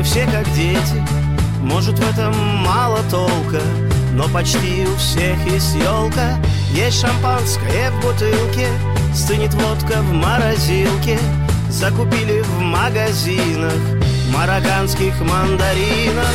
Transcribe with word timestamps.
Мы 0.00 0.04
все 0.04 0.24
как 0.24 0.50
дети. 0.54 1.04
Может 1.60 1.98
в 1.98 2.10
этом 2.10 2.34
мало 2.64 3.00
толка 3.10 3.60
Но 4.14 4.26
почти 4.28 4.86
у 4.86 4.96
всех 4.96 5.38
есть 5.46 5.74
елка. 5.74 6.38
Есть 6.72 7.02
шампанское 7.02 7.90
в 7.90 8.00
бутылке 8.00 8.68
Стынет 9.14 9.52
водка 9.52 10.00
в 10.00 10.12
морозилке. 10.14 11.18
Закупили 11.68 12.40
в 12.40 12.60
магазинах 12.60 13.74
Мараганских 14.34 15.20
мандаринов. 15.20 16.34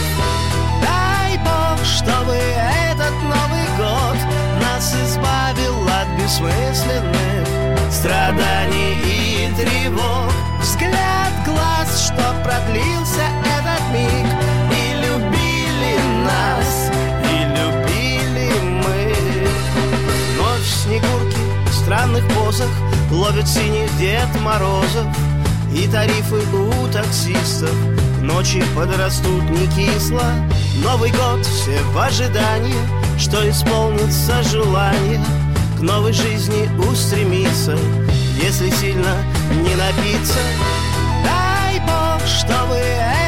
Дай 0.83 1.37
Бог, 1.39 1.83
чтобы 1.83 2.33
этот 2.33 3.13
Новый 3.23 3.67
год 3.79 4.17
Нас 4.61 4.93
избавил 4.93 5.87
от 5.87 6.07
бессмысленных 6.21 7.47
Страданий 7.91 8.93
и 9.01 9.51
тревог. 9.55 10.31
Взгляд 10.61 11.33
глаз, 11.45 12.11
что 12.11 12.35
продлился 12.43 13.23
миг. 13.95 14.27
И 14.71 14.93
любили 15.03 15.95
нас, 16.25 16.91
и 17.23 17.37
любили 17.57 18.51
мы. 18.83 19.15
Ночь 20.37 20.69
снегурки 20.83 21.43
в 21.69 21.73
странных 21.73 22.27
позах 22.29 22.69
Ловят 23.11 23.47
синих 23.47 23.95
Дед 23.97 24.27
Морозов. 24.41 25.05
И 25.73 25.87
тарифы 25.87 26.35
у 26.55 26.87
таксистов 26.87 27.71
К 28.19 28.21
ночи 28.21 28.63
подрастут 28.75 29.43
не 29.49 29.67
кисло. 29.67 30.23
Новый 30.83 31.11
год 31.11 31.45
все 31.45 31.81
в 31.93 31.97
ожидании 31.97 32.75
Что 33.17 33.47
исполнится 33.49 34.41
желание. 34.43 35.21
К 35.77 35.81
новой 35.81 36.13
жизни 36.13 36.69
устремиться 36.89 37.77
Если 38.41 38.69
сильно 38.69 39.15
не 39.51 39.75
напиться. 39.75 40.39
Дай 41.23 41.79
Бог, 41.81 42.25
чтобы 42.25 42.79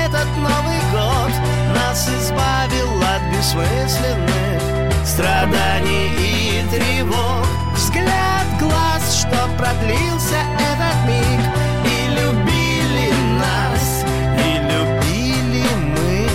этот 0.08 0.28
Новый 0.38 0.80
год 0.92 1.32
Нас 1.76 2.08
избавил 2.08 3.02
от 3.02 3.22
бессмысленных 3.32 4.62
Страданий 5.06 6.10
и 6.18 6.64
тревог. 6.70 7.46
Взгляд 7.74 8.46
глаз, 8.60 9.22
что 9.22 9.38
продлился 9.58 10.38
этот 10.60 10.98
миг 11.08 11.42
И 11.86 12.10
любили 12.20 13.12
нас, 13.40 14.06
и 14.38 14.60
любили 14.60 15.66
мы. 15.94 16.30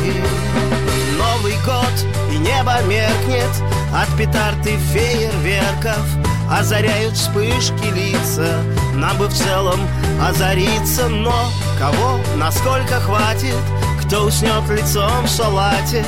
Новый 1.18 1.54
год, 1.64 1.94
и 2.30 2.38
небо 2.38 2.82
меркнет 2.82 3.50
От 3.94 4.16
петард 4.16 4.66
и 4.66 4.76
фейерверков 4.76 6.31
Озаряют 6.52 7.14
вспышки 7.14 7.86
лица. 7.94 8.62
Нам 8.94 9.16
бы 9.16 9.26
в 9.26 9.32
целом 9.32 9.80
озариться 10.20 11.08
Но 11.08 11.32
кого, 11.78 12.20
насколько 12.36 13.00
хватит? 13.00 13.56
Кто 14.04 14.24
уснет 14.26 14.68
лицом 14.68 15.24
в 15.24 15.30
салате? 15.30 16.04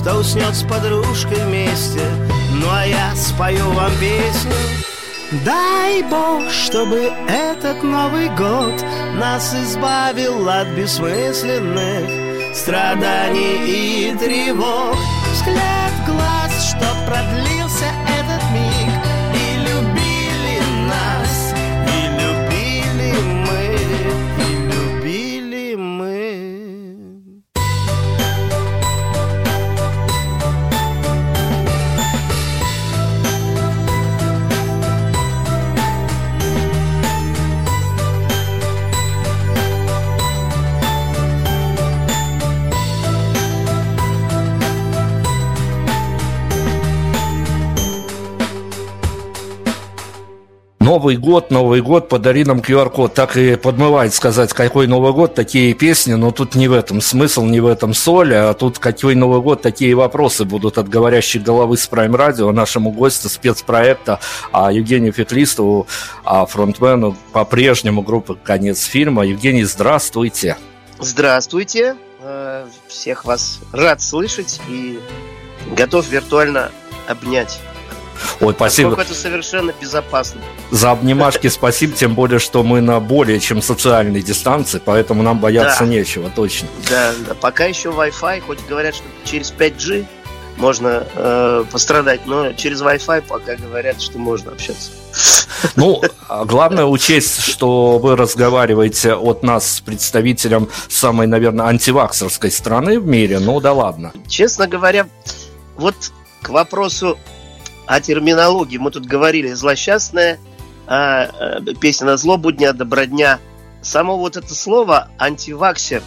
Кто 0.00 0.16
уснет 0.16 0.54
с 0.56 0.64
подружкой 0.64 1.44
вместе? 1.44 2.00
Ну 2.54 2.66
а 2.70 2.84
я 2.84 3.14
спою 3.14 3.70
вам 3.70 3.92
песню. 4.00 4.52
Дай 5.44 6.02
Бог, 6.02 6.50
чтобы 6.50 7.12
этот 7.28 7.82
Новый 7.82 8.28
год 8.30 8.74
Нас 9.14 9.54
избавил 9.54 10.48
от 10.48 10.68
бессмысленных 10.68 12.54
Страданий 12.54 14.10
и 14.10 14.16
тревог. 14.16 14.96
Взгляд 15.32 15.92
глаз, 16.06 16.70
что 16.70 16.86
продлился 17.06 17.86
этот 18.06 18.13
Новый 50.94 51.16
год, 51.16 51.50
Новый 51.50 51.82
год, 51.82 52.08
подари 52.08 52.44
нам 52.44 52.60
QR-код. 52.60 53.14
Так 53.14 53.36
и 53.36 53.56
подмывает 53.56 54.14
сказать, 54.14 54.52
какой 54.52 54.86
Новый 54.86 55.12
год, 55.12 55.34
такие 55.34 55.74
песни, 55.74 56.12
но 56.14 56.30
тут 56.30 56.54
не 56.54 56.68
в 56.68 56.72
этом 56.72 57.00
смысл, 57.00 57.42
не 57.46 57.58
в 57.58 57.66
этом 57.66 57.94
соль, 57.94 58.32
а 58.32 58.54
тут 58.54 58.78
какой 58.78 59.16
Новый 59.16 59.40
год, 59.40 59.60
такие 59.60 59.92
вопросы 59.96 60.44
будут 60.44 60.78
от 60.78 60.88
говорящей 60.88 61.40
головы 61.40 61.78
с 61.78 61.88
Prime 61.88 62.12
Radio 62.12 62.52
нашему 62.52 62.92
гостю 62.92 63.28
спецпроекта 63.28 64.20
а 64.52 64.70
Евгению 64.70 65.12
Феклистову, 65.12 65.88
а 66.24 66.46
фронтмену 66.46 67.16
по-прежнему 67.32 68.02
группы 68.02 68.38
«Конец 68.40 68.84
фильма». 68.84 69.24
Евгений, 69.24 69.64
здравствуйте. 69.64 70.56
Здравствуйте. 71.00 71.96
Э, 72.20 72.68
всех 72.86 73.24
вас 73.24 73.58
рад 73.72 74.00
слышать 74.00 74.60
и 74.68 75.00
готов 75.76 76.08
виртуально 76.08 76.70
обнять. 77.08 77.60
Ой, 78.40 78.54
спасибо. 78.54 78.90
Поскольку 78.90 79.12
это 79.12 79.20
совершенно 79.20 79.72
безопасно. 79.80 80.40
За 80.70 80.90
обнимашки 80.90 81.48
спасибо, 81.48 81.94
тем 81.94 82.14
более, 82.14 82.38
что 82.38 82.62
мы 82.62 82.80
на 82.80 83.00
более 83.00 83.40
чем 83.40 83.62
социальной 83.62 84.22
дистанции, 84.22 84.80
поэтому 84.84 85.22
нам 85.22 85.38
бояться 85.38 85.80
да. 85.80 85.86
нечего, 85.86 86.30
точно. 86.34 86.68
Да, 86.88 87.12
да, 87.26 87.34
пока 87.34 87.64
еще 87.64 87.90
Wi-Fi, 87.90 88.40
хоть 88.40 88.58
говорят, 88.66 88.94
что 88.94 89.04
через 89.24 89.52
5G 89.52 90.06
можно 90.56 91.06
э, 91.14 91.64
пострадать, 91.70 92.26
но 92.26 92.52
через 92.52 92.82
Wi-Fi 92.82 93.22
пока 93.22 93.56
говорят, 93.56 94.00
что 94.00 94.18
можно 94.18 94.52
общаться. 94.52 94.90
Ну, 95.76 96.02
а 96.28 96.44
главное 96.44 96.84
учесть, 96.84 97.40
что 97.42 97.98
вы 97.98 98.16
разговариваете 98.16 99.14
от 99.14 99.42
нас 99.42 99.76
с 99.76 99.80
представителем 99.80 100.68
самой, 100.88 101.26
наверное, 101.26 101.66
антиваксерской 101.66 102.50
страны 102.50 103.00
в 103.00 103.06
мире. 103.06 103.38
Ну 103.38 103.60
да 103.60 103.72
ладно. 103.72 104.12
Честно 104.28 104.66
говоря, 104.66 105.08
вот 105.76 105.94
к 106.42 106.50
вопросу 106.50 107.18
о 107.86 108.00
терминологии. 108.00 108.78
Мы 108.78 108.90
тут 108.90 109.06
говорили 109.06 109.52
злосчастная 109.52 110.38
а, 110.86 111.28
а, 111.38 111.74
песня 111.74 112.06
на 112.06 112.16
злобу 112.16 112.52
дня, 112.52 112.72
добродня. 112.72 113.38
Само 113.82 114.16
вот 114.16 114.36
это 114.36 114.54
слово 114.54 115.08
антиваксер. 115.18 116.02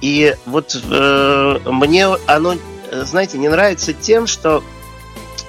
И 0.00 0.36
вот 0.46 0.80
э, 0.90 1.58
мне 1.64 2.06
оно, 2.26 2.54
знаете, 2.92 3.38
не 3.38 3.48
нравится 3.48 3.92
тем, 3.92 4.26
что 4.26 4.62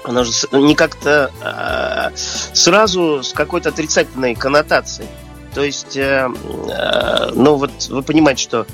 оно 0.04 0.24
же 0.24 0.32
не 0.52 0.74
как-то 0.74 1.30
э, 1.42 2.16
сразу 2.16 3.22
с 3.22 3.32
какой-то 3.32 3.68
отрицательной 3.68 4.34
коннотацией. 4.34 5.08
То 5.54 5.62
есть, 5.62 5.96
э, 5.96 6.28
э, 6.28 7.30
ну 7.34 7.56
вот 7.56 7.70
вы 7.88 8.02
понимаете, 8.02 8.42
что 8.42 8.66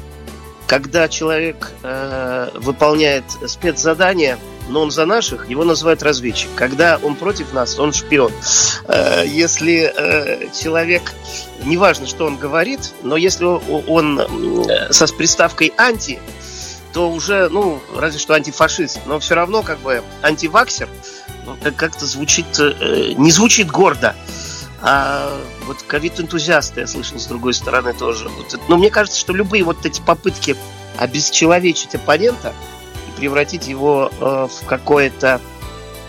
когда 0.66 1.08
человек 1.08 1.72
э, 1.82 2.50
выполняет 2.54 3.24
спецзадание, 3.46 4.38
но 4.68 4.82
он 4.82 4.90
за 4.90 5.06
наших, 5.06 5.48
его 5.48 5.64
называют 5.64 6.02
разведчик. 6.02 6.48
Когда 6.56 6.98
он 7.02 7.14
против 7.14 7.52
нас, 7.52 7.78
он 7.78 7.92
шпион. 7.92 8.32
Э, 8.88 9.24
если 9.26 9.92
э, 9.94 10.48
человек, 10.52 11.12
неважно, 11.64 12.06
что 12.06 12.26
он 12.26 12.36
говорит, 12.36 12.92
но 13.02 13.16
если 13.16 13.44
он 13.44 14.20
э, 14.20 14.92
со 14.92 15.06
приставкой 15.06 15.72
«анти», 15.76 16.18
то 16.92 17.10
уже, 17.10 17.48
ну, 17.50 17.80
разве 17.94 18.18
что 18.18 18.34
антифашист, 18.34 19.00
но 19.06 19.18
все 19.20 19.34
равно 19.34 19.62
как 19.62 19.78
бы 19.80 20.02
антиваксер 20.22 20.88
ну, 21.44 21.54
как-то 21.76 22.06
звучит, 22.06 22.46
не 22.58 23.30
звучит 23.30 23.70
гордо. 23.70 24.16
А 24.82 25.30
вот 25.66 25.82
ковид-энтузиасты, 25.82 26.80
я 26.80 26.86
слышал, 26.86 27.18
с 27.18 27.26
другой 27.26 27.54
стороны 27.54 27.94
тоже. 27.94 28.28
Вот 28.28 28.58
но 28.68 28.76
мне 28.76 28.90
кажется, 28.90 29.18
что 29.18 29.32
любые 29.32 29.64
вот 29.64 29.84
эти 29.86 30.00
попытки 30.00 30.56
обесчеловечить 30.98 31.94
оппонента 31.94 32.52
и 33.08 33.18
превратить 33.18 33.68
его 33.68 34.10
э, 34.20 34.48
в 34.50 34.66
какое-то 34.66 35.40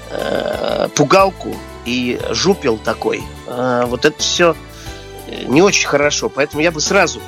э, 0.09 0.89
пугалку 0.95 1.55
и 1.85 2.19
жупел 2.31 2.77
такой, 2.77 3.23
э, 3.47 3.83
вот 3.87 4.05
это 4.05 4.19
все 4.19 4.55
не 5.47 5.61
очень 5.61 5.87
хорошо. 5.87 6.29
Поэтому 6.29 6.61
я 6.61 6.71
бы 6.71 6.81
сразу 6.81 7.21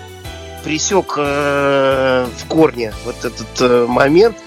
присек 0.64 1.14
э, 1.18 2.28
в 2.38 2.46
корне 2.48 2.94
вот 3.06 3.24
этот 3.24 3.62
э, 3.62 3.86
момент. 3.88 4.38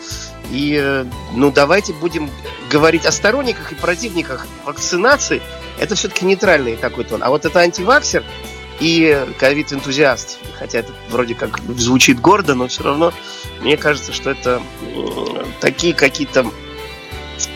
И, 0.50 0.78
э, 0.80 1.04
ну, 1.34 1.50
давайте 1.50 1.92
будем 1.92 2.30
говорить 2.70 3.06
о 3.06 3.12
сторонниках 3.12 3.72
и 3.72 3.74
противниках 3.74 4.46
вакцинации. 4.64 5.42
Это 5.78 5.94
все-таки 5.94 6.24
нейтральный 6.24 6.76
такой 6.76 7.04
тон. 7.04 7.22
А 7.22 7.30
вот 7.30 7.44
это 7.44 7.60
антиваксер 7.60 8.24
и 8.80 9.26
ковид-энтузиаст. 9.38 10.38
Хотя 10.58 10.80
это 10.80 10.92
вроде 11.10 11.34
как 11.34 11.58
звучит 11.76 12.20
гордо, 12.20 12.54
но 12.54 12.68
все 12.68 12.82
равно 12.82 13.12
мне 13.60 13.76
кажется, 13.76 14.12
что 14.12 14.30
это 14.30 14.62
э, 14.82 15.44
такие 15.60 15.94
какие-то 15.94 16.46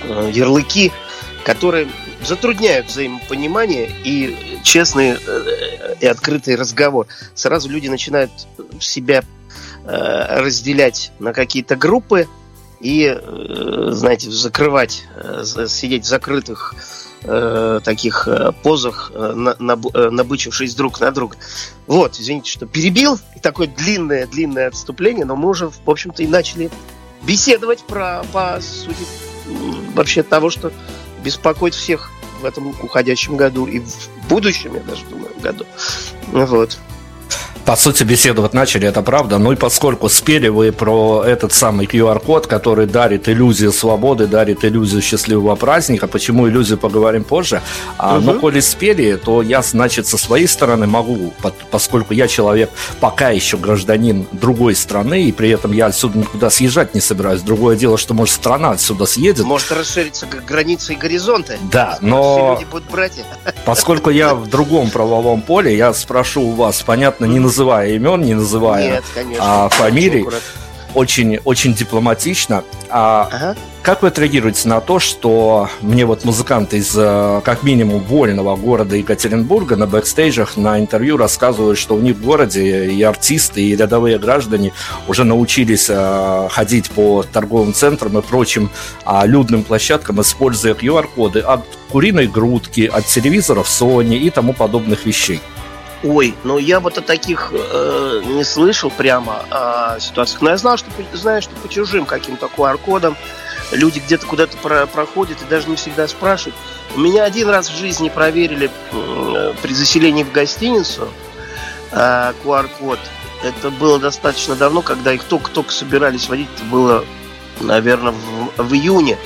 э, 0.05 0.31
ярлыки, 0.33 0.93
которые 1.45 1.89
затрудняют 2.25 2.87
взаимопонимание 2.87 3.91
и 4.05 4.61
честный 4.63 5.17
э, 5.25 5.95
и 6.01 6.07
открытый 6.07 6.57
разговор. 6.57 7.07
Сразу 7.35 7.69
люди 7.69 7.89
начинают 7.89 8.31
себя 8.81 9.23
э, 9.85 10.41
разделять 10.41 11.13
на 11.19 11.33
какие-то 11.33 11.77
группы 11.77 12.29
и, 12.81 13.05
э, 13.07 13.89
знаете, 13.93 14.31
закрывать, 14.31 15.05
сидеть 15.67 16.05
в 16.05 16.09
закрытых 16.09 16.75
таких 17.23 18.29
позах, 18.63 19.13
набычившись 19.15 20.75
друг 20.75 21.01
на 21.01 21.11
друга. 21.11 21.37
Вот, 21.87 22.19
извините, 22.19 22.51
что 22.51 22.67
перебил. 22.67 23.19
Такое 23.43 23.67
длинное-длинное 23.69 24.69
отступление, 24.69 25.25
но 25.25 25.37
мы 25.37 25.49
уже, 25.51 25.69
в 25.69 25.89
общем-то, 25.91 26.23
и 26.23 26.27
начали 26.27 26.71
беседовать 27.23 27.85
про, 27.85 28.23
по 28.33 28.59
сути, 28.61 29.05
вообще 29.95 30.23
того, 30.23 30.51
что 30.51 30.73
беспокоит 31.25 31.75
всех 31.75 32.11
в 32.41 32.45
этом 32.45 32.69
уходящем 32.83 33.37
году 33.37 33.67
и 33.67 33.81
в 33.81 34.29
будущем, 34.29 34.75
я 34.75 34.81
даже 34.81 35.05
думаю, 35.07 35.31
году. 35.41 35.65
Вот 36.29 36.79
по 37.67 37.75
сути, 37.75 38.05
беседовать 38.05 38.55
начали, 38.55 38.87
это 38.87 39.03
правда. 39.03 39.39
Ну 39.39 39.51
и 39.51 39.57
поскольку 39.57 40.09
спели 40.09 40.47
вы 40.47 40.71
про 40.71 41.25
этот 41.27 41.53
самый 41.53 41.87
QR-код, 41.87 42.47
который 42.47 42.87
дарит 42.87 43.29
иллюзию 43.29 43.73
свободы, 43.73 44.29
дарит 44.29 44.65
иллюзию 44.65 45.03
счастливого 45.03 45.57
праздника, 45.57 46.07
почему 46.07 46.49
иллюзию 46.49 46.79
поговорим 46.79 47.25
позже. 47.25 47.61
А, 47.99 48.19
угу. 48.19 48.25
Но 48.25 48.35
коли 48.35 48.61
спели, 48.61 49.17
то 49.17 49.43
я, 49.43 49.63
значит, 49.63 50.07
со 50.07 50.17
своей 50.17 50.47
стороны 50.47 50.87
могу, 50.87 51.35
поскольку 51.73 52.15
я 52.15 52.29
человек 52.29 52.71
пока 53.01 53.31
еще 53.31 53.57
гражданин 53.57 54.29
другой 54.31 54.77
страны, 54.77 55.25
и 55.25 55.33
при 55.33 55.51
этом 55.51 55.73
я 55.73 55.87
отсюда 55.87 56.19
никуда 56.19 56.51
съезжать 56.51 56.95
не 56.95 57.01
собираюсь. 57.01 57.43
Другое 57.43 57.75
дело, 57.75 57.99
что, 57.99 58.15
может, 58.15 58.37
страна 58.37 58.71
отсюда 58.71 59.07
съедет. 59.07 59.45
Может 59.45 59.73
расшириться 59.73 60.27
границы 60.27 60.93
и 60.93 60.97
горизонты. 60.97 61.59
Да, 61.73 61.99
но... 62.01 62.37
Все 62.37 62.61
люди 62.61 62.71
будут 62.71 62.91
братья. 62.93 63.25
Поскольку 63.65 64.11
я 64.11 64.37
в 64.37 64.47
другом 64.47 64.91
правовом 64.91 65.43
поле, 65.43 65.77
я 65.77 65.93
спрошу 65.93 66.43
у 66.43 66.53
вас, 66.53 66.83
понятно, 66.83 67.25
не 67.25 67.41
называю 67.41 67.56
называя 67.57 67.89
имен, 67.93 68.21
не 68.21 68.35
называя 68.35 68.91
Нет, 68.91 69.05
конечно, 69.15 69.65
а, 69.65 69.69
фамилий. 69.71 70.27
Очень, 70.95 71.39
очень 71.45 71.75
дипломатично. 71.75 72.65
А 72.89 73.29
ага. 73.31 73.57
Как 73.83 74.03
вы 74.03 74.09
отреагируете 74.09 74.69
на 74.69 74.81
то, 74.81 74.99
что 74.99 75.69
мне 75.81 76.05
вот 76.07 76.25
музыканты 76.25 76.79
из, 76.79 76.93
э, 76.97 77.41
как 77.45 77.63
минимум, 77.63 78.03
вольного 78.03 78.57
города 78.57 78.97
Екатеринбурга 78.97 79.77
на 79.77 79.87
бэкстейджах, 79.87 80.57
на 80.57 80.81
интервью 80.81 81.17
рассказывают, 81.17 81.79
что 81.79 81.95
у 81.95 82.01
них 82.01 82.17
в 82.17 82.25
городе 82.25 82.87
и 82.87 83.03
артисты, 83.03 83.63
и 83.63 83.77
рядовые 83.77 84.19
граждане 84.19 84.73
уже 85.07 85.23
научились 85.25 85.87
э, 85.89 86.49
ходить 86.51 86.91
по 86.91 87.23
торговым 87.23 87.75
центрам 87.75 88.19
и 88.19 88.23
прочим 88.23 88.71
а, 89.05 89.25
людным 89.25 89.63
площадкам, 89.63 90.21
используя 90.21 90.75
QR-коды 90.75 91.41
от 91.41 91.61
куриной 91.93 92.27
грудки, 92.27 92.91
от 92.93 93.07
телевизоров 93.07 93.69
Sony 93.69 94.17
и 94.17 94.31
тому 94.31 94.53
подобных 94.53 95.07
вещей. 95.07 95.41
Ой, 96.07 96.37
ну 96.45 96.57
я 96.57 96.79
вот 96.79 96.99
о 96.99 97.01
таких 97.01 97.53
э, 97.53 98.23
не 98.27 98.45
слышал 98.45 98.93
прямо 98.93 99.45
о 99.51 99.99
ситуациях. 99.99 100.41
Но 100.41 100.51
я 100.51 100.57
знал, 100.57 100.77
что 100.77 100.89
знаю, 101.13 101.43
что 101.43 101.53
по 101.57 101.69
чужим 101.69 102.07
каким-то 102.07 102.47
QR-кодам 102.47 103.17
люди 103.73 103.99
где-то 103.99 104.25
куда-то 104.27 104.57
про 104.59 104.87
проходят 104.87 105.43
и 105.43 105.45
даже 105.47 105.69
не 105.69 105.75
всегда 105.75 106.07
спрашивают. 106.07 106.55
У 106.95 107.01
меня 107.01 107.25
один 107.25 107.49
раз 107.49 107.69
в 107.69 107.77
жизни 107.77 108.09
проверили 108.09 108.71
э, 108.93 109.55
при 109.61 109.73
заселении 109.75 110.23
в 110.23 110.31
гостиницу 110.31 111.09
э, 111.91 112.33
QR-код. 112.45 113.01
Это 113.43 113.71
было 113.71 113.99
достаточно 113.99 114.55
давно, 114.55 114.83
когда 114.83 115.13
их 115.13 115.25
только-только 115.25 115.73
собирались 115.73 116.29
водить. 116.29 116.49
Это 116.55 116.65
было, 116.67 117.05
наверное, 117.61 118.13
в, 118.57 118.63
в 118.63 118.73
июне 118.73 119.19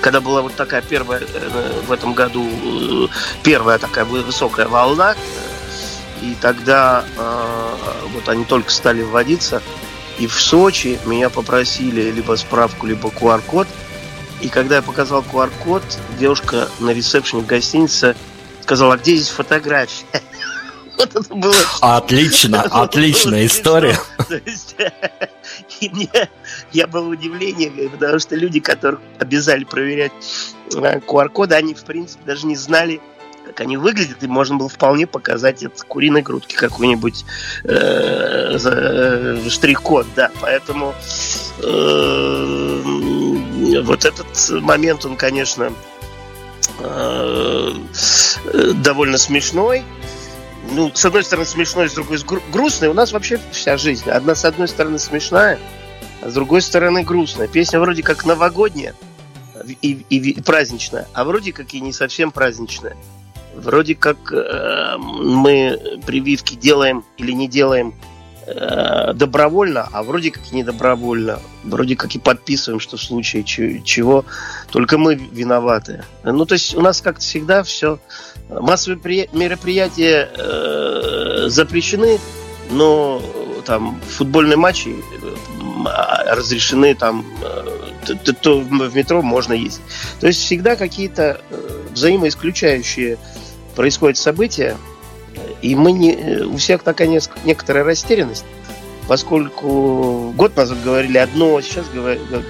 когда 0.00 0.20
была 0.20 0.42
вот 0.42 0.54
такая 0.54 0.82
первая 0.82 1.20
э, 1.20 1.80
в 1.86 1.92
этом 1.92 2.14
году 2.14 2.48
э, 2.48 3.06
первая 3.42 3.78
такая 3.78 4.04
высокая 4.04 4.66
волна 4.66 5.14
и 6.22 6.36
тогда 6.40 7.04
э, 7.16 7.76
вот 8.14 8.28
они 8.28 8.44
только 8.44 8.70
стали 8.70 9.02
вводиться. 9.02 9.60
И 10.18 10.26
в 10.26 10.34
Сочи 10.40 10.98
меня 11.04 11.30
попросили 11.30 12.10
либо 12.10 12.36
справку, 12.36 12.86
либо 12.86 13.08
QR-код. 13.08 13.66
И 14.40 14.48
когда 14.48 14.76
я 14.76 14.82
показал 14.82 15.22
QR-код, 15.22 15.82
девушка 16.18 16.68
на 16.78 16.90
ресепшене 16.90 17.42
гостиницы 17.42 18.14
сказала, 18.60 18.94
а 18.94 18.98
где 18.98 19.16
здесь 19.16 19.28
фотография? 19.28 20.06
Вот 20.98 21.16
это 21.16 21.34
было... 21.34 21.54
Отлично, 21.80 22.60
отличная 22.70 23.46
история. 23.46 23.98
И 25.80 25.88
мне, 25.88 26.28
я 26.70 26.86
был 26.86 27.08
удивление, 27.08 27.88
потому 27.88 28.18
что 28.18 28.36
люди, 28.36 28.60
которых 28.60 29.00
обязали 29.18 29.64
проверять 29.64 30.12
QR-коды, 30.70 31.54
они, 31.54 31.74
в 31.74 31.82
принципе, 31.82 32.22
даже 32.24 32.46
не 32.46 32.56
знали, 32.56 33.00
как 33.44 33.60
они 33.60 33.76
выглядят, 33.76 34.22
и 34.22 34.26
можно 34.26 34.56
было 34.56 34.68
вполне 34.68 35.06
показать 35.06 35.62
это 35.62 35.84
куриной 35.84 36.22
грудки 36.22 36.54
какой-нибудь 36.54 37.24
э, 37.64 38.58
э, 38.64 39.48
штрих-код, 39.48 40.06
да. 40.16 40.30
Поэтому 40.40 40.94
э, 41.62 42.82
вот 43.82 44.04
этот 44.04 44.50
момент, 44.62 45.04
он, 45.04 45.16
конечно, 45.16 45.72
э, 46.78 47.72
довольно 48.74 49.18
смешной. 49.18 49.82
Ну, 50.70 50.90
с 50.94 51.04
одной 51.04 51.24
стороны 51.24 51.46
смешной, 51.46 51.90
с 51.90 51.94
другой 51.94 52.18
грустный. 52.52 52.88
У 52.88 52.94
нас 52.94 53.12
вообще 53.12 53.40
вся 53.50 53.76
жизнь. 53.76 54.08
Одна 54.08 54.34
с 54.34 54.44
одной 54.44 54.68
стороны 54.68 54.98
смешная, 54.98 55.58
а 56.22 56.30
с 56.30 56.34
другой 56.34 56.62
стороны 56.62 57.02
грустная. 57.02 57.48
Песня 57.48 57.80
вроде 57.80 58.02
как 58.02 58.24
новогодняя 58.24 58.94
и, 59.82 60.04
и, 60.08 60.30
и 60.30 60.40
праздничная, 60.40 61.08
а 61.12 61.24
вроде 61.24 61.52
как 61.52 61.74
и 61.74 61.80
не 61.80 61.92
совсем 61.92 62.30
праздничная 62.30 62.96
вроде 63.54 63.94
как 63.94 64.32
э, 64.32 64.96
мы 64.98 65.78
прививки 66.06 66.54
делаем 66.54 67.04
или 67.18 67.32
не 67.32 67.48
делаем 67.48 67.94
э, 68.46 69.12
добровольно, 69.14 69.88
а 69.92 70.02
вроде 70.02 70.30
как 70.30 70.42
и 70.52 70.54
не 70.54 70.64
добровольно. 70.64 71.38
Вроде 71.64 71.96
как 71.96 72.14
и 72.14 72.18
подписываем, 72.18 72.80
что 72.80 72.96
в 72.96 73.02
случае 73.02 73.44
чего 73.44 74.24
только 74.70 74.98
мы 74.98 75.14
виноваты. 75.14 76.04
Ну, 76.24 76.44
то 76.44 76.54
есть 76.54 76.74
у 76.74 76.80
нас 76.80 77.00
как-то 77.00 77.22
всегда 77.22 77.62
все... 77.62 77.98
Массовые 78.48 79.28
мероприятия 79.32 80.28
э, 80.36 81.48
запрещены, 81.48 82.18
но 82.70 83.22
там 83.64 84.00
футбольные 84.08 84.56
матчи 84.56 84.88
э, 84.88 86.34
разрешены 86.34 86.94
там 86.94 87.24
то, 88.06 88.12
э, 88.12 88.32
то 88.32 88.60
в 88.60 88.96
метро 88.96 89.22
можно 89.22 89.52
ездить. 89.52 89.82
То 90.20 90.26
есть 90.26 90.40
всегда 90.40 90.76
какие-то 90.76 91.40
э, 91.50 91.82
взаимоисключающие 91.92 93.18
происходят 93.74 94.18
события, 94.18 94.76
и 95.60 95.74
мы 95.74 95.92
не, 95.92 96.42
у 96.44 96.56
всех 96.56 96.82
такая 96.82 97.08
некоторая 97.44 97.84
растерянность, 97.84 98.44
поскольку 99.08 100.32
год 100.36 100.56
назад 100.56 100.82
говорили 100.82 101.18
одно, 101.18 101.60
сейчас 101.60 101.86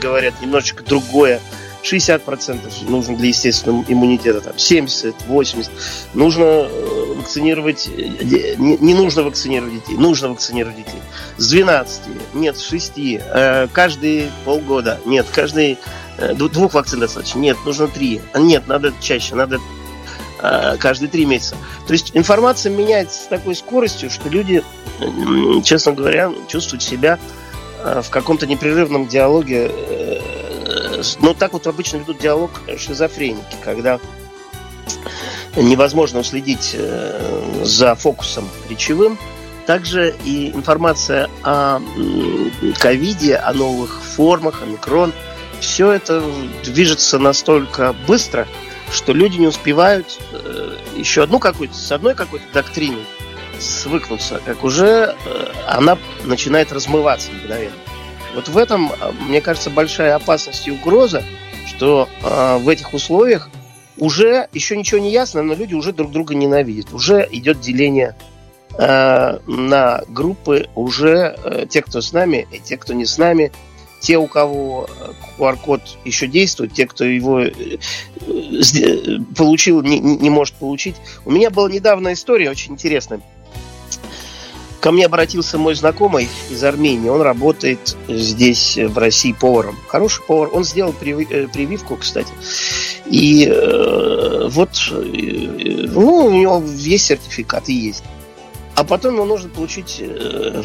говорят 0.01 0.35
немножечко 0.41 0.83
другое. 0.83 1.41
60% 1.83 2.89
нужно 2.89 3.17
для 3.17 3.29
естественного 3.29 3.85
иммунитета, 3.89 4.41
там 4.41 4.57
70, 4.57 5.17
80. 5.27 5.71
Нужно 6.15 6.45
э, 6.45 7.15
вакцинировать, 7.17 7.89
э, 7.89 8.55
не, 8.57 8.77
не 8.77 8.95
нужно 8.95 9.25
вакцинировать 9.25 9.75
детей, 9.75 9.97
нужно 9.97 10.29
вакцинировать 10.29 10.77
детей. 10.77 11.01
С 11.39 11.49
12, 11.51 12.03
нет, 12.35 12.57
с 12.57 12.69
6, 12.69 12.93
э, 12.97 13.69
каждые 13.73 14.31
полгода, 14.45 15.01
нет, 15.07 15.27
каждый 15.35 15.77
двух 16.37 16.75
вакцин 16.75 17.01
достаточно, 17.01 17.41
нет, 17.41 17.57
нужно 17.65 17.89
три, 17.89 18.21
нет, 18.37 18.69
надо 18.69 18.93
чаще, 19.01 19.35
надо 19.35 19.59
Э, 19.59 19.82
каждые 20.43 21.09
три 21.09 21.25
месяца. 21.25 21.57
То 21.87 21.93
есть 21.93 22.11
информация 22.15 22.71
меняется 22.73 23.23
с 23.23 23.27
такой 23.27 23.55
скоростью, 23.55 24.11
что 24.11 24.29
люди, 24.29 24.63
честно 25.63 25.93
говоря, 25.93 26.33
чувствуют 26.49 26.83
себя 26.83 27.19
э, 27.85 28.03
в 28.03 28.11
каком-то 28.11 28.47
непрерывном 28.47 29.07
диалоге. 29.07 29.71
Э, 29.71 31.03
ну, 31.21 31.35
так 31.35 31.53
вот 31.53 31.67
обычно 31.67 31.99
ведут 31.99 32.19
диалог 32.19 32.51
шизофреники, 32.77 33.57
когда 33.63 34.01
невозможно 35.57 36.21
уследить 36.21 36.73
э, 36.75 37.63
за 37.63 37.95
фокусом 37.95 38.49
речевым. 38.69 39.19
Также 39.67 40.15
и 40.25 40.51
информация 40.51 41.31
о 41.45 41.81
ковиде, 42.81 43.37
о 43.37 43.53
новых 43.53 44.03
формах, 44.03 44.63
о 44.63 44.67
микрон. 44.67 45.13
Все 45.61 45.93
это 45.93 46.21
движется 46.65 47.21
настолько 47.21 47.95
быстро, 48.09 48.49
что 48.93 49.13
люди 49.13 49.39
не 49.39 49.47
успевают 49.47 50.21
э, 50.33 50.77
еще 50.97 51.23
одну 51.23 51.39
какую-то, 51.39 51.75
с 51.75 51.91
одной 51.91 52.15
какой-то 52.15 52.45
доктриной 52.53 53.05
свыкнуться, 53.59 54.41
как 54.45 54.65
уже 54.65 55.17
э, 55.25 55.53
она 55.67 55.99
начинает 56.25 56.73
размываться 56.73 57.31
мгновенно. 57.33 57.75
Вот 58.35 58.49
в 58.49 58.57
этом, 58.57 58.93
мне 59.21 59.41
кажется, 59.41 59.71
большая 59.71 60.15
опасность 60.15 60.67
и 60.67 60.71
угроза, 60.71 61.23
что 61.67 62.09
в 62.23 62.69
этих 62.69 62.95
условиях 62.95 63.51
уже 63.99 64.49
еще 64.53 64.77
ничего 64.77 65.01
не 65.01 65.11
ясно, 65.11 65.43
но 65.43 65.55
люди 65.55 65.75
уже 65.75 65.93
друг 65.93 66.11
друга 66.11 66.35
ненавидят. 66.35 66.93
Уже 66.93 67.29
идет 67.31 67.61
деление 67.61 68.17
э, 68.79 69.39
на 69.47 70.03
группы, 70.09 70.69
уже 70.75 71.37
э, 71.45 71.67
те, 71.69 71.83
кто 71.83 72.01
с 72.01 72.13
нами, 72.13 72.47
и 72.51 72.59
те, 72.59 72.77
кто 72.77 72.95
не 72.95 73.05
с 73.05 73.19
нами, 73.19 73.53
те, 74.03 74.19
у 74.19 74.27
кого 74.27 74.89
QR-код 75.39 75.81
еще 76.05 76.27
действует, 76.27 76.75
те, 76.75 76.87
кто 76.87 77.05
его 77.05 77.41
э, 77.41 77.51
э, 77.51 79.19
получил, 79.37 79.83
не, 79.83 80.01
не 80.01 80.29
может 80.29 80.55
получить. 80.57 80.97
У 81.25 81.31
меня 81.31 81.51
была 81.51 81.71
недавно 81.71 82.13
история 82.13 82.51
очень 82.51 82.73
интересная. 82.73 83.23
Ко 84.81 84.91
мне 84.91 85.07
обратился 85.07 85.59
мой 85.59 85.77
знакомый 85.77 86.29
из 86.51 86.65
Армении. 86.65 87.09
Он 87.09 87.23
работает 87.23 87.97
здесь, 88.09 88.77
в 88.77 88.99
России, 88.99 89.33
поваром. 89.33 89.79
Хороший 89.87 90.25
повар. 90.25 90.51
Он 90.53 90.65
сделал 90.65 90.93
э, 91.01 91.47
прививку, 91.47 91.97
кстати. 91.97 92.33
И 93.07 93.47
э, 93.47 94.49
вот, 94.49 94.71
э, 94.91 94.95
ну, 94.95 96.27
у 96.27 96.31
него 96.33 96.61
весь 96.67 97.05
сертификат 97.05 97.69
и 97.69 97.75
есть. 97.75 98.03
А 98.75 98.85
потом 98.85 99.15
ему 99.15 99.25
нужно 99.27 99.51
получить 99.51 99.99
э, 100.01 100.63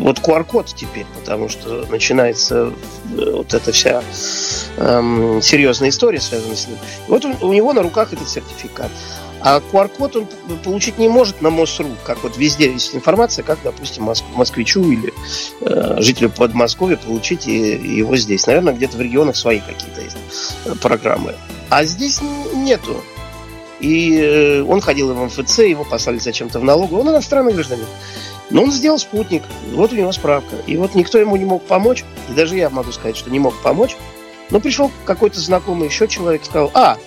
вот 0.00 0.18
QR-код 0.20 0.66
теперь, 0.66 1.06
потому 1.18 1.48
что 1.48 1.84
начинается 1.90 2.72
э, 3.16 3.30
вот 3.32 3.52
эта 3.52 3.72
вся 3.72 4.02
э, 4.76 5.40
серьезная 5.42 5.88
история, 5.88 6.20
связанная 6.20 6.56
с 6.56 6.68
ним. 6.68 6.76
И 7.08 7.10
вот 7.10 7.24
у, 7.24 7.48
у 7.48 7.52
него 7.52 7.72
на 7.72 7.82
руках 7.82 8.12
этот 8.12 8.28
сертификат. 8.28 8.90
А 9.46 9.60
QR-код 9.60 10.16
он 10.16 10.26
получить 10.64 10.96
не 10.96 11.06
может 11.06 11.42
на 11.42 11.50
МОСРУ, 11.50 11.96
как 12.04 12.22
вот 12.22 12.38
везде 12.38 12.72
есть 12.72 12.94
информация, 12.94 13.42
как, 13.42 13.58
допустим, 13.62 14.10
москвичу 14.34 14.90
или 14.90 15.12
э, 15.60 15.96
жителю 16.00 16.30
Подмосковья 16.30 16.96
получить 16.96 17.46
его 17.46 18.16
здесь. 18.16 18.46
Наверное, 18.46 18.72
где-то 18.72 18.96
в 18.96 19.00
регионах 19.02 19.36
свои 19.36 19.60
какие-то 19.60 20.00
есть 20.00 20.16
э, 20.64 20.74
программы. 20.80 21.34
А 21.68 21.84
здесь 21.84 22.20
нету. 22.54 23.02
И 23.80 24.18
э, 24.18 24.62
он 24.62 24.80
ходил 24.80 25.12
в 25.12 25.24
МФЦ, 25.24 25.58
его 25.58 25.84
послали 25.84 26.18
зачем-то 26.18 26.60
в 26.60 26.64
налогу. 26.64 26.98
Он 26.98 27.08
иностранный 27.08 27.52
гражданин. 27.52 27.86
Но 28.50 28.62
он 28.62 28.70
сделал 28.70 28.98
спутник, 28.98 29.42
вот 29.72 29.92
у 29.92 29.96
него 29.96 30.12
справка. 30.12 30.56
И 30.66 30.76
вот 30.76 30.94
никто 30.94 31.18
ему 31.18 31.36
не 31.36 31.44
мог 31.44 31.62
помочь, 31.64 32.04
и 32.28 32.34
даже 32.34 32.56
я 32.56 32.70
могу 32.70 32.92
сказать, 32.92 33.16
что 33.16 33.30
не 33.30 33.38
мог 33.38 33.54
помочь. 33.62 33.96
Но 34.50 34.60
пришел 34.60 34.90
какой-то 35.04 35.40
знакомый 35.40 35.88
еще 35.88 36.06
человек, 36.06 36.44
сказал, 36.44 36.70
а, 36.74 36.98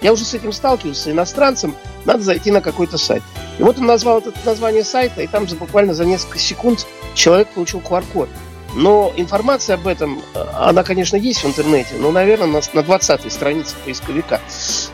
я 0.00 0.12
уже 0.12 0.24
с 0.24 0.34
этим 0.34 0.52
сталкивался, 0.52 1.10
иностранцем, 1.10 1.74
надо 2.04 2.22
зайти 2.22 2.50
на 2.50 2.60
какой-то 2.60 2.98
сайт. 2.98 3.22
И 3.58 3.62
вот 3.62 3.78
он 3.78 3.86
назвал 3.86 4.18
это 4.18 4.32
название 4.44 4.84
сайта, 4.84 5.22
и 5.22 5.26
там 5.26 5.48
за, 5.48 5.56
буквально 5.56 5.94
за 5.94 6.04
несколько 6.04 6.38
секунд 6.38 6.86
человек 7.14 7.48
получил 7.48 7.80
QR-код. 7.80 8.28
Но 8.76 9.12
информация 9.16 9.74
об 9.74 9.86
этом, 9.86 10.22
э, 10.34 10.44
она, 10.54 10.84
конечно, 10.84 11.16
есть 11.16 11.42
в 11.42 11.46
интернете, 11.46 11.94
но, 11.98 12.10
наверное, 12.12 12.46
на, 12.46 12.60
на 12.72 12.84
20-й 12.84 13.30
странице 13.30 13.74
поисковика. 13.84 14.40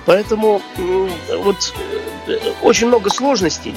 Поэтому 0.07 0.63
вот 1.39 1.75
э, 2.29 2.39
очень 2.63 2.87
много 2.87 3.11
сложностей 3.11 3.75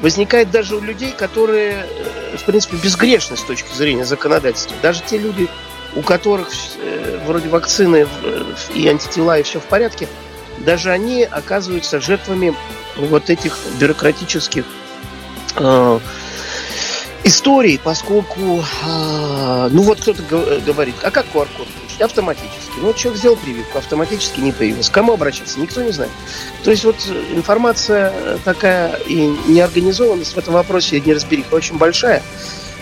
возникает 0.00 0.50
даже 0.50 0.76
у 0.76 0.80
людей, 0.80 1.12
которые, 1.12 1.86
э, 1.88 2.36
в 2.36 2.44
принципе, 2.44 2.76
безгрешны 2.76 3.36
с 3.36 3.42
точки 3.42 3.72
зрения 3.74 4.04
законодательства. 4.04 4.76
Даже 4.82 5.02
те 5.02 5.18
люди, 5.18 5.48
у 5.94 6.02
которых 6.02 6.48
вроде 7.24 7.48
вакцины 7.48 8.08
и 8.74 8.88
антитела, 8.88 9.38
и 9.38 9.42
все 9.44 9.60
в 9.60 9.64
порядке– 9.64 10.08
даже 10.58 10.90
они 10.90 11.24
оказываются 11.24 12.00
жертвами 12.00 12.54
вот 12.96 13.30
этих 13.30 13.56
бюрократических 13.78 14.64
э, 15.56 15.98
историй, 17.24 17.80
поскольку, 17.82 18.64
э, 18.86 19.68
ну 19.70 19.82
вот 19.82 20.00
кто-то 20.00 20.22
говорит, 20.64 20.94
а 21.02 21.10
как 21.10 21.26
QR-код 21.26 21.66
получить? 21.68 22.00
Автоматически. 22.00 22.72
Ну 22.80 22.92
человек 22.92 23.18
сделал 23.18 23.36
прививку, 23.36 23.78
автоматически 23.78 24.40
не 24.40 24.52
появился. 24.52 24.90
К 24.90 24.94
кому 24.94 25.14
обращаться? 25.14 25.60
Никто 25.60 25.82
не 25.82 25.92
знает. 25.92 26.12
То 26.62 26.70
есть 26.70 26.84
вот 26.84 26.96
информация 27.32 28.38
такая 28.44 28.96
и 29.06 29.26
неорганизованность 29.46 30.34
в 30.34 30.38
этом 30.38 30.54
вопросе, 30.54 31.00
неразбериха 31.00 31.54
очень 31.54 31.78
большая. 31.78 32.22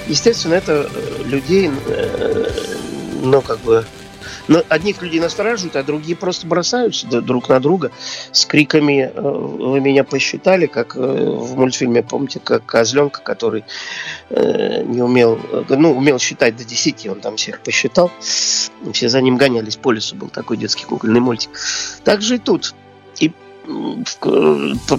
Естественно, 0.09 0.55
это 0.55 0.91
людей, 1.25 1.71
э, 1.87 2.51
ну, 3.23 3.41
как 3.41 3.61
бы, 3.61 3.87
одних 4.69 5.03
людей 5.03 5.21
настораживают, 5.21 5.77
а 5.77 5.83
другие 5.83 6.17
просто 6.17 6.47
бросаются 6.47 7.07
друг 7.07 7.49
на 7.49 7.61
друга 7.61 7.91
с 8.33 8.45
криками 8.47 9.11
э, 9.13 9.21
«Вы 9.21 9.81
меня 9.81 10.05
посчитали», 10.05 10.67
как 10.67 10.97
э, 10.97 11.01
в 11.01 11.57
мультфильме, 11.57 12.03
помните, 12.03 12.41
как 12.41 12.65
козленка, 12.67 13.21
который 13.21 13.65
э, 14.31 14.83
не 14.85 15.03
умел, 15.03 15.39
ну, 15.69 15.97
умел 15.97 16.19
считать 16.19 16.57
до 16.57 16.65
10, 16.65 17.07
он 17.07 17.21
там 17.21 17.37
всех 17.37 17.61
посчитал. 17.61 18.11
Все 18.93 19.09
за 19.09 19.21
ним 19.21 19.37
гонялись 19.37 19.77
по 19.77 19.93
лесу, 19.93 20.17
был 20.17 20.29
такой 20.29 20.57
детский 20.57 20.85
кукольный 20.85 21.21
мультик. 21.21 21.51
Так 22.05 22.23
же 22.23 22.37
и 22.37 22.39
тут. 22.39 22.75
И 23.19 23.33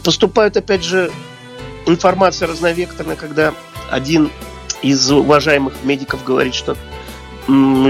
поступает, 0.03 0.57
опять 0.57 0.83
же, 0.83 1.11
информация 1.85 2.47
разновекторная, 2.47 3.15
когда 3.15 3.53
один 3.89 4.31
из 4.81 5.11
уважаемых 5.11 5.73
медиков 5.83 6.23
говорит, 6.23 6.53
что, 6.53 6.77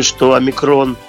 что 0.02 0.34
омикрон– 0.34 0.98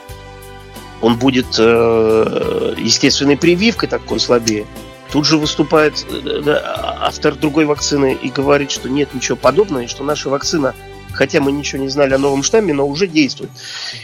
он 1.01 1.17
будет 1.17 1.47
э, 1.59 2.75
естественной 2.79 3.37
прививкой, 3.37 3.89
так 3.89 4.11
он 4.11 4.21
слабее. 4.21 4.67
Тут 5.11 5.27
же 5.27 5.39
выступает 5.39 6.05
э, 6.11 6.61
автор 7.01 7.35
другой 7.37 7.67
вакцины 7.67 8.19
и 8.21 8.31
говорит, 8.31 8.71
что 8.71 8.89
нет 8.89 9.15
ничего 9.15 9.37
подобного, 9.37 9.83
и 9.83 9.87
что 9.87 10.03
наша 10.03 10.29
вакцина, 10.29 10.75
хотя 11.13 11.41
мы 11.41 11.53
ничего 11.53 11.83
не 11.83 11.89
знали 11.89 12.15
о 12.15 12.19
новом 12.19 12.43
штамме, 12.43 12.75
но 12.75 12.87
уже 12.87 13.07
действует. 13.07 13.51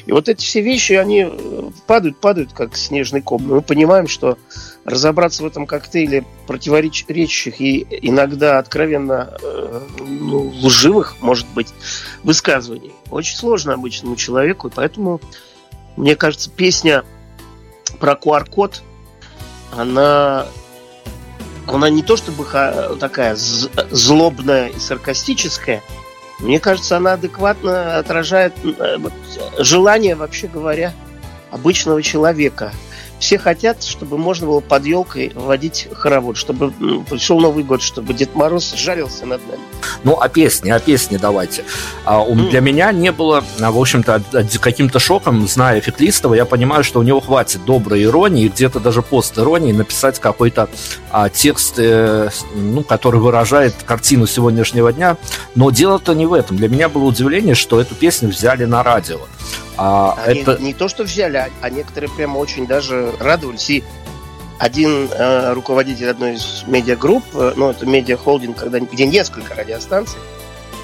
И 0.06 0.12
вот 0.12 0.28
эти 0.28 0.44
все 0.44 0.60
вещи, 0.60 0.92
они 0.92 1.26
э, 1.28 1.70
падают, 1.86 2.18
падают, 2.18 2.52
как 2.52 2.76
снежный 2.76 3.22
ком. 3.22 3.42
Мы 3.46 3.62
понимаем, 3.62 4.06
что 4.06 4.38
разобраться 4.84 5.42
в 5.42 5.46
этом 5.46 5.66
коктейле 5.66 6.24
противоречащих 6.46 7.60
и 7.60 7.86
иногда 8.02 8.58
откровенно 8.58 9.36
э, 9.42 9.80
ну, 9.98 10.52
лживых, 10.62 11.16
может 11.20 11.48
быть, 11.48 11.68
высказываний 12.22 12.92
очень 13.10 13.36
сложно 13.36 13.74
обычному 13.74 14.16
человеку, 14.16 14.68
и 14.68 14.70
поэтому 14.70 15.20
мне 15.96 16.16
кажется, 16.16 16.50
песня 16.50 17.04
про 17.98 18.12
QR-код, 18.12 18.82
она, 19.76 20.46
она 21.66 21.90
не 21.90 22.02
то 22.02 22.16
чтобы 22.16 22.44
такая 22.98 23.36
злобная 23.36 24.68
и 24.68 24.78
саркастическая, 24.78 25.82
мне 26.38 26.58
кажется, 26.58 26.96
она 26.96 27.14
адекватно 27.14 27.98
отражает 27.98 28.54
э, 28.64 28.96
желание, 29.58 30.14
вообще 30.14 30.46
говоря, 30.48 30.92
обычного 31.50 32.02
человека– 32.02 32.72
все 33.20 33.38
хотят, 33.38 33.84
чтобы 33.84 34.18
можно 34.18 34.46
было 34.46 34.60
под 34.60 34.86
елкой 34.86 35.30
водить 35.34 35.88
хоровод, 35.92 36.36
чтобы 36.36 36.72
ну, 36.78 37.02
пришел 37.02 37.38
Новый 37.38 37.62
год, 37.62 37.82
чтобы 37.82 38.14
Дед 38.14 38.34
Мороз 38.34 38.72
жарился 38.74 39.26
над 39.26 39.46
нами. 39.46 39.60
Ну, 40.04 40.18
а 40.18 40.28
песни, 40.28 40.70
а 40.70 40.80
песни 40.80 41.18
давайте. 41.18 41.64
А, 42.04 42.24
mm. 42.24 42.50
Для 42.50 42.60
меня 42.60 42.90
не 42.92 43.12
было, 43.12 43.44
а, 43.60 43.70
в 43.70 43.78
общем-то, 43.78 44.22
каким-то 44.60 44.98
шоком, 44.98 45.46
зная 45.46 45.80
Феклистова, 45.82 46.34
я 46.34 46.46
понимаю, 46.46 46.82
что 46.82 46.98
у 47.00 47.02
него 47.02 47.20
хватит 47.20 47.64
доброй 47.66 48.04
иронии, 48.04 48.48
где-то 48.48 48.80
даже 48.80 49.02
пост 49.02 49.38
иронии 49.38 49.72
написать 49.72 50.18
какой-то 50.18 50.70
а, 51.10 51.28
текст, 51.28 51.74
э, 51.78 52.30
ну, 52.54 52.82
который 52.82 53.20
выражает 53.20 53.74
картину 53.84 54.26
сегодняшнего 54.26 54.92
дня. 54.94 55.18
Но 55.54 55.70
дело-то 55.70 56.14
не 56.14 56.24
в 56.24 56.32
этом. 56.32 56.56
Для 56.56 56.70
меня 56.70 56.88
было 56.88 57.04
удивление, 57.04 57.54
что 57.54 57.80
эту 57.80 57.94
песню 57.94 58.30
взяли 58.30 58.64
на 58.64 58.82
радио. 58.82 59.20
А, 59.76 60.14
Они 60.24 60.40
это... 60.40 60.58
не 60.60 60.74
то, 60.74 60.88
что 60.88 61.04
взяли, 61.04 61.36
а, 61.36 61.48
а 61.60 61.70
некоторые 61.70 62.10
прямо 62.10 62.38
очень 62.38 62.66
даже 62.66 63.12
радовались. 63.18 63.70
И 63.70 63.84
один 64.58 65.08
э, 65.10 65.54
руководитель 65.54 66.10
одной 66.10 66.34
из 66.34 66.64
медиагрупп, 66.66 67.24
э, 67.34 67.54
ну, 67.56 67.70
это 67.70 67.86
медиахолдинг, 67.86 68.58
когда, 68.58 68.78
где 68.78 69.06
несколько 69.06 69.54
радиостанций, 69.54 70.18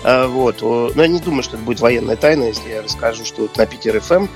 э, 0.02 0.26
вот, 0.26 0.62
о, 0.62 0.90
но 0.94 1.02
я 1.02 1.08
не 1.08 1.20
думаю, 1.20 1.42
что 1.42 1.56
это 1.56 1.64
будет 1.64 1.80
военная 1.80 2.16
тайна, 2.16 2.44
если 2.44 2.70
я 2.70 2.80
расскажу, 2.80 3.26
что 3.26 3.44
это 3.44 3.58
на 3.58 3.66
Питер 3.66 4.00
ФМ, 4.00 4.14
эм, 4.14 4.30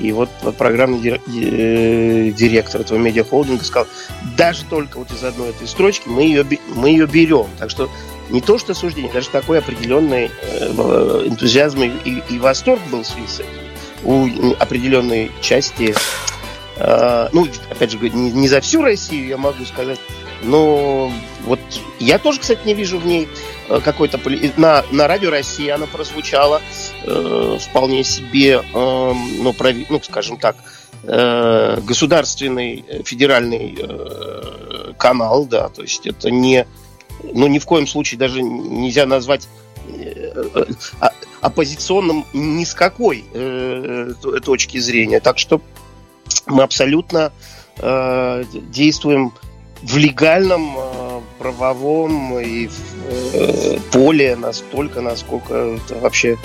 и 0.00 0.12
вот 0.12 0.30
программный 0.56 1.20
э, 1.26 2.30
директор 2.30 2.80
этого 2.80 2.96
медиахолдинга 2.96 3.64
сказал, 3.64 3.86
даже 4.34 4.64
только 4.64 4.96
вот 4.96 5.10
из 5.10 5.22
одной 5.22 5.50
этой 5.50 5.68
строчки 5.68 6.08
мы 6.08 6.22
ее, 6.22 6.46
мы 6.74 6.88
ее 6.88 7.06
берем. 7.06 7.48
Так 7.58 7.68
что 7.68 7.90
не 8.30 8.40
то 8.40 8.56
что 8.56 8.72
суждение, 8.72 9.12
даже 9.12 9.28
такой 9.28 9.58
определенный 9.58 10.30
э, 10.42 10.68
энтузиазм 11.26 11.82
и, 11.82 12.22
и 12.30 12.38
восторг 12.38 12.80
был 12.90 13.02
в 13.02 13.06
связи 13.06 13.26
с 13.26 13.40
этим 13.40 13.65
у 14.06 14.54
определенной 14.58 15.32
части, 15.40 15.94
э, 16.76 17.28
ну, 17.32 17.46
опять 17.70 17.90
же, 17.90 17.98
не, 17.98 18.30
не 18.30 18.48
за 18.48 18.60
всю 18.60 18.82
Россию, 18.82 19.26
я 19.26 19.36
могу 19.36 19.64
сказать, 19.64 19.98
Но 20.42 21.10
вот 21.44 21.58
я 21.98 22.18
тоже, 22.18 22.40
кстати, 22.40 22.60
не 22.64 22.74
вижу 22.74 22.98
в 22.98 23.06
ней 23.06 23.28
э, 23.68 23.80
какой-то... 23.82 24.20
На, 24.56 24.84
на 24.92 25.08
радио 25.08 25.30
России 25.30 25.68
она 25.68 25.86
прозвучала 25.86 26.60
э, 27.02 27.58
вполне 27.60 28.04
себе, 28.04 28.62
э, 28.62 29.12
ну, 29.38 29.52
прови, 29.52 29.86
ну, 29.88 30.00
скажем 30.02 30.36
так, 30.36 30.56
э, 31.02 31.80
государственный 31.82 32.84
э, 32.86 33.02
федеральный 33.02 33.76
э, 33.78 34.92
канал, 34.98 35.46
да, 35.46 35.68
то 35.68 35.82
есть 35.82 36.06
это 36.06 36.30
не... 36.30 36.66
Ну, 37.22 37.46
ни 37.48 37.58
в 37.58 37.64
коем 37.64 37.86
случае 37.86 38.18
даже 38.18 38.42
нельзя 38.42 39.06
назвать 39.06 39.48
оппозиционным 41.40 42.24
ни 42.32 42.64
с 42.64 42.74
какой 42.74 43.24
э, 43.32 44.12
точки 44.44 44.78
зрения. 44.78 45.20
Так 45.20 45.38
что 45.38 45.60
мы 46.46 46.62
абсолютно 46.62 47.32
э, 47.78 48.44
действуем 48.70 49.32
в 49.82 49.96
легальном 49.96 50.76
э, 50.76 51.20
правовом 51.38 52.38
и 52.38 52.68
э, 52.68 53.78
поле 53.92 54.36
настолько, 54.36 55.00
насколько 55.00 55.54
это 55.54 55.98
вообще 56.00 56.38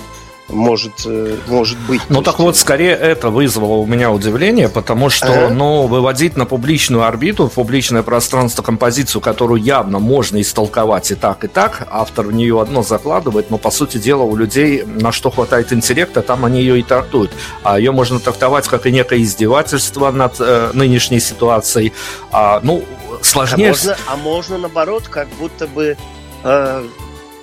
может, 0.49 1.05
э, 1.05 1.37
может 1.47 1.77
быть. 1.87 2.01
Ну 2.09 2.21
так 2.21 2.39
вот, 2.39 2.57
скорее 2.57 2.91
это 2.91 3.29
вызвало 3.29 3.75
у 3.75 3.85
меня 3.85 4.11
удивление, 4.11 4.69
потому 4.69 5.09
что, 5.09 5.45
ага. 5.45 5.49
ну, 5.53 5.87
выводить 5.87 6.37
на 6.37 6.45
публичную 6.45 7.03
орбиту, 7.03 7.47
в 7.47 7.53
публичное 7.53 8.03
пространство 8.03 8.61
композицию, 8.61 9.21
которую 9.21 9.61
явно 9.61 9.99
можно 9.99 10.41
истолковать 10.41 11.11
и 11.11 11.15
так, 11.15 11.43
и 11.43 11.47
так, 11.47 11.87
автор 11.89 12.27
в 12.27 12.33
нее 12.33 12.59
одно 12.61 12.83
закладывает, 12.83 13.49
но, 13.49 13.57
по 13.57 13.71
сути 13.71 13.97
дела, 13.97 14.23
у 14.23 14.35
людей 14.35 14.83
на 14.83 15.11
что 15.11 15.31
хватает 15.31 15.71
интеллекта, 15.73 16.21
там 16.21 16.45
они 16.45 16.59
ее 16.59 16.79
и 16.79 16.83
трактуют. 16.83 17.31
А 17.63 17.79
ее 17.79 17.91
можно 17.91 18.19
трактовать 18.19 18.67
как 18.67 18.85
и 18.85 18.91
некое 18.91 19.21
издевательство 19.21 20.11
над 20.11 20.35
э, 20.39 20.71
нынешней 20.73 21.19
ситуацией. 21.19 21.93
А, 22.31 22.59
ну, 22.63 22.83
сложнее... 23.21 23.67
А 23.67 23.71
можно, 23.71 23.97
а 24.07 24.17
можно 24.17 24.57
наоборот, 24.57 25.07
как 25.07 25.27
будто 25.39 25.67
бы 25.67 25.97
э, 26.43 26.83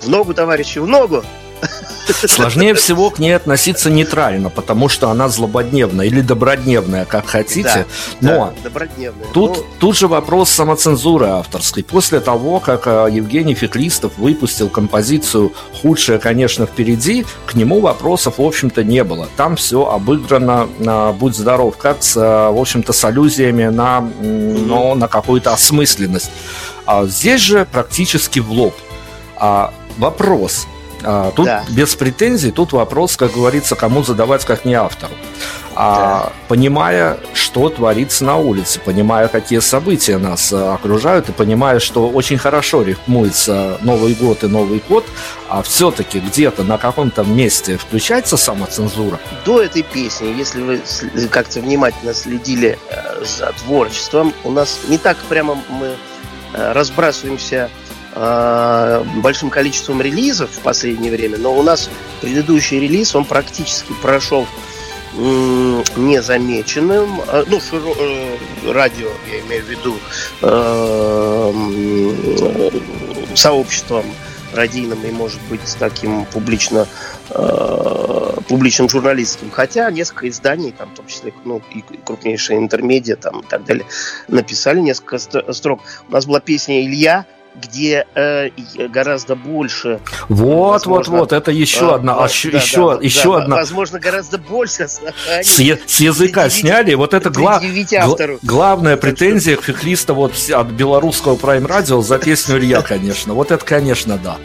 в 0.01 0.09
ногу, 0.09 0.33
товарищи, 0.33 0.79
в 0.79 0.87
ногу, 0.87 1.23
Сложнее 2.27 2.73
всего 2.73 3.09
к 3.09 3.19
ней 3.19 3.35
относиться 3.35 3.89
нейтрально, 3.89 4.49
потому 4.49 4.89
что 4.89 5.09
она 5.09 5.29
злободневная 5.29 6.07
или 6.07 6.21
добродневная, 6.21 7.05
как 7.05 7.27
хотите. 7.27 7.85
Да, 8.19 8.35
Но 8.35 8.53
да, 8.63 8.69
тут, 9.33 9.57
ну... 9.57 9.65
тут 9.79 9.97
же 9.97 10.07
вопрос 10.07 10.49
самоцензуры 10.49 11.27
авторской. 11.27 11.83
После 11.83 12.19
того, 12.19 12.59
как 12.59 12.87
э, 12.87 13.07
Евгений 13.11 13.53
Феклистов 13.53 14.17
выпустил 14.17 14.69
композицию 14.69 15.53
«Худшее, 15.81 16.19
конечно, 16.19 16.65
впереди», 16.65 17.25
к 17.45 17.53
нему 17.53 17.79
вопросов, 17.79 18.37
в 18.37 18.43
общем-то, 18.43 18.83
не 18.83 19.03
было. 19.03 19.27
Там 19.37 19.55
все 19.55 19.85
обыграно, 19.85 20.67
на 20.79 21.11
будь 21.11 21.35
здоров, 21.35 21.77
как 21.77 22.03
с, 22.03 22.17
э, 22.17 22.19
в 22.19 22.59
общем-то, 22.59 22.93
с 22.93 23.03
аллюзиями 23.05 23.65
на, 23.65 24.01
ну, 24.01 24.95
на 24.95 25.07
какую-то 25.07 25.53
осмысленность. 25.53 26.31
А 26.85 27.05
здесь 27.05 27.41
же 27.41 27.67
практически 27.71 28.39
в 28.39 28.51
лоб. 28.51 28.75
А 29.37 29.73
вопрос– 29.97 30.65
а, 31.03 31.31
тут 31.31 31.45
да. 31.45 31.63
без 31.69 31.95
претензий, 31.95 32.51
тут 32.51 32.73
вопрос, 32.73 33.17
как 33.17 33.33
говорится, 33.33 33.75
кому 33.75 34.03
задавать, 34.03 34.45
как 34.45 34.65
не 34.65 34.73
автору. 34.73 35.13
А, 35.75 35.95
да. 35.95 36.33
Понимая, 36.47 37.19
что 37.33 37.69
творится 37.69 38.25
на 38.25 38.35
улице, 38.35 38.79
понимая, 38.79 39.27
какие 39.27 39.59
события 39.59 40.17
нас 40.17 40.51
а, 40.51 40.73
окружают, 40.73 41.29
и 41.29 41.31
понимая, 41.31 41.79
что 41.79 42.09
очень 42.09 42.37
хорошо 42.37 42.81
рифмуется 42.81 43.77
Новый 43.81 44.13
год 44.13 44.43
и 44.43 44.47
Новый 44.47 44.81
год, 44.89 45.05
а 45.47 45.61
все-таки 45.61 46.19
где-то 46.19 46.63
на 46.63 46.77
каком-то 46.77 47.23
месте 47.23 47.77
включается 47.77 48.35
самоцензура. 48.35 49.19
До 49.45 49.61
этой 49.61 49.83
песни, 49.83 50.27
если 50.27 50.61
вы 50.61 50.81
как-то 51.29 51.61
внимательно 51.61 52.13
следили 52.13 52.77
э, 52.89 53.23
за 53.23 53.53
творчеством, 53.53 54.33
у 54.43 54.51
нас 54.51 54.79
не 54.89 54.97
так 54.97 55.17
прямо 55.29 55.57
мы 55.69 55.95
э, 56.53 56.71
разбрасываемся 56.73 57.69
Э, 58.15 59.03
большим 59.17 59.51
количеством 59.51 60.01
релизов 60.01 60.49
в 60.49 60.59
последнее 60.59 61.11
время, 61.11 61.37
но 61.37 61.55
у 61.55 61.61
нас 61.61 61.91
предыдущий 62.21 62.79
релиз, 62.79 63.13
он 63.15 63.25
практически 63.25 63.93
прошел 64.01 64.47
незамеченным, 65.15 67.21
э, 67.27 67.43
ну, 67.47 67.59
э, 67.71 68.37
радио, 68.71 69.09
я 69.31 69.41
имею 69.41 69.63
в 69.63 69.69
виду, 69.69 69.95
сообществом 73.35 74.05
радийным 74.53 75.03
и, 75.03 75.11
может 75.11 75.39
быть, 75.49 75.61
таким 75.77 76.25
публично, 76.25 76.87
публичным 78.47 78.89
журналистским. 78.89 79.51
Хотя 79.51 79.91
несколько 79.91 80.27
изданий, 80.29 80.71
там, 80.71 80.89
в 80.89 80.95
том 80.95 81.05
числе 81.05 81.31
ну, 81.45 81.61
и 81.71 81.83
крупнейшие 82.03 82.57
интермедиа 82.57 83.15
там, 83.15 83.41
и 83.41 83.45
так 83.45 83.63
далее, 83.65 83.85
написали 84.27 84.79
несколько 84.79 85.19
строк. 85.19 85.81
У 86.07 86.11
нас 86.11 86.25
была 86.25 86.39
песня 86.39 86.83
«Илья», 86.83 87.27
где 87.55 88.05
э, 88.15 88.49
гораздо 88.89 89.35
больше. 89.35 89.99
Вот, 90.29 90.71
возможно, 90.71 91.13
вот, 91.13 91.19
вот, 91.19 91.33
это 91.33 91.51
еще 91.51 91.91
а, 91.91 91.95
одна, 91.95 92.15
а, 92.23 92.27
еще, 92.27 92.51
да, 92.51 92.57
еще, 92.57 92.95
да, 92.95 92.99
еще 93.01 93.33
да, 93.33 93.43
одна. 93.43 93.55
Возможно, 93.57 93.99
гораздо 93.99 94.37
больше. 94.37 94.87
С, 94.87 95.01
с 95.41 95.99
языка 95.99 96.49
сняли, 96.49 96.93
вот 96.93 97.13
это 97.13 97.29
гла... 97.29 97.61
гла... 97.61 98.15
главная 98.41 98.97
претензия 98.97 99.55
к 99.55 99.63
Фехлиста 99.63 100.13
вот 100.13 100.33
от 100.49 100.67
белорусского 100.67 101.35
Prime 101.35 101.67
Radio 101.67 102.01
за 102.01 102.17
песню 102.19 102.57
Илья, 102.57 102.81
конечно. 102.81 103.33
Вот 103.33 103.51
это, 103.51 103.63
конечно, 103.63 104.17
да. 104.17 104.37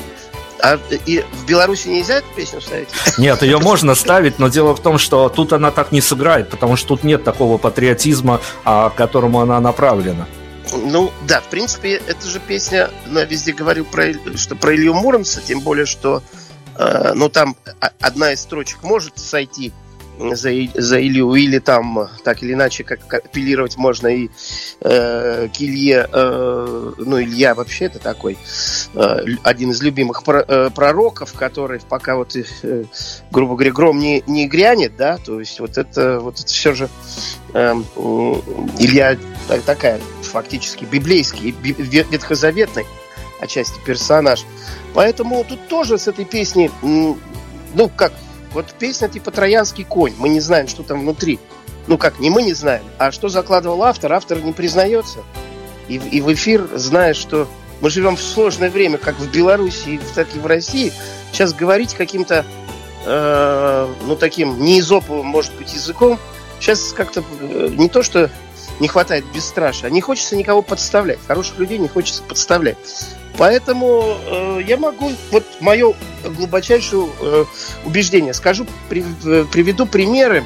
А 0.63 0.79
и 1.05 1.23
в 1.33 1.47
Беларуси 1.47 1.89
нельзя 1.89 2.17
эту 2.17 2.27
песню 2.35 2.61
ставить? 2.61 2.89
Нет, 3.19 3.43
ее 3.43 3.59
можно 3.63 3.95
ставить, 3.95 4.39
но 4.39 4.49
дело 4.49 4.75
в 4.75 4.81
том, 4.81 4.97
что 4.99 5.29
тут 5.29 5.53
она 5.53 5.71
так 5.71 5.93
не 5.93 6.01
сыграет, 6.01 6.49
потому 6.49 6.77
что 6.77 6.89
тут 6.89 7.05
нет 7.05 7.23
такого 7.23 7.59
патриотизма, 7.59 8.41
а, 8.65 8.89
к 8.89 8.95
которому 8.95 9.41
она 9.41 9.61
направлена. 9.61 10.27
Ну, 10.77 11.13
да, 11.27 11.41
в 11.41 11.49
принципе, 11.49 11.95
эта 11.95 12.27
же 12.27 12.41
песня, 12.41 12.91
ну, 13.07 13.21
я 13.21 13.25
везде 13.25 13.53
говорю 13.53 13.85
про, 13.85 14.13
что 14.37 14.57
про 14.57 14.75
Илью 14.75 14.95
Муромца, 14.95 15.41
тем 15.41 15.61
более, 15.61 15.87
что, 15.87 16.23
э, 16.77 17.13
ну, 17.15 17.29
там 17.29 17.57
одна 18.01 18.33
из 18.33 18.41
строчек 18.41 18.83
может 18.83 19.19
сойти 19.19 19.73
за, 20.19 20.51
за 20.75 21.01
Илью, 21.01 21.35
или 21.35 21.59
там 21.59 22.09
так 22.23 22.43
или 22.43 22.53
иначе 22.53 22.85
как 22.85 23.13
апеллировать 23.13 23.77
можно 23.77 24.09
и 24.09 24.31
э, 24.81 25.49
к 25.49 25.61
Илье, 25.61 26.09
э, 26.13 26.93
ну 26.99 27.21
Илья 27.21 27.55
вообще 27.55 27.87
это 27.87 27.99
такой 27.99 28.39
э, 28.95 29.17
один 29.43 29.71
из 29.71 29.83
любимых 29.83 30.25
про, 30.25 30.45
э, 30.47 30.71
пророков, 30.71 31.33
который 31.35 31.81
пока 31.89 32.17
вот, 32.17 32.37
э, 32.37 32.85
грубо 33.31 33.55
говоря, 33.55 33.73
гром 33.73 33.99
не, 33.99 34.23
не 34.27 34.47
грянет, 34.47 34.97
да, 34.97 35.19
то 35.19 35.41
есть 35.41 35.61
вот 35.61 35.79
это, 35.79 36.21
вот 36.21 36.41
это 36.41 36.47
все 36.47 36.75
же 36.75 36.89
э, 37.53 37.75
Илья 38.79 39.17
такая 39.67 40.01
фактически 40.23 40.85
библейский, 40.85 41.55
ветхозаветный 41.63 42.85
отчасти 43.41 43.79
персонаж. 43.85 44.45
Поэтому 44.95 45.45
тут 45.45 45.69
тоже 45.69 45.99
с 45.99 46.09
этой 46.09 46.25
песни, 46.25 46.71
ну 46.83 47.89
как, 47.97 48.13
вот 48.55 48.73
песня 48.79 49.09
типа 49.09 49.31
«Троянский 49.31 49.85
конь». 49.85 50.15
Мы 50.17 50.29
не 50.29 50.41
знаем, 50.41 50.69
что 50.69 50.83
там 50.83 51.01
внутри. 51.01 51.39
Ну 51.87 51.99
как, 51.99 52.19
не 52.19 52.31
мы 52.31 52.43
не 52.43 52.55
знаем, 52.55 52.85
а 52.99 53.13
что 53.13 53.29
закладывал 53.29 53.83
автор, 53.83 54.13
автор 54.13 54.41
не 54.41 54.53
признается. 54.53 55.19
И, 55.89 55.97
и 55.97 56.21
в 56.23 56.33
эфир, 56.33 56.67
зная, 56.73 57.13
что 57.13 57.47
мы 57.81 57.91
живем 57.91 58.17
в 58.17 58.23
сложное 58.23 58.71
время, 58.71 58.97
как 58.97 59.19
в 59.19 59.31
Беларуси, 59.31 60.01
так 60.15 60.35
и 60.35 60.39
в 60.39 60.47
России, 60.47 60.93
сейчас 61.33 61.53
говорить 61.53 61.93
каким-то, 61.93 62.47
э, 63.05 63.95
ну 64.07 64.17
таким 64.17 64.63
неизоповым, 64.63 65.27
может 65.27 65.55
быть, 65.57 65.75
языком, 65.75 66.19
сейчас 66.59 66.93
как-то 66.93 67.23
э, 67.41 67.69
не 67.77 67.91
то, 67.91 68.03
что 68.03 68.31
не 68.81 68.89
хватает 68.89 69.25
бесстрашия, 69.35 69.89
а 69.89 69.91
не 69.91 70.01
хочется 70.01 70.37
никого 70.37 70.63
подставлять. 70.63 71.19
Хороших 71.27 71.59
людей 71.59 71.79
не 71.79 71.89
хочется 71.89 72.23
подставлять. 72.23 72.79
Поэтому 73.37 74.17
э, 74.27 74.61
я 74.67 74.77
могу, 74.77 75.13
вот 75.33 75.45
мое 75.61 75.95
глубочайшее 76.25 77.09
э, 77.21 77.45
убеждение, 77.85 78.33
скажу, 78.33 78.67
при, 78.89 79.05
э, 79.25 79.45
приведу 79.51 79.87
примеры 79.87 80.45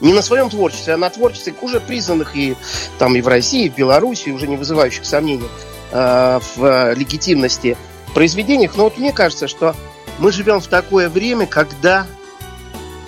не 0.00 0.12
на 0.12 0.22
своем 0.22 0.50
творчестве, 0.50 0.94
а 0.94 0.96
на 0.96 1.10
творчестве 1.10 1.54
уже 1.60 1.80
признанных 1.80 2.36
и 2.36 2.56
там 2.98 3.14
и 3.14 3.20
в 3.20 3.28
России, 3.28 3.66
и 3.66 3.70
в 3.70 3.74
Беларуси, 3.74 4.30
уже 4.30 4.46
не 4.46 4.56
вызывающих 4.56 5.04
сомнений 5.04 5.48
э, 5.92 6.40
в 6.56 6.64
э, 6.64 6.94
легитимности 6.94 7.76
произведениях. 8.14 8.76
Но 8.76 8.84
вот 8.84 8.98
мне 8.98 9.12
кажется, 9.12 9.48
что 9.48 9.74
мы 10.18 10.32
живем 10.32 10.60
в 10.60 10.66
такое 10.66 11.08
время, 11.08 11.46
когда 11.46 12.06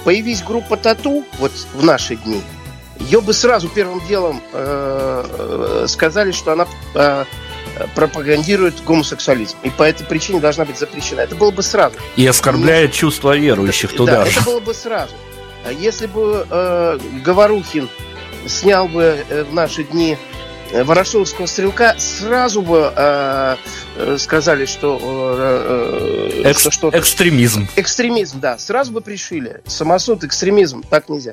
появись 0.05 0.43
группа 0.43 0.77
Тату 0.77 1.25
вот 1.39 1.53
в 1.75 1.85
наши 1.85 2.17
дни, 2.17 2.43
ее 2.99 3.21
бы 3.21 3.33
сразу 3.33 3.69
первым 3.69 4.01
делом 4.07 4.41
э, 4.53 5.25
э 5.85 5.87
сказали, 5.89 6.33
что 6.33 6.53
она 6.53 6.67
э, 6.95 7.25
пропагандирует 7.95 8.83
гомосексуализм. 8.85 9.57
И 9.63 9.71
по 9.71 9.83
этой 9.83 10.05
причине 10.07 10.41
должна 10.41 10.65
быть 10.65 10.79
запрещена. 10.79 11.21
Это 11.21 11.35
было 11.35 11.51
бы 11.51 11.63
сразу. 11.63 11.97
И 12.17 12.27
оскорбляет 12.27 12.91
Но... 12.91 12.97
чувства 12.97 13.37
верующих 13.37 13.91
да, 13.93 13.97
туда 13.97 14.13
да, 14.13 14.25
же. 14.27 14.33
это 14.33 14.43
было 14.43 14.61
бы 14.61 14.75
сразу. 14.75 15.15
А 15.65 15.73
если 15.73 16.07
бы 16.07 16.47
э, 16.51 16.99
Говорухин 17.25 17.89
снял 18.47 18.89
бы 18.89 19.25
э, 19.29 19.45
в 19.45 19.55
наши 19.55 19.85
дни 19.85 20.17
э, 20.73 20.83
Ворошиловского 20.83 21.47
стрелка, 21.47 21.95
сразу 21.99 22.63
бы 22.63 22.93
э, 22.95 23.57
э 23.97 24.19
сказали, 24.19 24.67
что, 24.67 24.99
э, 25.03 26.43
Экс, 26.45 26.61
что 26.63 26.71
что 26.71 26.91
экстремизм. 26.93 27.69
Экстремизм, 27.77 28.41
да. 28.41 28.59
Сразу 28.59 28.93
бы 28.93 29.01
пришили. 29.01 29.61
Самосуд, 29.67 30.25
экстремизм, 30.25 30.83
так 30.83 31.09
нельзя. 31.09 31.33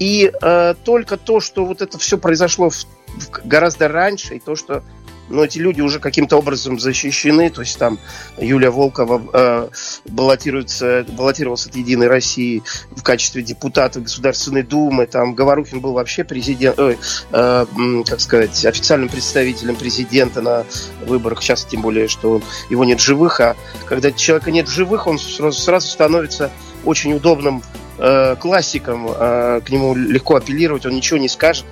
И 0.00 0.32
э, 0.42 0.74
только 0.82 1.16
то, 1.18 1.40
что 1.40 1.64
вот 1.66 1.82
это 1.82 1.98
все 1.98 2.16
произошло 2.16 2.70
в, 2.70 2.74
в, 2.74 3.30
гораздо 3.44 3.86
раньше, 3.86 4.36
и 4.36 4.40
то, 4.40 4.56
что 4.56 4.82
но 5.30 5.44
эти 5.44 5.58
люди 5.58 5.80
уже 5.80 6.00
каким-то 6.00 6.36
образом 6.36 6.78
защищены. 6.78 7.50
То 7.50 7.62
есть 7.62 7.78
там 7.78 7.98
Юлия 8.38 8.70
Волкова 8.70 9.22
э, 9.32 9.68
баллотируется, 10.06 11.06
баллотировался 11.08 11.70
от 11.70 11.76
Единой 11.76 12.08
России 12.08 12.62
в 12.90 13.02
качестве 13.02 13.42
депутата 13.42 14.00
Государственной 14.00 14.62
Думы. 14.62 15.06
Там 15.06 15.34
Говорухин 15.34 15.80
был 15.80 15.92
вообще 15.92 16.24
президент, 16.24 16.78
э, 16.78 16.96
э, 17.32 17.66
как 18.06 18.20
сказать, 18.20 18.64
официальным 18.64 19.08
представителем 19.08 19.76
президента 19.76 20.42
на 20.42 20.66
выборах. 21.06 21.42
Сейчас 21.42 21.64
тем 21.64 21.82
более, 21.82 22.08
что 22.08 22.42
его 22.68 22.84
нет 22.84 23.00
живых, 23.00 23.40
а 23.40 23.56
когда 23.86 24.10
человека 24.10 24.50
нет 24.50 24.68
живых, 24.68 25.06
он 25.06 25.18
сразу, 25.18 25.58
сразу 25.58 25.88
становится 25.88 26.50
очень 26.84 27.12
удобным 27.12 27.62
э, 27.98 28.36
классиком. 28.36 29.08
Э, 29.08 29.60
к 29.64 29.70
нему 29.70 29.94
легко 29.94 30.36
апеллировать, 30.36 30.86
он 30.86 30.94
ничего 30.94 31.18
не 31.18 31.28
скажет. 31.28 31.66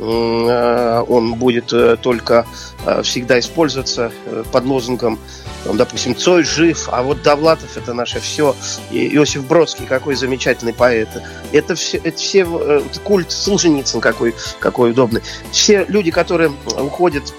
Э, 0.00 1.04
он 1.06 1.34
будет 1.34 1.72
э, 1.72 1.96
только 2.00 2.46
э, 2.86 3.02
всегда 3.02 3.38
использоваться 3.38 4.10
под 4.50 4.64
лозунгом 4.64 5.18
там, 5.64 5.76
допустим, 5.76 6.16
Цой 6.16 6.42
жив, 6.42 6.88
а 6.90 7.02
вот 7.02 7.20
Довлатов 7.20 7.76
это 7.76 7.92
наше 7.92 8.18
все. 8.18 8.56
И 8.90 9.14
Иосиф 9.14 9.46
Бродский, 9.46 9.84
какой 9.84 10.14
замечательный 10.14 10.72
поэт. 10.72 11.08
Это 11.52 11.74
все, 11.74 11.98
это 11.98 12.16
все 12.16 12.40
это 12.40 13.00
культ 13.04 13.30
Солженицын 13.30 14.00
какой, 14.00 14.34
какой 14.58 14.92
удобный. 14.92 15.20
Все 15.52 15.84
люди, 15.86 16.10
которые 16.10 16.50
уходят 16.78 17.34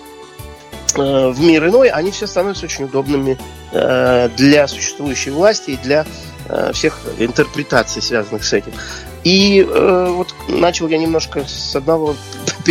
в 0.94 1.42
мир 1.42 1.68
иной, 1.68 1.90
они 1.90 2.12
все 2.12 2.28
становятся 2.28 2.66
очень 2.66 2.86
удобными 2.86 3.40
для 3.72 4.68
существующей 4.68 5.32
власти 5.32 5.72
и 5.72 5.78
для 5.78 6.06
всех 6.74 7.00
интерпретаций, 7.18 8.04
связанных 8.04 8.44
с 8.44 8.54
этим. 8.54 8.74
И 9.24 9.62
э, 9.62 10.08
вот 10.10 10.34
начал 10.48 10.88
я 10.88 10.98
немножко 10.98 11.46
с 11.48 11.76
одного, 11.76 12.16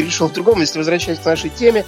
перешел 0.02 0.28
к 0.28 0.32
другому. 0.32 0.60
Если 0.60 0.78
возвращаясь 0.78 1.18
к 1.18 1.24
нашей 1.24 1.50
теме, 1.50 1.84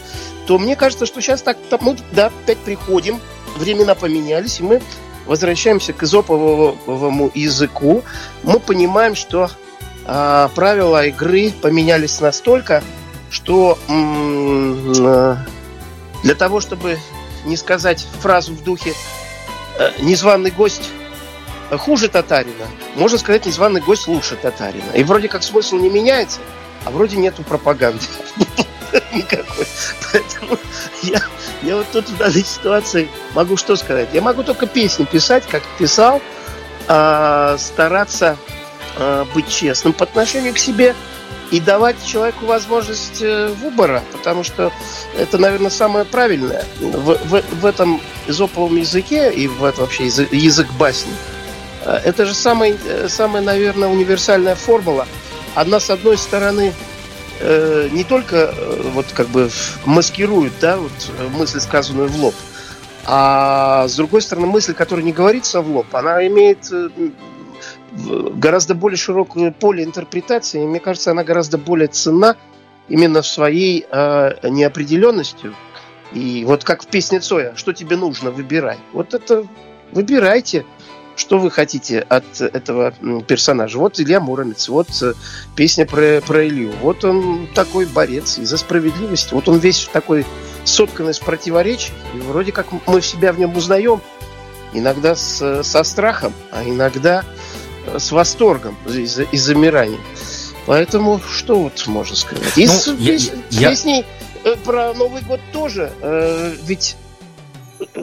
то 0.46 0.59
мне 0.59 0.77
кажется, 0.77 1.07
что 1.07 1.20
сейчас 1.20 1.42
так 1.42 1.59
мы 1.81 1.96
да, 2.12 2.27
опять 2.27 2.59
приходим, 2.59 3.20
времена 3.57 3.94
поменялись, 3.94 4.61
и 4.61 4.62
мы 4.62 4.83
возвращаемся 5.27 5.92
к 5.92 6.03
изоповому 6.03 7.31
языку. 7.35 8.03
Мы 8.42 8.59
понимаем, 8.61 9.14
что 9.14 9.51
э, 10.05 10.48
правила 10.55 11.07
игры 11.07 11.53
поменялись 11.61 12.20
настолько, 12.20 12.83
что 13.31 13.79
э, 13.88 15.37
для 16.22 16.35
того, 16.35 16.61
чтобы 16.61 16.98
не 17.44 17.57
сказать 17.57 18.07
фразу 18.20 18.53
в 18.53 18.62
духе 18.62 18.94
э, 19.79 19.90
«незваный 20.01 20.51
гость 20.51 20.90
хуже 21.79 22.09
татарина, 22.09 22.66
можно 22.96 23.18
сказать, 23.18 23.46
незваный 23.46 23.81
гость 23.81 24.07
лучше 24.07 24.37
татарина. 24.37 24.90
И 24.94 25.03
вроде 25.05 25.29
как 25.29 25.42
смысл 25.42 25.77
не 25.77 25.88
меняется, 25.88 26.40
а 26.85 26.90
вроде 26.90 27.16
нету 27.16 27.42
пропаганды 27.42 28.05
никакой. 29.12 29.66
Поэтому 30.12 30.59
я, 31.03 31.23
я 31.62 31.77
вот 31.77 31.87
тут 31.92 32.09
в 32.09 32.16
данной 32.16 32.45
ситуации 32.45 33.09
могу 33.35 33.57
что 33.57 33.77
сказать? 33.77 34.09
Я 34.12 34.23
могу 34.23 34.42
только 34.42 34.66
песни 34.66 35.05
писать, 35.05 35.45
как 35.51 35.62
писал, 35.79 36.21
а, 36.88 37.57
стараться 37.59 38.37
а, 38.97 39.25
быть 39.35 39.49
честным 39.49 39.92
по 39.92 40.05
отношению 40.05 40.55
к 40.55 40.59
себе 40.59 40.95
и 41.51 41.61
давать 41.61 41.97
человеку 42.07 42.47
возможность 42.47 43.21
э, 43.21 43.49
выбора, 43.49 44.03
потому 44.11 44.42
что 44.42 44.73
это, 45.18 45.37
наверное, 45.37 45.71
самое 45.71 46.07
правильное. 46.07 46.64
В, 46.81 47.12
в, 47.27 47.42
в 47.61 47.66
этом 47.66 48.01
изоповом 48.27 48.77
языке 48.77 49.31
и 49.31 49.49
в 49.49 49.62
этом 49.62 49.85
вообще 49.85 50.07
язык, 50.07 50.33
язык 50.33 50.71
басни– 50.79 51.12
Э, 51.85 52.01
это 52.05 52.27
же 52.27 52.35
самая, 52.35 52.77
э, 52.85 53.09
самая, 53.09 53.42
наверное, 53.42 53.88
универсальная 53.88 54.55
формула. 54.55 55.07
Одна, 55.55 55.81
с 55.81 55.91
одной 55.91 56.17
стороны, 56.17 56.73
э, 57.41 57.88
не 57.93 58.05
только 58.05 58.55
вот 58.95 59.07
как 59.12 59.29
бы 59.29 59.51
маскирует, 59.85 60.53
да, 60.61 60.77
вот 60.77 60.93
мысль, 61.37 61.61
сказанную 61.61 62.09
в 62.09 62.17
лоб, 62.17 62.35
а 63.05 63.88
с 63.88 63.97
другой 63.97 64.23
стороны, 64.23 64.47
мысль, 64.47 64.75
которая 64.75 65.05
не 65.05 65.12
говорится 65.12 65.61
в 65.61 65.69
лоб, 65.69 65.87
она 65.95 66.27
имеет 66.27 66.71
гораздо 67.95 68.75
более 68.75 68.97
широкое 68.97 69.51
поле 69.51 69.85
интерпретации. 69.85 70.62
И 70.62 70.67
мне 70.67 70.81
кажется, 70.81 71.11
она 71.11 71.25
гораздо 71.25 71.59
более 71.59 71.88
ценна 71.88 72.37
именно 72.88 73.23
в 73.23 73.27
своей 73.27 73.87
э, 73.91 74.49
неопределенностью. 74.49 75.55
И 76.12 76.45
вот 76.47 76.65
как 76.65 76.83
в 76.83 76.87
песне 76.87 77.21
Цоя, 77.21 77.55
что 77.57 77.73
тебе 77.73 77.97
нужно, 77.97 78.31
выбирай. 78.31 78.79
Вот 78.93 79.15
это 79.15 79.47
выбирайте. 79.93 80.67
Что 81.22 81.38
вы 81.38 81.52
хотите 81.52 82.00
от 82.00 82.40
этого 82.40 82.92
персонажа? 83.28 83.78
Вот 83.78 84.00
Илья 84.00 84.18
Муромец, 84.18 84.68
вот 84.68 84.88
э, 85.02 85.14
песня 85.54 85.87
про, 85.87 86.20
про 86.20 86.48
Илью. 86.48 86.72
Вот 86.80 87.04
он 87.04 87.46
такой 87.54 87.87
борец 87.87 88.38
и 88.38 88.44
за 88.44 88.58
справедливость. 88.58 89.30
Вот 89.30 89.48
он 89.48 89.58
весь 89.58 89.88
такой 89.92 90.26
соткан 90.64 91.11
из 91.11 91.20
противоречий. 91.20 91.92
И 92.16 92.18
вроде 92.18 92.50
как 92.50 92.66
мы 92.88 93.00
себя 93.00 93.32
в 93.32 93.38
нем 93.38 93.56
узнаем. 93.56 94.00
Иногда 94.72 95.14
с, 95.14 95.62
со 95.62 95.85
страхом, 95.85 96.32
а 96.50 96.64
иногда 96.64 97.24
э, 97.87 98.00
с 98.00 98.11
восторгом 98.11 98.76
и, 98.88 99.06
и 99.30 99.37
замиранием. 99.38 100.02
Поэтому 100.66 101.20
что 101.20 101.54
вот 101.54 101.87
можно 101.87 102.16
сказать? 102.16 102.58
И 102.58 102.66
ну, 102.66 102.72
с, 102.72 102.88
я, 102.88 103.12
пес, 103.12 103.32
я... 103.50 103.70
песней 103.70 104.04
э, 104.42 104.56
про 104.64 104.92
Новый 104.92 105.22
год 105.22 105.38
тоже. 105.52 105.92
Ведь 106.64 106.96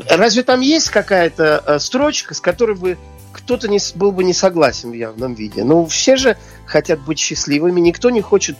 разве 0.09 0.43
там 0.43 0.61
есть 0.61 0.89
какая-то 0.89 1.63
э, 1.65 1.79
строчка, 1.79 2.33
с 2.33 2.41
которой 2.41 2.75
бы 2.75 2.97
кто-то 3.31 3.67
не, 3.67 3.79
был 3.95 4.11
бы 4.11 4.23
не 4.23 4.33
согласен 4.33 4.91
в 4.91 4.93
явном 4.93 5.33
виде. 5.33 5.63
Ну, 5.63 5.85
все 5.85 6.15
же 6.15 6.37
хотят 6.65 6.99
быть 6.99 7.19
счастливыми. 7.19 7.79
Никто 7.79 8.09
не 8.09 8.21
хочет, 8.21 8.57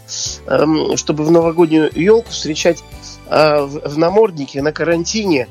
эм, 0.47 0.95
чтобы 0.97 1.23
в 1.23 1.31
новогоднюю 1.31 1.91
елку 1.93 2.29
встречать 2.31 2.83
э, 3.29 3.61
в, 3.61 3.89
в 3.89 3.97
наморднике, 3.97 4.61
на 4.61 4.71
карантине. 4.71 5.47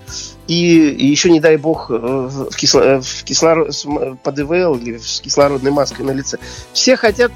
И, 0.46 0.88
и 0.90 1.06
еще, 1.06 1.30
не 1.30 1.40
дай 1.40 1.56
бог, 1.56 1.90
э, 1.90 1.94
в, 1.94 2.54
кисло, 2.56 2.80
э, 2.80 3.00
в 3.00 3.24
кислород, 3.24 3.74
под 4.22 4.38
ИВЛ 4.38 4.76
или 4.76 4.98
с 4.98 5.20
кислородной 5.20 5.70
маской 5.70 6.02
на 6.02 6.12
лице. 6.12 6.38
Все 6.72 6.96
хотят, 6.96 7.32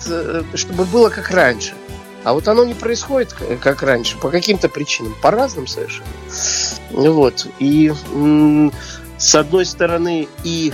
чтобы 0.55 0.85
было 0.85 1.09
как 1.09 1.31
раньше. 1.31 1.75
А 2.25 2.35
вот 2.35 2.47
оно 2.47 2.65
не 2.65 2.75
происходит, 2.75 3.35
как 3.61 3.83
раньше, 3.83 4.17
по 4.19 4.31
каким-то 4.31 4.69
причинам, 4.69 5.15
по 5.21 5.33
разным 5.33 5.67
совершенно. 5.67 6.07
Вот. 6.93 7.47
И 7.59 7.93
с 9.19 9.35
одной 9.35 9.67
стороны, 9.67 10.29
и 10.45 10.73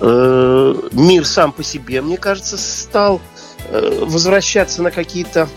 э, 0.00 0.74
мир 0.92 1.26
сам 1.26 1.52
по 1.52 1.62
себе, 1.62 2.02
мне 2.02 2.16
кажется, 2.16 2.58
стал 2.58 3.20
э, 3.68 4.04
возвращаться 4.04 4.82
на 4.82 4.90
какие-то 4.90 5.48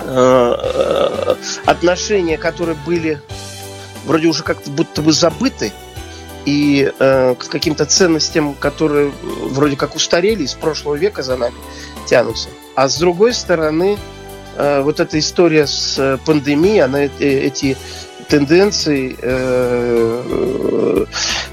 э, 0.00 1.34
отношения, 1.66 2.38
которые 2.38 2.76
были 2.86 3.20
вроде 4.04 4.28
уже 4.28 4.42
как-то 4.42 4.70
будто 4.70 5.02
бы 5.02 5.12
забыты, 5.12 5.72
и 6.44 6.92
э, 6.98 7.34
к 7.34 7.48
каким-то 7.48 7.84
ценностям, 7.84 8.54
которые 8.54 9.12
вроде 9.50 9.76
как 9.76 9.96
устарели 9.96 10.44
из 10.44 10.54
прошлого 10.54 10.94
века 10.94 11.22
за 11.22 11.36
нами 11.36 11.56
тянутся. 12.06 12.48
А 12.76 12.88
с 12.88 12.98
другой 12.98 13.34
стороны, 13.34 13.98
э, 14.56 14.80
вот 14.80 15.00
эта 15.00 15.18
история 15.18 15.66
с 15.66 15.98
э, 15.98 16.18
пандемией, 16.24 16.82
она 16.82 17.02
э, 17.02 17.08
эти 17.18 17.76
тенденции 18.28 19.16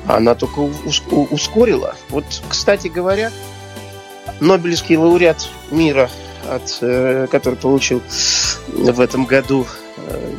она 0.06 0.36
только 0.36 0.60
ускорила. 0.60 1.96
Вот, 2.10 2.26
кстати 2.50 2.88
говоря, 2.88 3.32
Нобелевский 4.40 4.98
лауреат 4.98 5.48
мира, 5.72 6.10
от, 6.50 6.78
который 7.30 7.56
получил 7.56 8.02
в 8.68 9.00
этом 9.00 9.26
году 9.26 9.66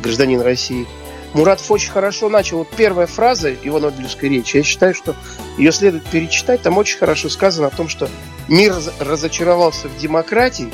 гражданин 0.03 0.41
России, 0.41 0.85
Муратов 1.33 1.69
очень 1.71 1.91
хорошо 1.91 2.29
начал. 2.29 2.59
Вот 2.59 2.69
первая 2.77 3.07
фраза 3.07 3.49
его 3.49 3.79
Нобелевской 3.79 4.29
речи, 4.29 4.57
я 4.57 4.63
считаю, 4.63 4.93
что 4.93 5.15
ее 5.57 5.71
следует 5.73 6.05
перечитать. 6.05 6.61
Там 6.61 6.77
очень 6.77 6.97
хорошо 6.97 7.27
сказано 7.27 7.67
о 7.67 7.71
том, 7.71 7.89
что 7.89 8.07
мир 8.47 8.73
разочаровался 8.99 9.89
в 9.89 9.97
демократии, 9.97 10.71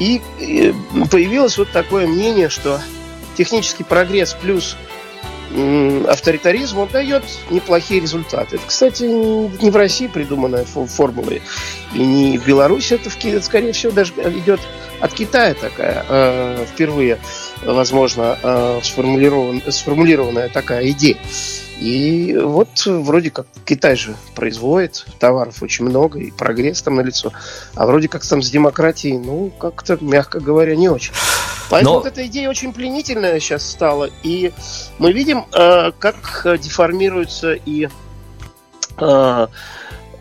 и 0.00 0.20
появилось 1.10 1.56
вот 1.58 1.70
такое 1.70 2.06
мнение, 2.06 2.48
что 2.48 2.80
технический 3.36 3.84
прогресс 3.84 4.34
плюс 4.34 4.76
авторитаризм, 6.08 6.78
он 6.78 6.88
дает 6.88 7.22
неплохие 7.50 8.00
результаты. 8.00 8.56
Это, 8.56 8.66
кстати, 8.66 9.04
не 9.04 9.70
в 9.70 9.76
России 9.76 10.06
придуманная 10.06 10.64
формула, 10.64 11.30
и 11.94 11.98
не 11.98 12.36
в 12.38 12.44
Беларуси, 12.44 12.94
это, 12.94 13.10
скорее 13.10 13.72
всего, 13.72 13.92
даже 13.92 14.12
идет 14.12 14.60
от 15.00 15.12
Китая 15.12 15.54
такая 15.54 16.04
э, 16.08 16.66
впервые, 16.72 17.18
возможно, 17.64 18.38
э, 18.42 18.80
сформулирован, 18.82 19.62
сформулированная 19.68 20.48
такая 20.48 20.90
идея. 20.90 21.16
И 21.80 22.34
вот 22.42 22.68
вроде 22.86 23.30
как 23.30 23.46
Китай 23.64 23.96
же 23.96 24.16
производит 24.34 25.06
товаров 25.18 25.62
очень 25.62 25.84
много, 25.84 26.18
и 26.18 26.30
прогресс 26.30 26.80
там 26.80 26.96
налицо. 26.96 27.32
А 27.74 27.86
вроде 27.86 28.08
как 28.08 28.24
там 28.24 28.40
с 28.42 28.50
демократией, 28.50 29.18
ну, 29.18 29.50
как-то, 29.50 29.98
мягко 30.00 30.40
говоря, 30.40 30.74
не 30.74 30.88
очень. 30.88 31.12
Поэтому 31.68 31.94
Но... 31.94 32.00
вот 32.00 32.06
эта 32.06 32.26
идея 32.26 32.48
очень 32.48 32.72
пленительная 32.72 33.40
сейчас 33.40 33.68
стала. 33.68 34.08
И 34.22 34.52
мы 34.98 35.12
видим, 35.12 35.44
э, 35.52 35.92
как 35.98 36.46
деформируется 36.62 37.52
и 37.52 37.88
э, 38.98 39.46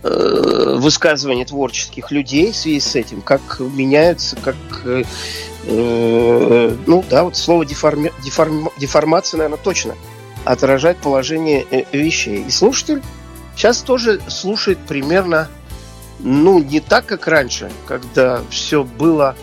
э, 0.03 0.75
высказывания 0.77 1.45
творческих 1.45 2.11
людей 2.11 2.51
в 2.51 2.55
связи 2.55 2.79
с 2.81 2.95
этим, 2.95 3.21
как 3.21 3.59
меняются, 3.59 4.35
как 4.35 4.55
э, 4.83 5.03
э, 5.67 6.75
ну 6.85 7.05
да, 7.09 7.23
вот 7.23 7.37
слово 7.37 7.65
деформи, 7.65 8.11
деформ, 8.23 8.69
деформация, 8.77 9.37
наверное, 9.37 9.63
точно 9.63 9.95
отражает 10.45 10.97
положение 10.97 11.65
э, 11.69 11.83
вещей. 11.91 12.43
И 12.43 12.51
слушатель 12.51 13.01
сейчас 13.55 13.81
тоже 13.81 14.21
слушает 14.27 14.79
примерно, 14.79 15.49
ну, 16.19 16.59
не 16.59 16.79
так, 16.79 17.05
как 17.05 17.27
раньше, 17.27 17.71
когда 17.87 18.41
все 18.49 18.83
было 18.83 19.35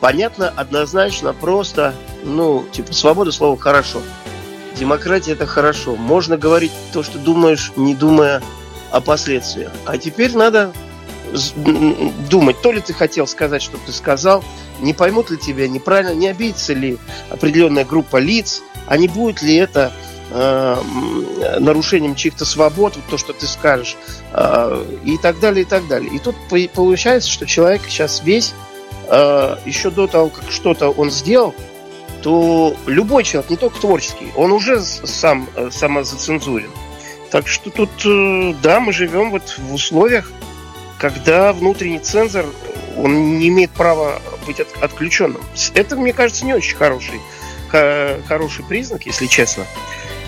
понятно, 0.00 0.48
однозначно, 0.48 1.32
просто, 1.32 1.94
ну, 2.24 2.64
типа, 2.72 2.92
свобода 2.92 3.32
слова 3.32 3.56
хорошо. 3.56 4.02
Демократия 4.76 5.32
это 5.32 5.46
хорошо. 5.46 5.96
Можно 5.96 6.36
говорить 6.36 6.72
то, 6.92 7.02
что 7.02 7.18
думаешь, 7.18 7.72
не 7.76 7.94
думая 7.94 8.42
о 8.90 9.00
последствиях. 9.00 9.70
А 9.84 9.98
теперь 9.98 10.36
надо 10.36 10.72
думать, 12.28 12.60
то 12.60 12.72
ли 12.72 12.80
ты 12.80 12.92
хотел 12.92 13.26
сказать, 13.26 13.62
что 13.62 13.78
ты 13.78 13.92
сказал, 13.92 14.42
не 14.80 14.94
поймут 14.94 15.30
ли 15.30 15.36
тебя 15.36 15.68
неправильно, 15.68 16.14
не 16.14 16.28
обидится 16.28 16.72
ли 16.72 16.98
определенная 17.28 17.84
группа 17.84 18.16
лиц, 18.16 18.62
а 18.86 18.96
не 18.96 19.06
будет 19.06 19.42
ли 19.42 19.54
это 19.54 19.92
э, 20.30 21.58
нарушением 21.58 22.14
чьих-то 22.14 22.44
свобод, 22.44 22.96
вот 22.96 23.04
то, 23.06 23.18
что 23.18 23.32
ты 23.32 23.46
скажешь, 23.46 23.96
э, 24.32 24.84
и 25.04 25.18
так 25.18 25.40
далее, 25.40 25.62
и 25.62 25.66
так 25.66 25.86
далее. 25.88 26.10
И 26.14 26.18
тут 26.18 26.36
получается, 26.72 27.30
что 27.30 27.46
человек 27.46 27.82
сейчас 27.88 28.22
весь, 28.22 28.54
э, 29.08 29.56
еще 29.66 29.90
до 29.90 30.06
того, 30.06 30.28
как 30.28 30.50
что-то 30.50 30.90
он 30.90 31.10
сделал, 31.10 31.54
то 32.22 32.76
любой 32.86 33.24
человек, 33.24 33.50
не 33.50 33.56
только 33.56 33.80
творческий, 33.80 34.30
он 34.36 34.52
уже 34.52 34.80
сам 34.80 35.48
э, 35.56 35.70
самозацензурен. 35.70 36.70
Так 37.30 37.48
что 37.48 37.70
тут, 37.70 37.90
э, 38.04 38.54
да, 38.62 38.80
мы 38.80 38.92
живем 38.92 39.30
вот 39.30 39.58
в 39.58 39.74
условиях, 39.74 40.30
когда 40.98 41.52
внутренний 41.52 41.98
цензор, 41.98 42.44
он 42.96 43.38
не 43.38 43.48
имеет 43.48 43.70
права 43.70 44.20
быть 44.46 44.60
от, 44.60 44.68
отключенным. 44.82 45.40
Это, 45.74 45.96
мне 45.96 46.12
кажется, 46.12 46.44
не 46.44 46.54
очень 46.54 46.76
хороший, 46.76 47.20
хороший 48.26 48.64
признак, 48.64 49.06
если 49.06 49.26
честно, 49.26 49.64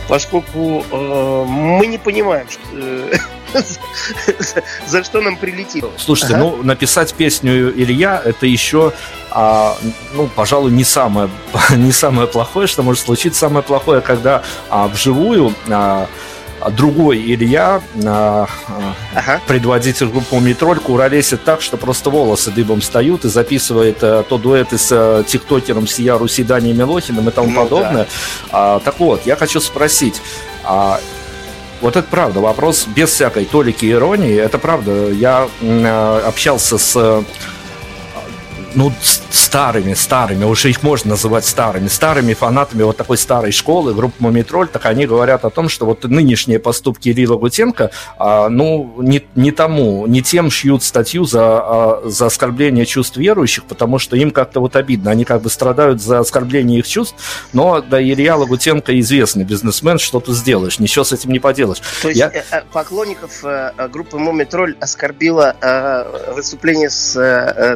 поскольку 0.08 0.84
э, 0.90 1.44
мы 1.46 1.86
не 1.86 1.98
понимаем, 1.98 2.46
что, 2.48 2.62
э, 2.72 3.12
за 4.86 5.04
что 5.04 5.20
нам 5.20 5.36
прилетит. 5.36 5.84
Слушайте, 5.96 6.34
ага. 6.34 6.44
ну, 6.44 6.62
написать 6.62 7.14
песню 7.14 7.70
Илья, 7.70 8.20
это 8.24 8.46
еще, 8.46 8.92
а, 9.30 9.76
ну, 10.14 10.28
пожалуй, 10.28 10.70
не 10.70 10.84
самое, 10.84 11.30
не 11.76 11.92
самое 11.92 12.28
плохое, 12.28 12.66
что 12.66 12.82
может 12.82 13.04
случиться. 13.04 13.40
Самое 13.40 13.62
плохое, 13.62 14.00
когда 14.00 14.42
а, 14.68 14.88
вживую 14.88 15.54
а 15.68 16.08
другой 16.70 17.18
Илья, 17.18 17.82
а, 18.04 18.46
а, 18.68 18.94
ага. 19.14 19.40
предводитель 19.46 20.06
группы 20.06 20.36
«Метроль», 20.36 20.78
куролесит 20.78 21.44
так, 21.44 21.62
что 21.62 21.76
просто 21.76 22.10
волосы 22.10 22.50
дыбом 22.50 22.80
встают 22.80 23.24
и 23.24 23.28
записывает 23.28 23.98
а, 24.02 24.22
то 24.22 24.38
дуэты 24.38 24.78
с 24.78 24.88
а, 24.92 25.24
тиктокером 25.24 25.86
Сия 25.86 26.16
Руси 26.16 26.42
Даней 26.44 26.72
Милохиным 26.72 27.28
и 27.28 27.32
тому 27.32 27.50
ну, 27.50 27.62
подобное. 27.62 28.04
Да. 28.04 28.76
А, 28.76 28.80
так 28.80 28.98
вот, 29.00 29.26
я 29.26 29.36
хочу 29.36 29.60
спросить, 29.60 30.20
а, 30.64 31.00
вот 31.80 31.96
это 31.96 32.06
правда, 32.08 32.40
вопрос 32.40 32.86
без 32.86 33.10
всякой 33.10 33.44
толики 33.44 33.90
иронии, 33.90 34.36
это 34.36 34.58
правда. 34.58 35.10
Я 35.10 35.48
общался 36.24 36.78
с 36.78 37.24
ну, 38.74 38.92
старыми, 39.30 39.94
старыми, 39.94 40.44
уже 40.44 40.70
их 40.70 40.82
можно 40.82 41.10
называть 41.10 41.44
старыми, 41.44 41.88
старыми 41.88 42.34
фанатами 42.34 42.82
вот 42.82 42.96
такой 42.96 43.18
старой 43.18 43.52
школы, 43.52 43.94
группы 43.94 44.16
Мумитроль, 44.18 44.68
так 44.68 44.86
они 44.86 45.06
говорят 45.06 45.44
о 45.44 45.50
том, 45.50 45.68
что 45.68 45.84
вот 45.84 46.04
нынешние 46.04 46.58
поступки 46.58 47.10
Ирила 47.10 47.36
Гутенко, 47.36 47.90
а, 48.18 48.48
ну, 48.48 48.94
не, 48.98 49.22
не 49.34 49.50
тому, 49.50 50.06
не 50.06 50.22
тем 50.22 50.50
шьют 50.50 50.82
статью 50.82 51.24
за, 51.24 51.42
а, 51.42 52.02
за 52.06 52.26
оскорбление 52.26 52.86
чувств 52.86 53.16
верующих, 53.16 53.64
потому 53.64 53.98
что 53.98 54.16
им 54.16 54.30
как-то 54.30 54.60
вот 54.60 54.76
обидно, 54.76 55.10
они 55.10 55.24
как 55.24 55.42
бы 55.42 55.50
страдают 55.50 56.00
за 56.00 56.20
оскорбление 56.20 56.78
их 56.78 56.88
чувств, 56.88 57.16
но 57.52 57.82
да, 57.82 58.02
Илья 58.02 58.36
Лагутенко 58.36 58.98
известный 59.00 59.44
бизнесмен, 59.44 59.98
что 59.98 60.20
ты 60.20 60.32
сделаешь, 60.32 60.78
ничего 60.78 61.04
с 61.04 61.12
этим 61.12 61.30
не 61.30 61.40
поделаешь. 61.40 61.82
То 62.00 62.08
есть 62.08 62.18
Я... 62.20 62.30
Э, 62.32 62.42
э, 62.50 62.62
поклонников 62.72 63.44
э, 63.44 63.72
группы 63.88 64.18
Мумитроль 64.18 64.76
оскорбило 64.80 65.56
выступление 66.34 66.88
с 66.90 67.14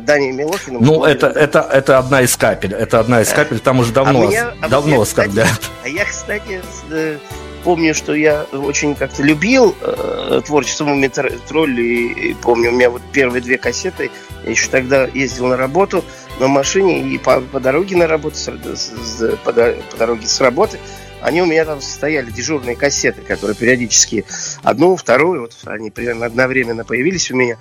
Данией 0.03 0.33
Милохиным 0.33 0.86
ну, 0.87 1.05
это, 1.05 1.27
это, 1.27 1.61
это 1.61 1.99
одна 1.99 2.22
из 2.22 2.37
капель. 2.37 2.72
Это 2.72 3.01
одна 3.01 3.20
из 3.22 3.29
капель, 3.31 3.59
там 3.59 3.81
уже 3.81 3.92
давно, 3.92 4.22
а 4.22 4.27
меня, 4.27 4.55
а 4.61 4.68
давно 4.68 5.01
оскорбляют. 5.01 5.70
А 5.85 5.88
я, 5.88 6.05
кстати, 6.05 6.61
э, 6.90 7.18
помню, 7.64 7.94
что 7.94 8.14
я 8.14 8.44
очень 8.53 8.94
как-то 8.94 9.22
любил 9.22 9.75
э, 9.81 10.40
творчество 10.44 10.85
Мумитроль, 10.85 11.81
и, 11.81 12.31
и 12.31 12.35
помню, 12.35 12.70
у 12.70 12.72
меня 12.72 12.90
вот 12.90 13.03
первые 13.12 13.42
две 13.42 13.59
кассеты, 13.59 14.11
я 14.44 14.51
еще 14.51 14.68
тогда 14.68 15.05
ездил 15.14 15.46
на 15.46 15.57
работу 15.57 16.05
на 16.38 16.49
машине, 16.49 17.03
и 17.03 17.18
по, 17.18 17.40
по 17.40 17.61
дороге 17.61 17.96
на 17.96 18.07
работу, 18.07 18.37
с, 18.37 18.49
с, 18.49 19.37
по, 19.44 19.53
по 19.53 19.96
дороге 19.96 20.27
с 20.27 20.40
работы, 20.40 20.79
они 21.21 21.43
у 21.43 21.47
меня 21.47 21.65
там 21.65 21.81
стояли, 21.81 22.31
дежурные 22.31 22.77
кассеты, 22.77 23.23
которые 23.23 23.57
периодически 23.57 24.25
одну, 24.63 24.97
вторую, 24.97 25.43
вот 25.43 25.57
они 25.65 25.91
примерно 25.91 26.27
одновременно 26.27 26.85
появились 26.85 27.31
у 27.31 27.37
меня. 27.37 27.59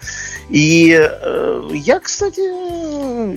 И 0.49 0.97
э, 0.97 1.69
я, 1.73 1.99
кстати, 1.99 2.41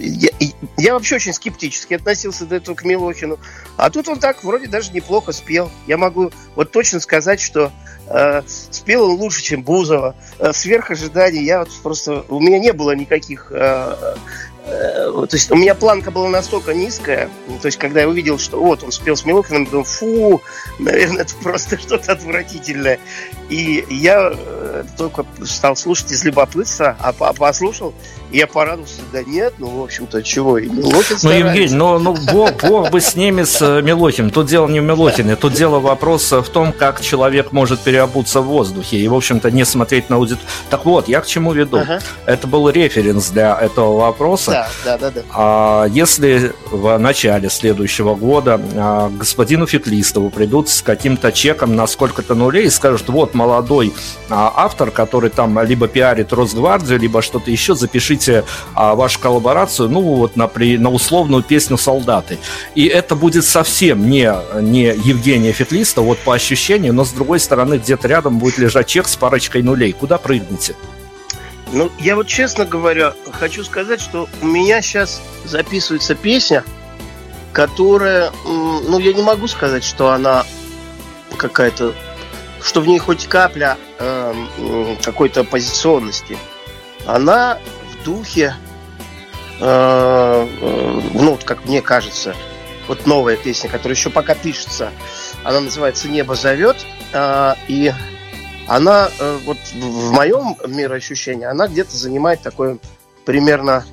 я, 0.01 0.31
я 0.77 0.95
вообще 0.95 1.17
очень 1.17 1.33
скептически 1.33 1.95
относился 1.95 2.47
до 2.47 2.57
этого 2.57 2.75
к 2.75 2.85
Милохину. 2.85 3.39
А 3.77 3.91
тут 3.91 4.09
он 4.09 4.19
так 4.19 4.45
вроде 4.45 4.67
даже 4.67 4.93
неплохо 4.93 5.33
спел. 5.33 5.71
Я 5.87 5.97
могу 5.97 6.33
вот 6.55 6.73
точно 6.73 7.01
сказать, 7.01 7.41
что 7.41 7.73
э, 8.09 8.43
спел 8.47 9.05
он 9.05 9.19
лучше, 9.19 9.43
чем 9.43 9.63
Бузова. 9.63 10.15
Э, 10.39 10.53
сверх 10.53 10.91
ожиданий 10.91 11.45
я 11.45 11.61
вот 11.61 11.71
просто... 11.83 12.25
У 12.29 12.41
меня 12.41 12.59
не 12.59 12.73
было 12.73 12.95
никаких 12.95 13.51
э, 13.51 14.15
то 14.69 15.29
есть 15.33 15.51
у 15.51 15.57
меня 15.57 15.75
планка 15.75 16.11
была 16.11 16.29
настолько 16.29 16.75
низкая, 16.75 17.31
то 17.61 17.67
есть 17.67 17.79
когда 17.79 18.01
я 18.03 18.09
увидел, 18.09 18.39
что 18.39 18.61
вот 18.61 18.83
он 18.83 18.93
спел 18.93 19.17
с 19.17 19.25
Милохиным, 19.25 19.65
думаю, 19.65 19.85
фу, 19.85 20.43
наверное, 20.79 21.23
это 21.23 21.35
просто 21.37 21.79
что-то 21.81 22.13
отвратительное. 22.13 22.99
И 23.49 23.85
я 23.89 24.33
э, 24.35 24.85
только 24.97 25.25
стал 25.45 25.75
слушать 25.77 26.13
из 26.13 26.25
любопытства, 26.25 26.97
а 27.01 27.13
послушал, 27.13 27.95
я 28.31 28.47
порадовался, 28.47 29.01
да 29.13 29.23
нет, 29.23 29.55
ну, 29.59 29.69
в 29.69 29.83
общем-то, 29.83 30.23
чего, 30.23 30.59
и 30.59 30.69
Милохин 30.69 31.17
Ну, 31.23 31.31
Евгений, 31.31 31.75
ну, 31.75 31.99
ну 31.99 32.15
бог, 32.31 32.53
бог 32.63 32.91
бы 32.91 33.01
с 33.01 33.15
ними, 33.15 33.45
с 33.45 33.61
э, 33.63 33.81
Милохиным. 33.81 34.31
Тут 34.31 34.47
дело 34.47 34.69
не 34.69 34.81
в 34.81 34.83
Милохине, 34.83 35.37
тут 35.37 35.55
дело 35.55 35.81
вопрос 35.81 36.31
в 36.31 36.49
том, 36.51 36.73
как 36.73 37.01
человек 37.01 37.53
может 37.53 37.81
переобуться 37.81 38.43
в 38.43 38.47
воздухе 38.47 38.99
и, 38.99 39.09
в 39.09 39.15
общем-то, 39.15 39.51
не 39.51 39.65
смотреть 39.65 40.11
на 40.11 40.17
аудит. 40.17 40.39
Так 40.69 40.85
вот, 40.85 41.09
я 41.09 41.21
к 41.21 41.27
чему 41.27 41.53
веду? 41.53 41.79
Ага. 41.79 42.01
Это 42.27 42.47
был 42.47 42.69
референс 42.69 43.31
для 43.31 43.59
этого 43.59 43.99
вопроса. 43.99 44.69
Да, 44.85 44.99
да, 44.99 44.99
да. 44.99 45.11
да. 45.11 45.23
А, 45.35 45.85
если 45.87 46.53
в 46.71 46.99
начале 46.99 47.49
следующего 47.49 48.15
года 48.15 48.61
а, 48.75 49.09
господину 49.09 49.67
Феклистову 49.67 50.29
придут 50.29 50.69
с 50.69 50.83
каким-то 50.83 51.33
чеком 51.33 51.75
на 51.75 51.87
сколько-то 51.87 52.35
нулей 52.35 52.67
и 52.67 52.71
скажут, 52.71 53.09
вот 53.09 53.35
молодой 53.35 53.95
а, 54.29 54.53
автор, 54.55 54.91
который 54.91 55.31
там 55.31 55.59
либо 55.63 55.89
пиарит 55.89 56.33
Росгвардию, 56.33 56.99
либо 56.99 57.23
что-то 57.23 57.51
еще, 57.51 57.75
запишите 57.75 58.18
запишите 58.19 58.45
а, 58.75 58.95
вашу 58.95 59.19
коллаборацию, 59.21 59.89
ну 59.89 60.01
вот 60.01 60.37
на, 60.37 60.49
при, 60.49 60.79
на 60.79 60.91
условную 60.91 61.43
песню 61.43 61.77
«Солдаты». 61.77 62.39
И 62.75 62.87
это 62.87 63.15
будет 63.15 63.45
совсем 63.45 64.09
не, 64.09 64.33
не 64.61 64.87
Евгения 64.87 65.53
Фетлиста, 65.53 66.03
вот 66.03 66.19
по 66.19 66.35
ощущениям, 66.35 66.97
но 66.97 67.05
с 67.05 67.11
другой 67.11 67.41
стороны 67.41 67.77
где-то 67.77 68.09
рядом 68.09 68.39
будет 68.39 68.59
лежать 68.59 68.87
чек 68.87 69.09
с 69.09 69.17
парочкой 69.17 69.63
нулей. 69.63 69.93
Куда 69.93 70.19
прыгнете? 70.19 70.75
Ну, 71.73 71.91
я 71.99 72.17
вот 72.17 72.27
честно 72.27 72.65
говоря, 72.65 73.15
хочу 73.33 73.63
сказать, 73.65 74.01
что 74.01 74.29
у 74.41 74.47
меня 74.47 74.81
сейчас 74.81 75.21
записывается 75.45 76.15
песня, 76.15 76.65
которая, 77.53 78.33
ну, 78.45 78.99
я 78.99 79.13
не 79.13 79.23
могу 79.23 79.49
сказать, 79.49 79.85
что 79.85 80.11
она 80.11 80.45
какая-то, 81.37 81.93
что 82.63 82.81
в 82.81 82.87
ней 82.87 82.99
хоть 82.99 83.27
капля 83.27 83.77
э, 83.99 84.35
какой-то 85.03 85.41
оппозиционности. 85.41 86.39
Она 87.05 87.59
духе, 88.09 88.55
э, 89.61 90.49
э, 90.61 91.01
ну, 91.13 91.39
как 91.45 91.67
мне 91.67 91.83
кажется, 91.83 92.35
вот 92.89 93.07
новая 93.07 93.37
песня, 93.37 93.69
которая 93.69 93.95
еще 93.95 94.09
пока 94.09 94.35
пишется, 94.35 94.91
она 95.45 95.61
называется 95.61 96.09
«Небо 96.09 96.35
зовет», 96.35 96.77
э, 97.13 97.55
и 97.69 97.93
она, 98.67 99.11
э, 99.19 99.39
вот 99.45 99.59
в 99.75 100.13
моем 100.13 100.57
мироощущении, 100.67 101.45
она 101.45 101.69
где-то 101.69 101.95
занимает 101.95 102.41
такое 102.41 102.79
примерно 103.27 103.85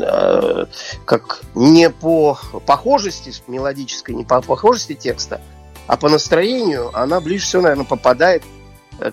э, 0.00 0.66
как 1.04 1.42
не 1.56 1.90
по 1.90 2.38
похожести 2.66 3.32
мелодической, 3.48 4.14
не 4.14 4.24
по 4.24 4.40
похожести 4.40 4.94
текста, 4.94 5.40
а 5.88 5.96
по 5.96 6.08
настроению 6.08 6.96
она 6.96 7.20
ближе 7.20 7.44
всего, 7.46 7.62
наверное, 7.62 7.84
попадает 7.84 8.44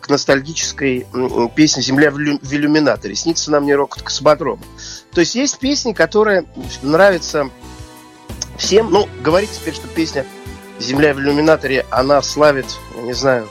к 0.02 0.10
ностальгической 0.10 1.08
песне 1.56 1.82
«Земля 1.82 2.12
в 2.12 2.18
иллюминаторе». 2.20 3.16
«Снится 3.16 3.52
нам 3.52 3.66
не 3.66 3.74
рокот 3.76 4.02
космодрома». 4.04 4.62
То 5.14 5.22
есть 5.22 5.36
есть 5.36 5.60
песни, 5.60 5.94
которые 5.94 6.46
нравятся 6.82 7.50
всем. 8.58 8.92
Ну, 8.92 9.08
говорить 9.22 9.52
теперь, 9.52 9.74
что 9.74 9.88
песня 9.88 10.26
«Земля 10.80 11.14
в 11.14 11.20
иллюминаторе», 11.20 11.86
она 11.90 12.22
славит, 12.22 12.68
не 13.02 13.14
знаю, 13.14 13.48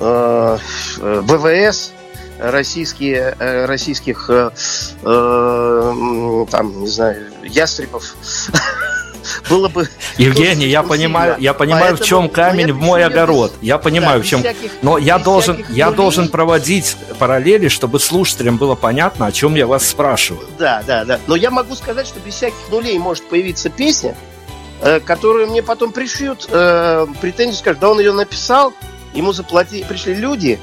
э, 0.00 0.58
ВВС, 0.98 1.92
российские, 2.38 3.36
э, 3.38 3.66
российских, 3.66 4.28
э, 4.28 4.50
э, 5.02 6.46
там, 6.50 6.80
не 6.80 6.88
знаю, 6.88 7.32
ястребов 7.42 8.16
было 9.48 9.68
бы... 9.68 9.88
Евгений, 10.18 10.66
я 10.66 10.82
понимаю, 10.82 11.36
я 11.38 11.54
понимаю, 11.54 11.96
в 11.96 12.02
чем 12.02 12.28
камень 12.28 12.72
в 12.72 12.80
мой 12.80 13.04
огород. 13.04 13.52
Я 13.60 13.78
понимаю, 13.78 14.22
в 14.22 14.26
чем... 14.26 14.42
Но 14.82 14.98
я 14.98 15.18
должен, 15.18 15.64
я 15.70 15.90
должен 15.90 16.28
проводить 16.28 16.96
параллели, 17.18 17.68
чтобы 17.68 18.00
слушателям 18.00 18.56
было 18.56 18.74
понятно, 18.74 19.26
о 19.26 19.32
чем 19.32 19.54
я 19.54 19.66
вас 19.66 19.86
спрашиваю. 19.88 20.46
Да, 20.58 20.82
да, 20.86 21.04
да. 21.04 21.20
Но 21.26 21.36
я 21.36 21.50
могу 21.50 21.74
сказать, 21.74 22.06
что 22.06 22.20
без 22.20 22.34
всяких 22.34 22.68
нулей 22.70 22.98
может 22.98 23.28
появиться 23.28 23.70
песня, 23.70 24.14
э, 24.80 25.00
которую 25.00 25.48
мне 25.48 25.62
потом 25.62 25.92
пришьют 25.92 26.48
э, 26.50 27.06
претензию, 27.20 27.56
скажут, 27.56 27.80
да 27.80 27.90
он 27.90 28.00
ее 28.00 28.12
написал, 28.12 28.72
ему 29.14 29.32
заплатили, 29.32 29.84
пришли 29.84 30.14
люди 30.14 30.58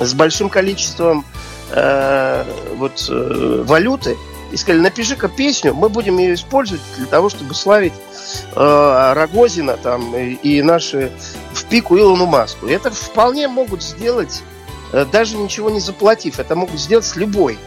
с 0.00 0.14
большим 0.14 0.48
количеством 0.48 1.24
э, 1.70 2.44
вот 2.76 3.06
э, 3.08 3.62
валюты, 3.66 4.16
и 4.50 4.56
сказали, 4.56 4.80
напиши-ка 4.80 5.28
песню, 5.28 5.74
мы 5.74 5.88
будем 5.88 6.18
ее 6.18 6.34
использовать 6.34 6.82
для 6.96 7.06
того, 7.06 7.28
чтобы 7.28 7.54
славить 7.54 7.92
э, 8.54 9.12
Рогозина 9.14 9.76
там 9.76 10.16
и, 10.16 10.34
и 10.34 10.62
наши 10.62 11.12
в 11.52 11.64
пику 11.64 11.98
Илону 11.98 12.26
Маску. 12.26 12.66
Это 12.66 12.90
вполне 12.90 13.48
могут 13.48 13.82
сделать, 13.82 14.42
э, 14.92 15.04
даже 15.10 15.36
ничего 15.36 15.70
не 15.70 15.80
заплатив. 15.80 16.38
Это 16.38 16.54
могут 16.56 16.80
сделать 16.80 17.04
с 17.04 17.16
любой 17.16 17.58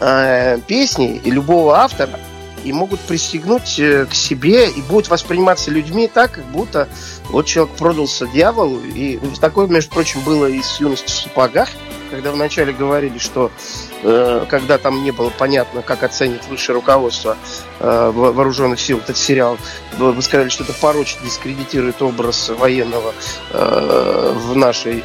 э, 0.00 0.58
песней 0.66 1.20
и 1.24 1.30
любого 1.30 1.78
автора. 1.78 2.18
И 2.64 2.72
могут 2.72 3.00
пристегнуть 3.00 3.78
э, 3.78 4.06
к 4.06 4.14
себе 4.14 4.68
и 4.68 4.82
будут 4.82 5.08
восприниматься 5.08 5.70
людьми 5.70 6.08
так, 6.12 6.32
как 6.32 6.44
будто 6.46 6.88
вот 7.30 7.46
человек 7.46 7.74
продался 7.76 8.26
дьяволу. 8.26 8.80
И 8.80 9.18
такое, 9.40 9.66
между 9.68 9.90
прочим, 9.90 10.20
было 10.20 10.46
и 10.46 10.60
с 10.60 10.80
юностью 10.80 11.08
в 11.08 11.12
сапогах, 11.12 11.68
когда 12.10 12.32
вначале 12.32 12.72
говорили, 12.72 13.18
что 13.18 13.50
Э, 14.02 14.46
когда 14.48 14.78
там 14.78 15.02
не 15.02 15.10
было 15.10 15.30
понятно, 15.30 15.82
как 15.82 16.02
оценит 16.02 16.46
высшее 16.46 16.76
руководство 16.76 17.36
э, 17.80 18.10
вооруженных 18.14 18.80
сил 18.80 18.98
этот 18.98 19.16
сериал, 19.16 19.58
вы 19.96 20.22
сказали, 20.22 20.48
что 20.48 20.64
это 20.64 20.72
порочит, 20.72 21.18
дискредитирует 21.24 22.00
образ 22.00 22.48
военного 22.50 23.12
э, 23.50 24.32
в 24.36 24.56
нашей, 24.56 25.02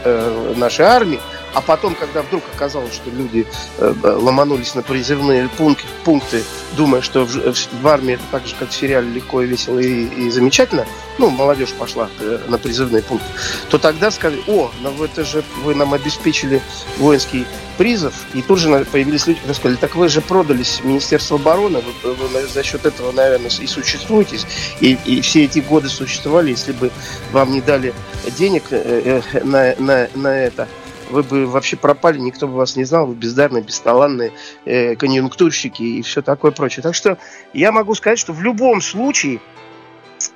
нашей 0.56 0.86
армии. 0.86 1.20
А 1.54 1.62
потом, 1.62 1.96
когда 1.96 2.22
вдруг 2.22 2.44
оказалось, 2.54 2.94
что 2.94 3.10
люди 3.10 3.46
ломанулись 3.78 4.76
на 4.76 4.82
призывные 4.82 5.50
пункты, 5.50 5.86
пункты 6.04 6.44
думая, 6.76 7.02
что 7.02 7.26
в, 7.26 7.32
в 7.36 7.88
армии 7.88 8.16
это 8.16 8.24
так 8.32 8.46
же, 8.46 8.56
как 8.58 8.70
в 8.70 8.74
сериале, 8.74 9.10
легко 9.10 9.42
и 9.42 9.48
весело 9.48 9.80
и, 9.80 10.06
и 10.06 10.30
замечательно, 10.30 10.86
ну, 11.18 11.30
молодежь 11.30 11.74
пошла 11.74 12.10
на 12.48 12.58
призывные 12.58 13.04
пункты, 13.04 13.28
то 13.70 13.78
тогда 13.78 14.12
сказали, 14.12 14.42
о, 14.48 14.72
ну 14.82 15.04
это 15.04 15.24
же 15.24 15.44
вы 15.63 15.76
нам 15.76 15.94
обеспечили 15.94 16.62
воинский 16.98 17.46
призов, 17.78 18.13
и 18.34 18.42
тут 18.42 18.60
же 18.60 18.86
появились 18.92 19.28
люди, 19.28 19.39
которые 19.39 19.56
сказали, 19.56 19.78
так 19.78 19.96
вы 19.96 20.10
же 20.10 20.22
продались 20.22 20.82
Министерство 20.84 21.38
обороны, 21.38 21.82
вы, 22.04 22.13
вы 22.13 22.48
за 22.48 22.63
счет 22.63 22.86
этого, 22.86 23.12
наверное, 23.12 23.50
и 23.50 23.68
существуете, 23.68 24.38
и, 24.80 24.98
и 25.06 25.22
все 25.22 25.46
эти 25.46 25.60
годы 25.60 25.89
существовали, 25.89 26.52
если 26.52 26.72
бы 26.72 26.92
вам 27.32 27.52
не 27.52 27.62
дали 27.62 27.94
денег 28.38 28.63
э, 28.72 29.22
э, 29.34 29.44
на, 29.44 29.76
на, 29.80 30.10
на 30.16 30.28
это, 30.28 30.68
вы 31.13 31.23
бы 31.23 31.45
вообще 31.45 31.78
пропали, 31.78 32.17
никто 32.17 32.47
бы 32.47 32.56
вас 32.56 32.76
не 32.76 32.84
знал, 32.84 33.06
вы 33.06 33.15
бездарные, 33.15 33.63
бесталанные 33.63 34.34
э, 34.65 34.95
конъюнктурщики 34.95 35.84
и 35.84 36.02
все 36.02 36.21
такое 36.21 36.52
прочее. 36.52 36.84
Так 36.84 36.95
что 36.95 37.17
я 37.54 37.71
могу 37.71 37.93
сказать, 37.95 38.19
что 38.19 38.34
в 38.34 38.41
любом 38.41 38.82
случае, 38.82 39.39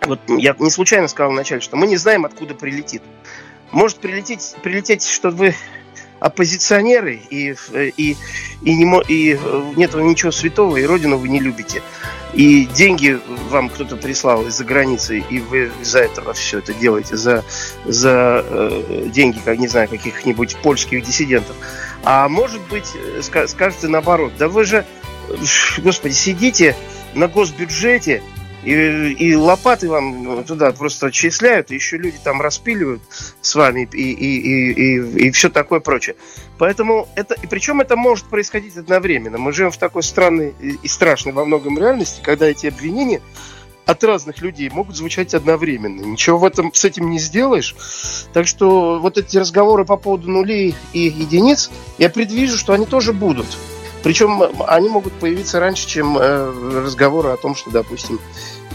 вот 0.06 0.20
я 0.28 0.56
не 0.60 0.70
случайно 0.70 1.08
сказал 1.08 1.32
вначале, 1.32 1.62
что 1.62 1.76
мы 1.76 1.88
не 1.88 1.98
знаем, 1.98 2.26
откуда 2.26 2.54
прилетит. 2.54 3.02
Может 3.72 3.98
прилететь, 3.98 4.56
прилететь, 4.64 5.06
что 5.06 5.30
вы 5.30 5.56
оппозиционеры, 6.20 7.22
и, 7.30 7.56
и, 7.74 8.18
и, 8.62 8.76
не, 8.76 9.04
и 9.08 9.40
нет 9.76 9.94
ничего 9.96 10.32
святого, 10.32 10.78
и 10.78 10.86
родину 10.86 11.18
вы 11.18 11.30
не 11.30 11.40
любите. 11.40 11.82
И 12.34 12.66
деньги 12.66 13.20
вам 13.50 13.70
кто-то 13.70 13.96
прислал 13.96 14.46
из-за 14.48 14.64
границы, 14.64 15.20
и 15.20 15.40
вы 15.40 15.72
из-за 15.82 16.00
этого 16.00 16.34
все 16.34 16.60
это 16.60 16.74
делаете, 16.74 17.16
за, 17.16 17.44
за 17.86 18.44
э, 18.46 19.10
деньги, 19.14 19.40
как 19.44 19.58
не 19.58 19.68
знаю, 19.68 19.88
каких-нибудь 19.88 20.58
польских 20.58 21.04
диссидентов. 21.04 21.56
А 22.04 22.28
может 22.28 22.62
быть, 22.68 22.92
э, 22.96 23.22
скажете 23.22 23.88
наоборот, 23.88 24.34
да 24.38 24.50
вы 24.50 24.66
же, 24.66 24.86
господи, 25.80 26.14
сидите 26.14 26.76
на 27.14 27.28
госбюджете, 27.28 28.22
и, 28.68 29.14
и 29.14 29.36
лопаты 29.36 29.88
вам 29.88 30.44
туда 30.44 30.72
просто 30.74 31.08
отчисляют, 31.08 31.72
и 31.72 31.76
еще 31.76 31.98
люди 31.98 32.18
там 32.22 32.42
распиливают 32.42 33.02
с 33.42 33.56
вами 33.56 33.88
и, 33.94 34.12
и, 34.12 34.40
и, 34.40 34.72
и, 34.72 35.28
и 35.28 35.32
все 35.32 35.50
такое 35.50 35.80
прочее. 35.80 36.18
Поэтому 36.58 37.08
это, 37.16 37.34
и 37.36 37.48
причем 37.48 37.80
это 37.80 37.96
может 37.96 38.26
происходить 38.26 38.76
одновременно. 38.76 39.38
Мы 39.38 39.54
живем 39.54 39.72
в 39.72 39.78
такой 39.78 40.04
странной 40.04 40.54
и 40.60 40.88
страшной 40.88 41.34
во 41.34 41.46
многом 41.46 41.78
реальности, 41.80 42.20
когда 42.22 42.48
эти 42.48 42.68
обвинения 42.68 43.22
от 43.86 44.04
разных 44.04 44.42
людей 44.42 44.70
могут 44.70 44.98
звучать 44.98 45.34
одновременно. 45.34 46.02
Ничего 46.02 46.38
в 46.38 46.44
этом 46.44 46.74
с 46.74 46.84
этим 46.84 47.10
не 47.10 47.20
сделаешь. 47.20 47.74
Так 48.34 48.48
что 48.48 49.00
вот 49.00 49.18
эти 49.18 49.38
разговоры 49.38 49.86
по 49.86 49.96
поводу 49.96 50.30
нулей 50.30 50.76
и 50.92 51.00
единиц, 51.00 51.72
я 51.98 52.10
предвижу, 52.10 52.58
что 52.58 52.74
они 52.74 52.86
тоже 52.86 53.14
будут. 53.14 53.48
Причем 54.04 54.44
они 54.68 54.90
могут 54.90 55.14
появиться 55.14 55.60
раньше, 55.60 55.88
чем 55.88 56.18
э, 56.18 56.82
разговоры 56.84 57.30
о 57.30 57.38
том, 57.38 57.56
что, 57.56 57.72
допустим, 57.72 58.20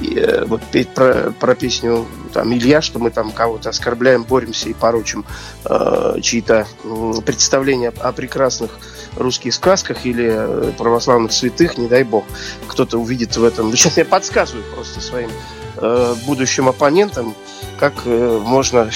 и, 0.01 0.15
э, 0.19 0.45
вот 0.45 0.63
петь 0.71 0.89
про, 0.91 1.33
про 1.39 1.55
песню 1.55 2.07
там 2.33 2.53
Илья, 2.53 2.81
что 2.81 2.99
мы 2.99 3.11
там 3.11 3.31
кого-то 3.31 3.71
оскорбляем, 3.71 4.25
боремся 4.25 4.69
и 4.69 4.73
порочим 4.73 5.25
э, 5.65 6.17
чьи-то 6.21 6.67
э, 6.85 7.13
представления 7.25 7.93
о 8.01 8.13
прекрасных 8.13 8.71
русских 9.17 9.55
сказках 9.55 10.05
или 10.07 10.29
э, 10.31 10.73
православных 10.77 11.33
святых, 11.33 11.79
не 11.79 11.89
дай 11.89 12.05
бог, 12.05 12.25
кто-то 12.67 12.99
увидит 12.99 13.37
в 13.37 13.45
этом. 13.45 13.71
Сейчас 13.77 13.97
я 13.97 14.05
подсказываю 14.05 14.65
просто 14.75 15.01
своим 15.01 15.31
э, 15.77 16.15
будущим 16.27 16.69
оппонентам, 16.69 17.35
как 17.79 17.95
э, 18.05 18.41
можно 18.43 18.91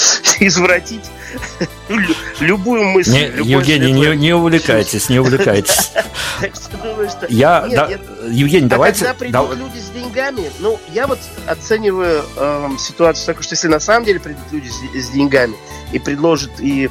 извратить 0.40 1.04
любую 2.40 2.84
мысль. 2.84 3.12
Не, 3.12 3.28
любой 3.28 3.50
Евгений, 3.50 3.92
не, 3.92 4.16
не 4.16 4.32
увлекайтесь, 4.32 5.08
не 5.08 5.18
увлекайтесь. 5.18 5.92
Я, 7.28 7.66
Евгений, 8.28 8.68
давайте... 8.68 9.04
Когда 9.04 9.14
придут 9.14 9.56
люди 9.56 9.78
с 9.78 9.90
деньгами, 9.90 10.50
ну, 10.60 10.78
я 10.88 11.06
вот 11.06 11.18
оцениваю 11.46 12.24
эм, 12.36 12.78
ситуацию 12.78 13.26
так, 13.26 13.42
что 13.42 13.54
если 13.54 13.68
на 13.68 13.80
самом 13.80 14.04
деле 14.04 14.20
придут 14.20 14.44
люди 14.50 14.68
с, 14.68 15.10
деньгами 15.10 15.54
и 15.92 15.98
предложат 15.98 16.50
и, 16.60 16.88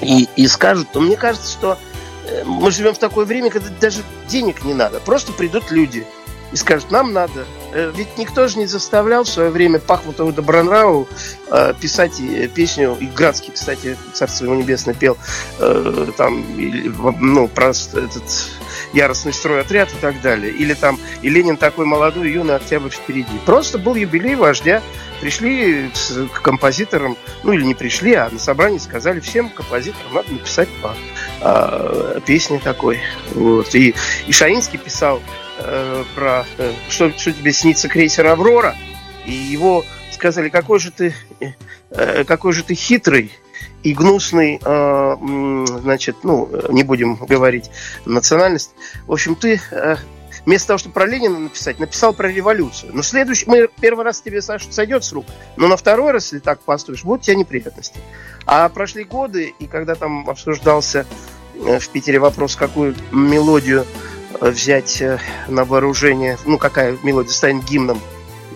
и, 0.00 0.28
и 0.36 0.46
скажут, 0.46 0.92
то 0.92 1.00
мне 1.00 1.16
кажется, 1.16 1.50
что 1.50 1.78
э, 2.26 2.44
мы 2.44 2.70
живем 2.70 2.94
в 2.94 2.98
такое 2.98 3.24
время, 3.24 3.50
когда 3.50 3.68
даже 3.80 4.02
денег 4.28 4.64
не 4.64 4.74
надо. 4.74 5.00
Просто 5.00 5.32
придут 5.32 5.70
люди 5.70 6.06
и 6.52 6.56
скажут, 6.56 6.90
нам 6.90 7.12
надо 7.12 7.46
ведь 7.72 8.18
никто 8.18 8.48
же 8.48 8.58
не 8.58 8.66
заставлял 8.66 9.24
в 9.24 9.28
свое 9.28 9.50
время 9.50 9.78
Пахмутову 9.78 10.32
Добронраву 10.32 11.08
э, 11.50 11.74
писать 11.80 12.20
э, 12.20 12.48
песню, 12.48 12.96
и 12.98 13.06
Градский, 13.06 13.52
кстати, 13.52 13.96
Царство 14.12 14.44
его 14.44 14.54
небесное 14.54 14.94
пел, 14.94 15.16
э, 15.58 16.06
там, 16.16 16.44
ну, 17.20 17.48
про 17.48 17.70
этот 17.70 18.24
яростный 18.92 19.32
строй 19.32 19.60
отряд 19.60 19.90
и 19.92 19.96
так 20.00 20.20
далее. 20.20 20.52
Или 20.52 20.74
там, 20.74 20.98
и 21.22 21.28
Ленин 21.28 21.56
такой 21.56 21.86
молодой, 21.86 22.30
юный 22.30 22.56
октябрь 22.56 22.90
впереди. 22.90 23.38
Просто 23.46 23.78
был 23.78 23.94
юбилей 23.94 24.34
вождя, 24.34 24.82
пришли 25.20 25.90
к 26.32 26.42
композиторам, 26.42 27.16
ну 27.42 27.52
или 27.52 27.64
не 27.64 27.74
пришли, 27.74 28.14
а 28.14 28.28
на 28.30 28.38
собрании 28.38 28.78
сказали 28.78 29.20
всем 29.20 29.48
композиторам 29.50 30.14
надо 30.14 30.32
написать 30.32 30.68
по 30.82 30.94
а, 31.40 32.20
песне 32.20 32.60
такой. 32.62 33.00
Вот. 33.34 33.74
И, 33.74 33.94
и 34.26 34.32
Шаинский 34.32 34.78
писал 34.78 35.22
э, 35.62 36.04
про 36.14 36.44
э, 36.58 36.72
что, 36.88 37.10
что 37.16 37.32
тебе 37.32 37.52
снится 37.52 37.88
крейсер 37.88 38.26
Аврора, 38.26 38.76
и 39.26 39.32
его 39.32 39.84
сказали, 40.12 40.48
какой 40.48 40.78
же 40.78 40.90
ты, 40.90 41.14
э, 41.90 42.24
какой 42.24 42.52
же 42.52 42.62
ты 42.62 42.74
хитрый 42.74 43.32
и 43.82 43.94
гнусный, 43.94 44.60
э, 44.62 45.16
значит, 45.80 46.18
ну, 46.22 46.50
не 46.70 46.82
будем 46.82 47.16
говорить 47.16 47.70
национальность. 48.04 48.72
В 49.06 49.12
общем, 49.12 49.34
ты 49.34 49.60
вместо 50.46 50.68
того, 50.68 50.78
чтобы 50.78 50.94
про 50.94 51.06
Ленина 51.06 51.38
написать, 51.38 51.78
написал 51.78 52.14
про 52.14 52.28
революцию. 52.28 52.92
Но 52.94 53.02
следующий, 53.02 53.44
мы 53.46 53.68
первый 53.80 54.04
раз 54.04 54.20
тебе, 54.22 54.40
Саша, 54.40 54.72
сойдет 54.72 55.04
с 55.04 55.12
рук, 55.12 55.26
но 55.56 55.68
на 55.68 55.76
второй 55.76 56.12
раз, 56.12 56.24
если 56.24 56.38
так 56.38 56.60
поступишь, 56.60 57.04
будут 57.04 57.22
у 57.22 57.24
тебя 57.24 57.36
неприятности. 57.36 58.00
А 58.46 58.68
прошли 58.68 59.04
годы, 59.04 59.54
и 59.58 59.66
когда 59.66 59.94
там 59.94 60.28
обсуждался 60.28 61.06
в 61.54 61.88
Питере 61.88 62.18
вопрос, 62.18 62.56
какую 62.56 62.94
мелодию 63.12 63.86
взять 64.40 65.00
э, 65.00 65.18
на 65.48 65.64
вооружение, 65.64 66.38
ну, 66.44 66.58
какая 66.58 66.96
мелодия 67.02 67.32
станет 67.32 67.64
гимном 67.64 68.00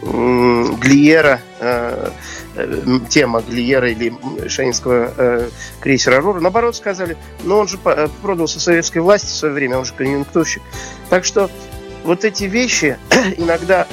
Глиера, 0.02 1.40
э, 1.60 2.10
э, 2.56 2.98
тема 3.08 3.40
Глиера 3.40 3.90
или 3.90 4.12
шаинского 4.48 5.48
крейсера 5.80 6.18
«Аврора», 6.18 6.40
наоборот 6.40 6.76
сказали, 6.76 7.16
но 7.42 7.58
он 7.58 7.68
же 7.68 7.78
продался 7.78 8.60
советской 8.60 8.98
власти 8.98 9.26
в 9.26 9.36
свое 9.36 9.54
время, 9.54 9.78
он 9.78 9.84
же 9.84 9.94
конъюнктурщик. 9.94 10.62
Так 11.08 11.24
что 11.24 11.50
вот 12.04 12.24
эти 12.24 12.44
вещи 12.44 12.98
иногда 13.38 13.86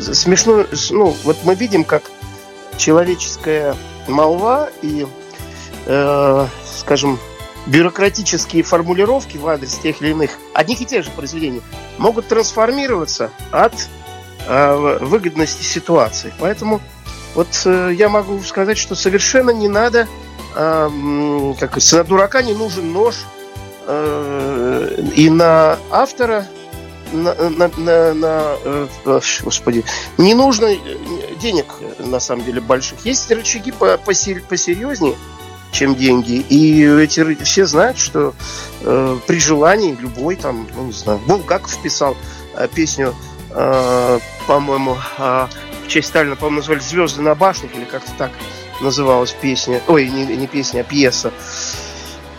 смешно, 0.00 0.64
ну, 0.90 1.14
вот 1.24 1.38
мы 1.44 1.54
видим, 1.54 1.84
как 1.84 2.04
человеческая 2.76 3.76
молва 4.08 4.70
и, 4.82 5.06
э, 5.86 6.46
скажем, 6.78 7.18
бюрократические 7.66 8.62
формулировки 8.62 9.36
в 9.36 9.48
адрес 9.48 9.74
тех 9.76 10.00
или 10.02 10.10
иных 10.10 10.30
одних 10.52 10.80
и 10.80 10.86
тех 10.86 11.04
же 11.04 11.10
произведений 11.10 11.62
могут 11.98 12.28
трансформироваться 12.28 13.30
от 13.50 13.74
э, 14.46 14.98
выгодности 15.00 15.62
ситуации. 15.62 16.32
Поэтому 16.38 16.80
вот 17.34 17.48
э, 17.64 17.92
я 17.94 18.08
могу 18.08 18.40
сказать, 18.42 18.78
что 18.78 18.94
совершенно 18.94 19.50
не 19.50 19.68
надо, 19.68 20.06
э, 20.54 21.54
как 21.58 21.78
на 21.92 22.04
дурака 22.04 22.42
не 22.42 22.54
нужен 22.54 22.92
нож, 22.92 23.16
э, 23.86 25.10
и 25.16 25.30
на 25.30 25.78
автора 25.90 26.46
на, 27.12 27.34
на, 27.50 27.70
на, 27.76 28.14
на 28.14 28.56
э, 28.64 28.88
господи, 29.42 29.84
не 30.18 30.34
нужно 30.34 30.68
денег 31.40 31.66
на 31.98 32.20
самом 32.20 32.44
деле 32.44 32.60
больших. 32.60 33.04
Есть 33.04 33.30
рычаги 33.30 33.70
по, 33.72 33.96
посерьезнее, 33.98 35.16
чем 35.74 35.94
деньги. 35.94 36.44
И 36.48 36.84
эти 36.84 37.34
все 37.42 37.66
знают, 37.66 37.98
что 37.98 38.34
э, 38.80 39.18
при 39.26 39.38
желании 39.38 39.96
любой 39.98 40.36
там, 40.36 40.66
ну 40.74 40.86
не 40.86 40.92
знаю, 40.92 41.18
Булгаков 41.26 41.76
писал 41.82 42.16
э, 42.56 42.68
песню, 42.72 43.14
э, 43.50 44.18
по-моему, 44.46 44.96
э, 45.18 45.46
в 45.84 45.88
честь 45.88 46.08
Сталина, 46.08 46.36
по-моему, 46.36 46.58
назвали 46.58 46.78
«Звезды 46.78 47.20
на 47.20 47.34
башнях» 47.34 47.74
или 47.74 47.84
как-то 47.84 48.10
так 48.16 48.30
называлась 48.80 49.32
песня. 49.32 49.80
Ой, 49.86 50.08
не, 50.08 50.24
не 50.24 50.46
песня, 50.46 50.80
а 50.80 50.84
пьеса. 50.84 51.32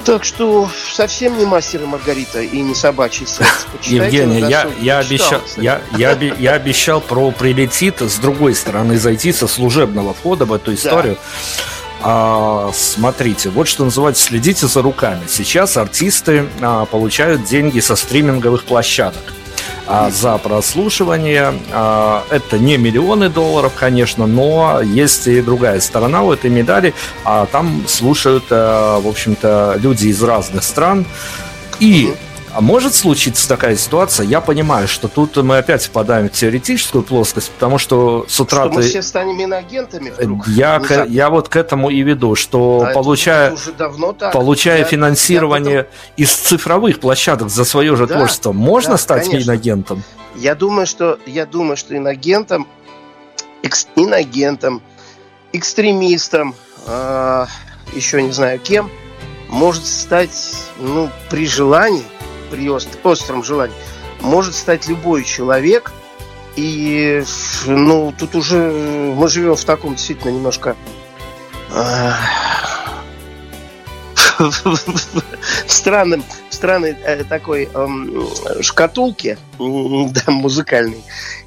Так 0.06 0.24
что 0.24 0.70
совсем 0.94 1.38
не 1.38 1.46
мастер 1.46 1.82
и 1.82 1.86
Маргарита 1.86 2.40
и 2.40 2.62
не 2.62 2.76
собачий 2.76 3.26
сердце. 3.26 3.66
Евгений, 3.84 4.40
я, 4.40 4.70
я, 4.80 5.00
обещал, 5.00 5.42
я, 5.58 5.82
я, 5.98 6.12
я 6.12 6.54
обещал 6.54 7.02
про 7.02 7.32
прилетит 7.32 8.02
с 8.02 8.18
другой 8.18 8.54
стороны 8.54 8.98
зайти 8.98 9.34
со 9.34 9.48
служебного 9.48 10.14
входа 10.14 10.46
в 10.46 10.54
эту 10.54 10.76
историю. 10.76 11.16
Да. 11.16 11.85
А, 12.08 12.70
смотрите, 12.72 13.50
вот 13.50 13.68
что 13.68 13.84
называется, 13.84 14.24
следите 14.24 14.68
за 14.68 14.84
руками. 14.84 15.24
Сейчас 15.28 15.76
артисты 15.76 16.46
а, 16.62 16.86
получают 16.86 17.46
деньги 17.46 17.80
со 17.80 17.96
стриминговых 17.96 18.66
площадок. 18.66 19.34
А 19.88 20.12
за 20.12 20.38
прослушивание 20.38 21.60
а, 21.72 22.24
это 22.30 22.60
не 22.60 22.78
миллионы 22.78 23.30
долларов, 23.30 23.74
конечно, 23.76 24.28
но 24.28 24.82
есть 24.84 25.26
и 25.26 25.42
другая 25.42 25.80
сторона 25.80 26.22
у 26.22 26.32
этой 26.32 26.52
медали. 26.52 26.94
А 27.24 27.48
там 27.48 27.86
слушают, 27.88 28.44
а, 28.52 29.00
в 29.00 29.08
общем-то, 29.08 29.80
люди 29.82 30.06
из 30.06 30.22
разных 30.22 30.64
стран. 30.64 31.08
И 31.80 32.14
а 32.56 32.62
может 32.62 32.96
случиться 32.96 33.50
такая 33.50 33.76
ситуация? 33.76 34.26
Я 34.26 34.40
понимаю, 34.40 34.88
что 34.88 35.10
тут 35.10 35.36
мы 35.36 35.58
опять 35.58 35.84
впадаем 35.84 36.30
в 36.30 36.32
теоретическую 36.32 37.04
плоскость, 37.04 37.52
потому 37.52 37.78
что 37.78 38.26
с 38.30 38.40
утра 38.40 38.62
что 38.62 38.70
ты... 38.70 38.76
мы 38.76 38.82
все 38.84 39.02
станем 39.02 39.38
иноагентами 39.42 40.10
вдруг? 40.10 40.48
Я, 40.48 40.80
к... 40.80 41.06
я 41.10 41.30
вот 41.30 41.50
к 41.50 41.58
этому 41.58 41.90
и 41.90 42.02
веду, 42.02 42.36
что 42.36 42.86
а 42.88 42.94
получая, 42.94 43.52
уже 43.52 43.74
давно 43.74 44.14
так. 44.14 44.32
получая 44.32 44.80
я, 44.80 44.84
финансирование 44.86 45.76
я 45.76 45.84
потом... 45.84 46.00
из 46.16 46.34
цифровых 46.34 47.02
площадок 47.02 47.50
за 47.50 47.66
свое 47.66 47.98
же 47.98 48.08
да, 48.08 48.16
творчество, 48.16 48.54
можно 48.54 48.92
да, 48.92 48.98
стать 49.00 49.26
конечно. 49.26 49.52
иногентом? 49.52 50.04
Я 50.38 50.56
думаю, 50.56 50.88
что 50.88 51.20
я 51.26 51.46
думаю, 51.46 51.76
что 51.76 51.98
иногентом, 51.98 52.68
экс, 53.64 53.86
иногентом, 53.98 54.82
экстремистом, 55.52 56.56
э, 56.88 57.46
еще 57.94 58.22
не 58.22 58.32
знаю 58.32 58.60
кем, 58.60 58.90
может 59.50 59.86
стать, 59.86 60.56
ну, 60.80 61.10
при 61.30 61.48
желании, 61.48 62.06
при 62.56 62.70
остром 63.04 63.44
желании, 63.44 63.76
может 64.22 64.56
стать 64.56 64.88
любой 64.88 65.24
человек. 65.24 65.92
И, 66.56 67.22
ну, 67.66 68.14
тут 68.18 68.36
уже 68.36 68.72
мы 68.72 69.28
живем 69.28 69.56
в 69.56 69.64
таком 69.66 69.96
действительно 69.96 70.32
немножко 70.32 70.78
э, 71.74 72.12
странным, 75.68 76.24
странной 76.50 76.96
э, 77.04 77.26
такой 77.26 77.70
э, 77.74 78.62
шкатулке 78.62 79.38
да, 79.60 80.32
музыкальной. 80.32 81.04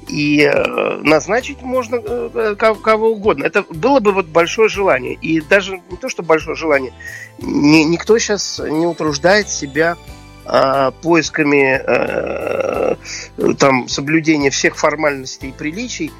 И 0.07 0.41
э, 0.41 0.97
назначить 1.01 1.61
можно 1.63 1.99
э, 2.03 2.55
кого 2.55 3.09
угодно. 3.09 3.45
Это 3.45 3.63
было 3.63 3.99
бы 3.99 4.11
вот 4.11 4.27
большое 4.27 4.69
желание. 4.69 5.15
И 5.15 5.41
даже 5.41 5.81
не 5.89 5.97
то, 5.97 6.07
что 6.07 6.21
большое 6.21 6.55
желание, 6.55 6.93
ни, 7.39 7.83
никто 7.83 8.17
сейчас 8.19 8.59
не 8.59 8.85
утруждает 8.85 9.49
себя 9.49 9.97
а, 10.51 10.89
поисками 10.89 11.79
э, 11.85 12.95
там, 13.59 13.87
соблюдения 13.87 14.49
всех 14.49 14.77
формальностей 14.77 15.49
и 15.49 15.51
приличий 15.51 16.11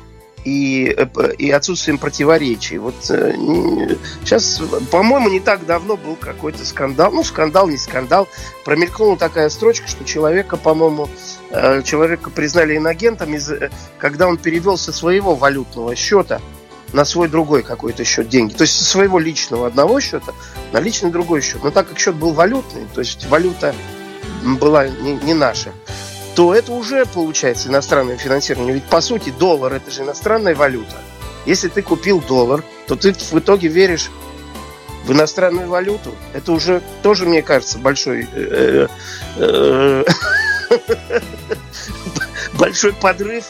и, 0.46 0.94
э, 0.96 1.34
и 1.40 1.50
отсутствием 1.50 1.98
противоречий. 1.98 2.78
Вот 2.78 2.94
э, 3.10 3.34
сейчас, 4.24 4.62
по-моему, 4.92 5.30
не 5.30 5.40
так 5.40 5.66
давно 5.66 5.98
был 5.98 6.16
какой-то 6.16 6.64
скандал. 6.64 7.12
Ну, 7.12 7.24
скандал, 7.24 7.68
не 7.68 7.78
скандал. 7.78 8.28
Промелькнула 8.66 9.18
такая 9.18 9.50
строчка, 9.50 9.88
что 9.88 10.06
человека, 10.06 10.58
по-моему, 10.58 11.10
человека 11.84 12.30
признали 12.30 12.78
иногентом, 12.78 13.34
из, 13.34 13.52
когда 13.98 14.28
он 14.28 14.38
перевел 14.38 14.78
со 14.78 14.94
своего 14.94 15.34
валютного 15.34 15.96
счета 15.96 16.40
на 16.94 17.04
свой 17.04 17.28
другой 17.30 17.64
какой-то 17.64 18.04
счет 18.04 18.30
деньги. 18.30 18.54
То 18.54 18.62
есть 18.62 18.76
со 18.76 18.86
своего 18.86 19.18
личного 19.18 19.66
одного 19.66 20.00
счета 20.00 20.34
на 20.72 20.80
личный 20.80 21.10
другой 21.10 21.42
счет. 21.42 21.64
Но 21.64 21.72
так 21.72 21.90
как 21.90 21.98
счет 21.98 22.16
был 22.16 22.34
валютный, 22.34 22.86
то 22.94 23.02
есть 23.02 23.26
валюта 23.28 23.74
была 24.44 24.88
не, 24.88 25.14
не 25.14 25.34
наша, 25.34 25.72
то 26.36 26.54
это 26.54 26.72
уже 26.72 27.06
получается 27.06 27.70
иностранное 27.70 28.18
финансирование. 28.18 28.74
Ведь 28.76 28.86
по 28.86 29.02
сути 29.02 29.34
доллар 29.38 29.74
это 29.74 29.92
же 29.92 30.04
иностранная 30.04 30.56
валюта. 30.56 30.98
Если 31.46 31.68
ты 31.68 31.82
купил 31.82 32.22
доллар, 32.22 32.64
то 32.88 32.96
ты 32.96 33.14
в 33.14 33.40
итоге 33.40 33.68
веришь 33.68 34.10
в 35.06 35.12
иностранную 35.12 35.68
валюту. 35.68 36.14
Это 36.34 36.52
уже 36.52 36.82
тоже, 37.02 37.26
мне 37.26 37.42
кажется, 37.42 37.78
большой 37.80 38.28
э, 38.32 38.88
э, 39.38 40.04
большой 42.54 42.94
подрыв 42.94 43.46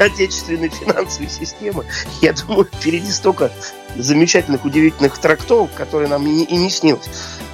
отечественной 0.00 0.70
финансовой 0.70 1.28
системы. 1.28 1.84
Я 2.20 2.32
думаю, 2.32 2.64
впереди 2.64 3.10
столько 3.10 3.50
замечательных, 3.96 4.64
удивительных 4.64 5.18
трактовок, 5.18 5.70
которые 5.74 6.08
нам 6.08 6.26
и 6.26 6.30
не, 6.30 6.44
и 6.44 6.70
снилось. 6.70 7.08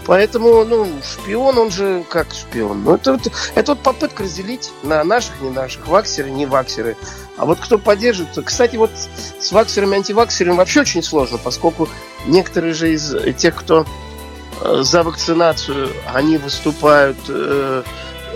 Поэтому, 0.07 0.65
ну, 0.65 0.87
шпион, 1.03 1.59
он 1.59 1.71
же 1.71 2.05
как 2.09 2.29
шпион. 2.33 2.85
Ну, 2.85 2.95
это, 2.95 3.15
это, 3.15 3.31
это 3.57 3.73
вот 3.73 3.83
попытка 3.83 4.23
разделить 4.23 4.71
на 4.85 5.03
наших, 5.03 5.41
не 5.41 5.51
наших, 5.51 5.89
ваксеры, 5.89 6.31
не 6.31 6.47
ваксеры. 6.47 6.97
А 7.37 7.45
вот 7.45 7.59
кто 7.59 7.77
поддержит... 7.77 8.29
Кстати, 8.45 8.77
вот 8.77 8.93
с 9.41 9.51
ваксерами, 9.51 9.97
антиваксерами 9.97 10.57
вообще 10.57 10.83
очень 10.83 11.03
сложно, 11.03 11.39
поскольку 11.39 11.89
некоторые 12.27 12.73
же 12.73 12.93
из 12.93 13.17
тех, 13.37 13.57
кто 13.57 13.85
э, 14.61 14.83
за 14.83 15.03
вакцинацию, 15.03 15.91
они 16.15 16.39
выступают 16.39 17.19
э, 17.29 17.83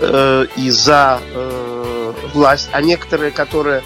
э, 0.01 0.45
и 0.57 0.69
за 0.71 1.21
э, 1.23 2.13
власть, 2.33 2.69
а 2.73 2.81
некоторые, 2.81 3.31
которые 3.31 3.81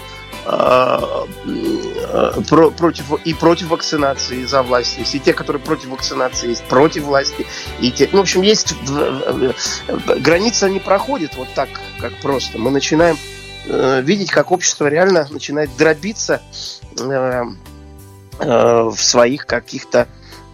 про, 2.48 2.70
против 2.70 3.12
и 3.24 3.34
против 3.34 3.68
вакцинации 3.68 4.44
за 4.44 4.62
власть 4.62 4.98
есть, 4.98 5.14
и 5.14 5.20
те, 5.20 5.32
которые 5.32 5.60
против 5.62 5.88
вакцинации 5.88 6.50
есть, 6.50 6.64
против 6.64 7.04
власти, 7.04 7.46
и 7.80 7.90
те, 7.90 8.08
ну, 8.12 8.18
в 8.18 8.22
общем, 8.22 8.42
есть 8.42 8.74
граница 10.20 10.68
не 10.68 10.78
проходит 10.78 11.36
вот 11.36 11.48
так, 11.54 11.68
как 12.00 12.12
просто. 12.20 12.58
Мы 12.58 12.70
начинаем 12.70 13.18
э, 13.66 14.02
видеть, 14.02 14.30
как 14.30 14.52
общество 14.52 14.86
реально 14.86 15.26
начинает 15.30 15.74
дробиться 15.76 16.40
э, 16.98 17.42
э, 18.38 18.82
в 18.82 18.98
своих 18.98 19.46
каких-то 19.46 20.06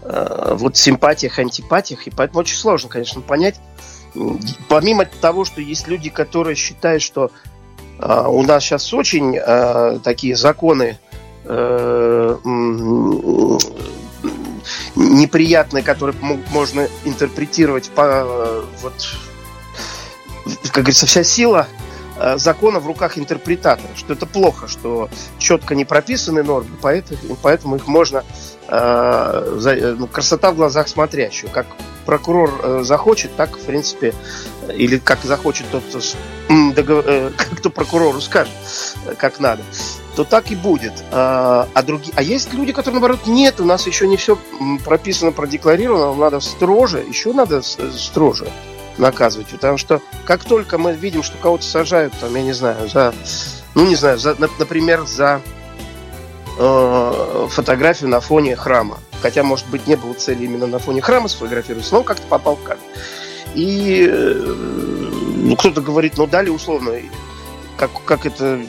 э, 0.02 0.54
вот 0.54 0.76
симпатиях, 0.76 1.38
антипатиях, 1.38 2.06
и 2.06 2.10
поэтому 2.10 2.40
очень 2.40 2.56
сложно, 2.56 2.88
конечно, 2.88 3.20
понять. 3.20 3.60
Помимо 4.68 5.06
того, 5.06 5.44
что 5.44 5.60
есть 5.60 5.88
люди, 5.88 6.10
которые 6.10 6.54
считают, 6.54 7.02
что 7.02 7.30
у 8.00 8.42
нас 8.42 8.64
сейчас 8.64 8.92
очень 8.92 9.36
э, 9.36 9.98
такие 10.02 10.36
законы 10.36 10.98
э, 11.44 12.36
неприятные, 14.96 15.82
которые 15.82 16.16
можно 16.50 16.88
интерпретировать 17.04 17.90
по 17.90 18.62
вот 18.82 18.94
как 20.72 20.84
говорится, 20.84 21.06
вся 21.06 21.24
сила 21.24 21.66
э, 22.18 22.36
закона 22.38 22.80
в 22.80 22.86
руках 22.86 23.18
интерпретатора, 23.18 23.90
что 23.96 24.14
это 24.14 24.26
плохо, 24.26 24.68
что 24.68 25.08
четко 25.38 25.74
не 25.74 25.84
прописаны 25.84 26.42
нормы, 26.42 26.70
поэтому, 26.80 27.36
поэтому 27.40 27.76
их 27.76 27.86
можно 27.86 28.24
э, 28.68 29.96
красота 30.10 30.52
в 30.52 30.56
глазах 30.56 30.88
смотрящего. 30.88 31.48
Как 31.48 31.66
прокурор 32.06 32.60
э, 32.62 32.80
захочет, 32.82 33.36
так, 33.36 33.56
в 33.56 33.64
принципе, 33.64 34.14
или 34.70 34.98
как 34.98 35.22
захочет 35.22 35.66
тот, 35.70 35.82
кто, 35.84 36.00
договор, 36.74 37.04
э, 37.06 37.30
кто 37.56 37.70
прокурору 37.70 38.20
скажет, 38.20 38.52
э, 39.06 39.14
как 39.16 39.40
надо, 39.40 39.62
то 40.16 40.24
так 40.24 40.50
и 40.50 40.54
будет. 40.54 40.92
А, 41.10 41.68
а, 41.74 41.82
другие, 41.82 42.12
а 42.16 42.22
есть 42.22 42.52
люди, 42.52 42.72
которые, 42.72 43.00
наоборот, 43.00 43.26
нет, 43.26 43.60
у 43.60 43.64
нас 43.64 43.86
еще 43.86 44.06
не 44.06 44.16
все 44.16 44.38
прописано, 44.84 45.32
продекларировано, 45.32 46.14
надо 46.14 46.40
строже, 46.40 46.98
еще 46.98 47.32
надо 47.32 47.62
строже 47.62 48.48
наказывать. 48.98 49.48
Потому 49.48 49.78
что 49.78 50.00
как 50.24 50.44
только 50.44 50.78
мы 50.78 50.92
видим, 50.92 51.22
что 51.22 51.36
кого-то 51.38 51.64
сажают, 51.64 52.12
там, 52.20 52.34
я 52.34 52.42
не 52.42 52.52
знаю, 52.52 52.88
за, 52.88 53.14
ну, 53.74 53.86
не 53.86 53.96
знаю, 53.96 54.18
за, 54.18 54.36
например, 54.58 55.06
за 55.06 55.40
э, 56.58 57.46
фотографию 57.50 58.10
на 58.10 58.20
фоне 58.20 58.56
храма, 58.56 58.98
хотя, 59.22 59.42
может 59.42 59.66
быть, 59.68 59.86
не 59.86 59.96
было 59.96 60.12
цели 60.14 60.44
именно 60.44 60.66
на 60.66 60.78
фоне 60.78 61.00
храма 61.00 61.28
сфотографироваться, 61.28 61.94
но 61.94 62.02
как-то 62.02 62.26
попал 62.26 62.56
в 62.56 62.62
кадр. 62.62 62.80
И 63.54 64.06
э, 64.10 64.54
ну, 65.36 65.56
кто-то 65.56 65.80
говорит, 65.80 66.14
ну 66.16 66.26
дали 66.26 66.48
условно, 66.48 66.92
как, 67.76 67.90
как 68.04 68.26
это 68.26 68.60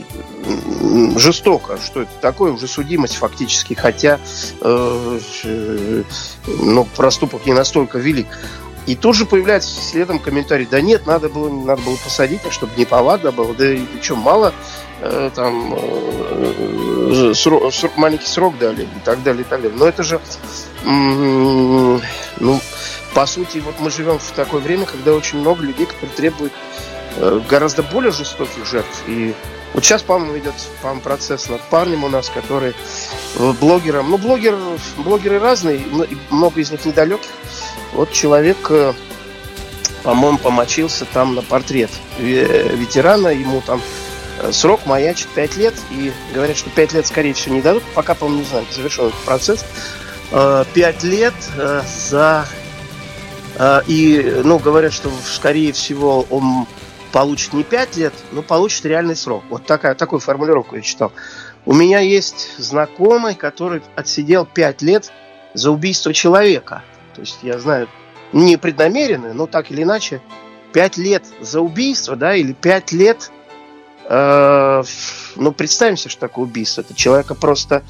жестоко, 1.17 1.77
что 1.77 2.01
это 2.01 2.11
такое, 2.21 2.51
уже 2.51 2.67
судимость 2.67 3.15
фактически, 3.15 3.73
хотя 3.73 4.19
э, 4.61 5.19
э, 5.43 6.03
ну, 6.47 6.87
проступок 6.95 7.45
не 7.45 7.53
настолько 7.53 7.99
велик. 7.99 8.27
И 8.85 8.95
тут 8.95 9.15
же 9.15 9.25
появляется 9.25 9.69
следом 9.81 10.19
комментарий, 10.19 10.67
да 10.69 10.81
нет, 10.81 11.05
надо 11.05 11.29
было, 11.29 11.49
надо 11.49 11.81
было 11.83 11.95
посадить, 11.95 12.41
чтобы 12.49 12.73
не 12.75 12.85
повадно 12.85 13.31
было, 13.31 13.53
да 13.53 13.71
и 13.71 13.81
что, 14.01 14.15
мало 14.15 14.53
э, 14.99 15.29
там 15.33 15.73
э, 15.73 17.33
срок, 17.33 17.73
срок, 17.73 17.95
маленький 17.95 18.27
срок 18.27 18.57
дали 18.57 18.83
и 18.83 18.99
так 19.05 19.23
далее, 19.23 19.43
и 19.43 19.45
так 19.45 19.61
далее. 19.61 19.77
Но 19.77 19.87
это 19.87 20.03
же, 20.03 20.19
ну, 20.83 22.59
по 23.13 23.25
сути, 23.25 23.59
вот 23.59 23.79
мы 23.79 23.91
живем 23.91 24.19
в 24.19 24.31
такое 24.31 24.61
время, 24.61 24.85
когда 24.85 25.13
очень 25.13 25.39
много 25.39 25.63
людей, 25.63 25.85
которые 25.85 26.15
требуют 26.15 26.53
э, 27.17 27.41
гораздо 27.47 27.83
более 27.83 28.11
жестоких 28.11 28.65
жертв. 28.65 29.03
И 29.07 29.33
вот 29.73 29.83
сейчас, 29.83 30.01
по-моему, 30.01 30.37
идет 30.39 30.55
по 30.81 30.93
процесс 30.95 31.49
над 31.49 31.61
парнем 31.61 32.03
у 32.03 32.09
нас, 32.09 32.29
который 32.29 32.73
э, 33.35 33.53
блогером, 33.59 34.09
ну, 34.09 34.17
блогер, 34.17 34.57
блогеры 34.97 35.39
разные, 35.39 35.81
много 36.29 36.59
из 36.59 36.71
них 36.71 36.85
недалеких, 36.85 37.29
вот 37.93 38.11
человек, 38.11 38.57
э, 38.69 38.93
по-моему, 40.03 40.37
помочился 40.37 41.05
там 41.05 41.35
на 41.35 41.41
портрет 41.41 41.91
ветерана, 42.17 43.29
ему 43.29 43.61
там 43.61 43.81
срок 44.51 44.85
маячит 44.85 45.27
5 45.29 45.55
лет, 45.57 45.75
и 45.91 46.11
говорят, 46.33 46.57
что 46.57 46.69
5 46.69 46.93
лет, 46.93 47.07
скорее 47.07 47.33
всего, 47.33 47.55
не 47.55 47.61
дадут, 47.61 47.83
пока, 47.93 48.15
по-моему, 48.15 48.41
не 48.41 48.47
знаю, 48.47 48.65
завершен 48.71 49.07
этот 49.07 49.19
процесс. 49.19 49.65
5 50.31 50.67
э, 50.75 51.07
лет 51.07 51.33
за... 52.09 52.45
И, 53.87 54.41
ну, 54.43 54.57
говорят, 54.57 54.93
что, 54.93 55.11
скорее 55.25 55.73
всего, 55.73 56.25
он 56.29 56.65
получит 57.11 57.53
не 57.53 57.63
5 57.63 57.97
лет, 57.97 58.13
но 58.31 58.41
получит 58.41 58.85
реальный 58.85 59.15
срок. 59.15 59.43
Вот 59.49 59.65
такая, 59.65 59.93
такую 59.93 60.19
формулировку 60.19 60.75
я 60.75 60.81
читал. 60.81 61.11
У 61.65 61.73
меня 61.73 61.99
есть 61.99 62.57
знакомый, 62.57 63.35
который 63.35 63.81
отсидел 63.95 64.45
5 64.45 64.81
лет 64.81 65.11
за 65.53 65.69
убийство 65.69 66.13
человека– 66.13 66.83
то 67.13 67.21
есть 67.21 67.39
я 67.43 67.59
знаю, 67.59 67.87
не 68.31 68.57
преднамеренное, 68.57 69.33
но 69.33 69.47
так 69.47 69.71
или 69.71 69.83
иначе, 69.83 70.21
пять 70.71 70.97
лет 70.97 71.23
за 71.39 71.61
убийство, 71.61 72.15
да, 72.15 72.35
или 72.35 72.53
пять 72.53 72.91
лет, 72.91 73.31
э, 74.05 74.83
ну, 75.35 75.51
представим 75.51 75.97
что 75.97 76.17
такое 76.17 76.45
убийство. 76.45 76.81
Это 76.81 76.93
человека 76.93 77.35
просто... 77.35 77.83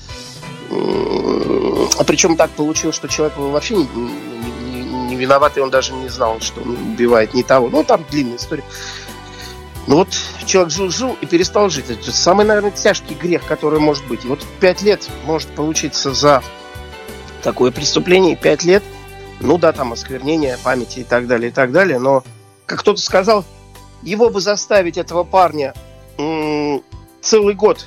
А 0.69 2.03
причем 2.05 2.35
так 2.35 2.49
получилось, 2.51 2.95
что 2.95 3.07
человек 3.07 3.37
вообще 3.37 3.75
не, 3.75 3.87
не, 3.95 4.11
не 5.23 5.25
виноват, 5.25 5.57
и 5.57 5.61
он 5.61 5.69
даже 5.69 5.93
не 5.93 6.09
знал, 6.09 6.39
что 6.41 6.61
он 6.61 6.71
убивает 6.93 7.33
не 7.33 7.43
того. 7.43 7.69
Ну, 7.69 7.83
там 7.83 8.03
длинная 8.09 8.37
история. 8.37 8.63
Ну 9.87 9.97
вот 9.97 10.09
человек 10.45 10.71
жил-жил 10.71 11.17
и 11.21 11.25
перестал 11.25 11.69
жить. 11.69 11.89
Это 11.89 12.11
самый, 12.11 12.45
наверное, 12.45 12.71
тяжкий 12.71 13.15
грех, 13.15 13.45
который 13.45 13.79
может 13.79 14.05
быть. 14.07 14.25
И 14.25 14.27
вот 14.27 14.45
пять 14.59 14.81
лет 14.81 15.09
может 15.25 15.49
получиться 15.49 16.13
за 16.13 16.41
такое 17.41 17.71
преступление, 17.71 18.35
пять 18.35 18.63
лет– 18.63 18.83
ну 19.43 19.57
да, 19.57 19.71
там 19.71 19.93
осквернение 19.93 20.57
памяти 20.63 20.99
и 20.99 21.03
так 21.03 21.27
далее, 21.27 21.49
и 21.49 21.53
так 21.53 21.71
далее, 21.71 21.99
но, 21.99 22.23
как 22.65 22.79
кто-то 22.79 23.01
сказал, 23.01 23.45
его 24.01 24.29
бы 24.29 24.41
заставить, 24.41 24.97
этого 24.97 25.23
парня, 25.23 25.73
целый 26.17 27.53
год 27.53 27.85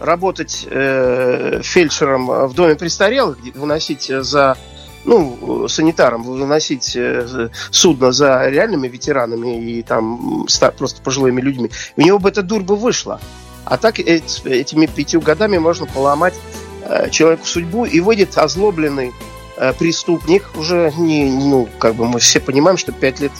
работать 0.00 0.66
э, 0.70 1.60
фельдшером 1.62 2.46
в 2.46 2.54
доме 2.54 2.76
престарелых, 2.76 3.38
выносить 3.54 4.06
за 4.06 4.56
ну, 5.04 5.68
санитаром, 5.68 6.22
выносить 6.22 6.94
э, 6.96 7.50
судно 7.70 8.12
за 8.12 8.48
реальными 8.48 8.88
ветеранами 8.88 9.60
и 9.60 9.82
там 9.82 10.46
просто 10.76 11.02
пожилыми 11.02 11.40
людьми, 11.40 11.70
у 11.96 12.02
него 12.02 12.18
бы 12.18 12.28
эта 12.28 12.42
дур 12.42 12.62
бы 12.62 12.76
вышла. 12.76 13.20
А 13.64 13.76
так 13.76 13.98
этими 13.98 14.86
пятью 14.86 15.20
годами 15.20 15.58
можно 15.58 15.86
поломать 15.86 16.34
э, 16.82 17.10
человеку 17.10 17.46
судьбу 17.46 17.84
и 17.84 18.00
выйдет 18.00 18.36
озлобленный 18.38 19.12
Э, 19.60 19.72
преступник. 19.72 20.44
Уже 20.56 20.92
не, 20.96 21.24
ну, 21.24 21.68
как 21.80 21.96
бы 21.96 22.06
мы 22.06 22.20
все 22.20 22.38
понимаем, 22.38 22.76
что 22.76 22.92
5 22.92 23.20
лет 23.20 23.32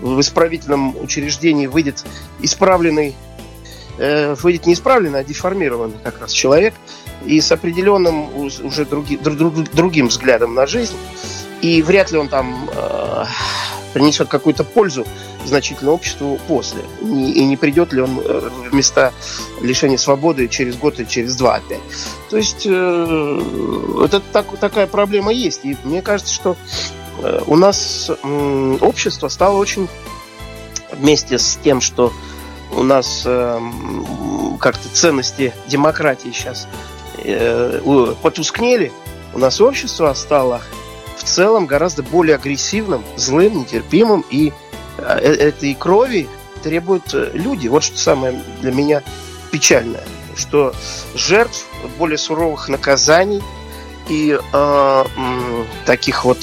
в 0.00 0.18
исправительном 0.20 0.96
учреждении 0.98 1.66
выйдет 1.66 2.04
исправленный, 2.40 3.14
выйдет 3.98 4.66
не 4.66 4.74
исправленный, 4.74 5.20
а 5.20 5.24
деформированный 5.24 5.96
как 6.02 6.20
раз 6.20 6.32
человек 6.32 6.74
и 7.26 7.40
с 7.40 7.52
определенным 7.52 8.34
уже 8.36 8.84
други, 8.84 9.16
друг, 9.16 9.36
друг, 9.36 9.54
другим 9.72 10.08
взглядом 10.08 10.54
на 10.54 10.66
жизнь. 10.66 10.96
И 11.62 11.82
вряд 11.82 12.12
ли 12.12 12.18
он 12.18 12.28
там 12.28 12.68
э, 12.72 13.24
принесет 13.96 14.28
какую-то 14.28 14.62
пользу 14.62 15.06
значительно 15.46 15.92
обществу 15.92 16.38
после. 16.46 16.82
И 17.00 17.44
не 17.44 17.56
придет 17.56 17.94
ли 17.94 18.02
он 18.02 18.20
э, 18.20 18.50
в 18.68 18.74
места 18.74 19.12
лишения 19.62 19.96
свободы 19.96 20.48
через 20.48 20.76
год 20.76 21.00
и 21.00 21.06
через 21.06 21.34
два 21.34 21.54
опять. 21.54 21.80
То 22.28 22.36
есть 22.36 22.66
э, 22.66 23.40
это 24.04 24.20
так, 24.20 24.46
такая 24.58 24.86
проблема 24.86 25.32
есть. 25.32 25.64
И 25.64 25.78
мне 25.84 26.02
кажется, 26.02 26.34
что 26.34 26.56
э, 27.22 27.40
у 27.46 27.56
нас 27.56 28.10
общество 28.80 29.28
стало 29.28 29.56
очень 29.56 29.88
вместе 30.92 31.38
с 31.38 31.58
тем, 31.64 31.80
что 31.80 32.12
у 32.72 32.82
нас 32.82 33.22
как-то 33.22 34.88
ценности 34.92 35.54
демократии 35.68 36.32
сейчас 36.34 36.66
потускнели, 38.22 38.92
у 39.34 39.38
нас 39.38 39.60
общество 39.60 40.12
стало 40.14 40.62
в 41.16 41.24
целом 41.24 41.66
гораздо 41.66 42.02
более 42.02 42.36
агрессивным, 42.36 43.02
злым, 43.16 43.60
нетерпимым 43.60 44.24
и 44.30 44.52
Э, 44.98 45.18
э, 45.20 45.48
этой 45.48 45.74
крови 45.74 46.28
требуют 46.62 47.12
э, 47.14 47.30
люди. 47.34 47.68
Вот 47.68 47.84
что 47.84 47.98
самое 47.98 48.42
для 48.60 48.72
меня 48.72 49.02
печальное, 49.50 50.04
что 50.36 50.74
жертв 51.14 51.66
более 51.98 52.18
суровых 52.18 52.68
наказаний 52.68 53.42
и 54.08 54.38
э, 54.52 55.04
таких 55.84 56.24
вот 56.24 56.38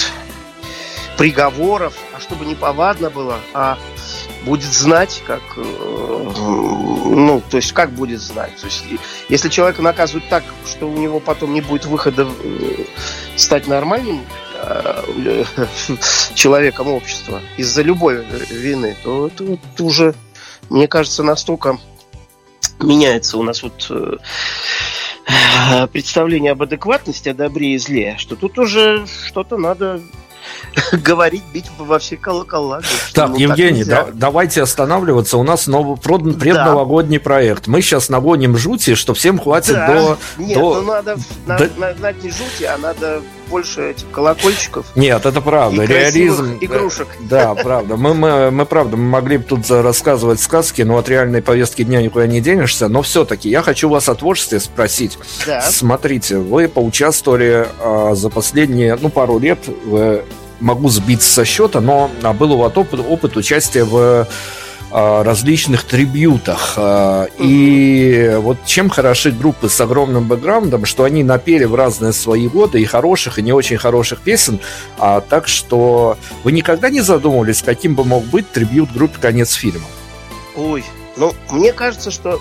приговоров, 1.18 1.94
а 2.16 2.20
чтобы 2.20 2.46
не 2.46 2.56
повадно 2.56 3.10
было, 3.10 3.40
а 3.54 3.78
будет 4.46 4.72
знать, 4.72 5.24
как, 5.26 5.42
э, 5.58 5.62
ну, 5.62 7.42
то 7.50 7.58
есть 7.58 7.74
как 7.74 7.92
будет 7.92 8.22
знать. 8.22 8.56
То 8.58 8.68
есть, 8.68 8.84
если 9.30 9.50
человека 9.50 9.82
наказывают 9.82 10.28
так, 10.30 10.44
что 10.66 10.88
у 10.88 10.98
него 10.98 11.20
потом 11.20 11.54
не 11.54 11.62
будет 11.62 11.86
выхода 11.86 12.28
стать 13.36 13.68
нормальным 13.68 14.22
Э, 14.66 15.44
человеком 16.36 16.88
общества 16.88 17.42
из-за 17.58 17.82
любой 17.82 18.24
вины, 18.50 18.96
то 19.04 19.28
это 19.28 19.84
уже, 19.84 20.16
мне 20.70 20.88
кажется, 20.88 21.22
настолько 21.24 21.78
меняется 22.80 23.38
у 23.38 23.44
нас 23.44 23.62
вот 23.62 23.88
э, 23.90 25.88
представление 25.92 26.54
об 26.54 26.62
адекватности, 26.62 27.30
о 27.30 27.34
добре 27.34 27.74
и 27.74 27.78
зле, 27.78 28.16
что 28.18 28.36
тут 28.36 28.58
уже 28.58 29.06
что-то 29.28 29.58
надо 29.58 30.02
говорить, 30.92 31.44
бить 31.54 31.70
во 31.78 32.00
все 32.00 32.18
колокола. 32.18 32.82
Так, 33.14 33.38
Евгений, 33.38 33.84
так 33.84 34.08
да, 34.08 34.12
давайте 34.14 34.62
останавливаться. 34.62 35.38
У 35.38 35.44
нас 35.44 35.68
новый 35.68 35.98
предновогодний 35.98 37.18
да. 37.18 37.24
проект. 37.24 37.68
Мы 37.68 37.82
сейчас 37.82 38.10
нагоним 38.10 38.58
жути, 38.58 38.96
что 38.96 39.14
всем 39.14 39.40
хватит 39.40 39.74
да. 39.74 39.88
до... 39.88 40.18
Нет, 40.38 40.58
до... 40.58 40.82
ну 40.82 40.82
надо 40.84 41.18
до... 41.46 41.70
нагнать 41.78 42.24
не 42.24 42.30
жути, 42.30 42.64
а 42.64 42.78
надо 42.78 43.22
больше 43.54 43.92
этих 43.92 44.10
колокольчиков. 44.10 44.88
Нет, 44.96 45.28
это 45.28 45.40
правда. 45.40 45.84
И 45.84 45.86
Реализм. 45.88 46.58
Игрушек. 46.60 47.08
Да, 47.20 47.54
правда. 47.54 47.98
Мы, 47.98 48.16
мы, 48.16 48.50
мы, 48.50 48.66
правда, 48.66 48.98
мы 48.98 49.04
могли 49.04 49.38
бы 49.38 49.44
тут 49.44 49.70
рассказывать 49.70 50.42
сказки, 50.42 50.82
но 50.82 50.98
от 50.98 51.08
реальной 51.08 51.44
повестки 51.44 51.84
дня 51.84 52.02
никуда 52.02 52.26
не 52.26 52.42
денешься. 52.42 52.88
Но 52.88 53.04
все-таки 53.04 53.50
я 53.50 53.62
хочу 53.62 53.90
вас 53.90 54.10
о 54.10 54.16
творчестве 54.16 54.60
спросить. 54.60 55.20
Да. 55.46 55.62
Смотрите, 55.62 56.38
вы 56.38 56.68
поучаствовали 56.68 57.68
а, 57.80 58.16
за 58.16 58.30
последние, 58.32 58.98
ну, 59.00 59.10
пару 59.10 59.38
лет 59.38 59.60
в 59.86 60.24
могу 60.60 60.90
сбиться 60.90 61.32
со 61.32 61.46
счета, 61.46 61.80
но 61.80 62.10
а, 62.24 62.34
был 62.34 62.54
у 62.54 62.58
вас 62.58 62.76
опыт, 62.76 63.02
опыт 63.08 63.38
участия 63.38 63.84
в 63.84 64.28
различных 64.94 65.86
трибютах. 65.86 66.76
А, 66.78 67.26
и 67.40 68.36
вот 68.38 68.58
чем 68.66 68.90
хороши 68.90 69.32
группы 69.32 69.68
с 69.68 69.82
огромным 69.82 70.28
бэкграундом, 70.28 70.86
что 70.86 71.04
они 71.04 71.24
напели 71.24 71.64
в 71.64 71.74
разные 71.74 72.14
свои 72.14 72.48
годы 72.48 72.80
и 72.80 72.86
хороших, 72.86 73.40
и 73.40 73.42
не 73.42 73.52
очень 73.52 73.78
хороших 73.78 74.20
песен. 74.20 74.60
А, 75.00 75.22
так 75.22 75.48
что 75.48 76.18
вы 76.44 76.52
никогда 76.52 76.92
не 76.92 77.02
задумывались, 77.02 77.64
каким 77.64 77.96
бы 77.96 78.04
мог 78.04 78.24
быть 78.26 78.52
трибют 78.52 78.92
группы 78.92 79.20
«Конец 79.20 79.54
фильма»? 79.54 79.86
Ой, 80.56 80.86
ну, 81.18 81.34
мне 81.50 81.74
кажется, 81.74 82.12
что 82.12 82.40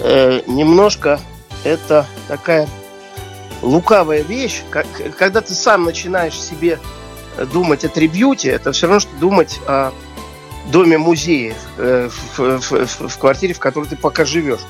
э, 0.00 0.40
немножко 0.48 1.20
это 1.62 2.06
такая 2.26 2.68
лукавая 3.62 4.22
вещь, 4.22 4.62
как, 4.70 4.86
когда 5.16 5.40
ты 5.40 5.54
сам 5.54 5.84
начинаешь 5.84 6.40
себе 6.40 6.80
думать 7.52 7.84
о 7.84 7.88
трибьюте, 7.88 8.50
это 8.50 8.72
все 8.72 8.86
равно, 8.86 9.00
что 9.00 9.14
думать 9.20 9.60
о 9.66 9.92
доме 10.70 10.98
музея 10.98 11.54
э, 11.78 12.08
в, 12.10 12.38
в, 12.38 12.86
в, 12.86 13.08
в 13.08 13.18
квартире, 13.18 13.54
в 13.54 13.58
которой 13.58 13.86
ты 13.88 13.96
пока 13.96 14.24
живешь. 14.24 14.60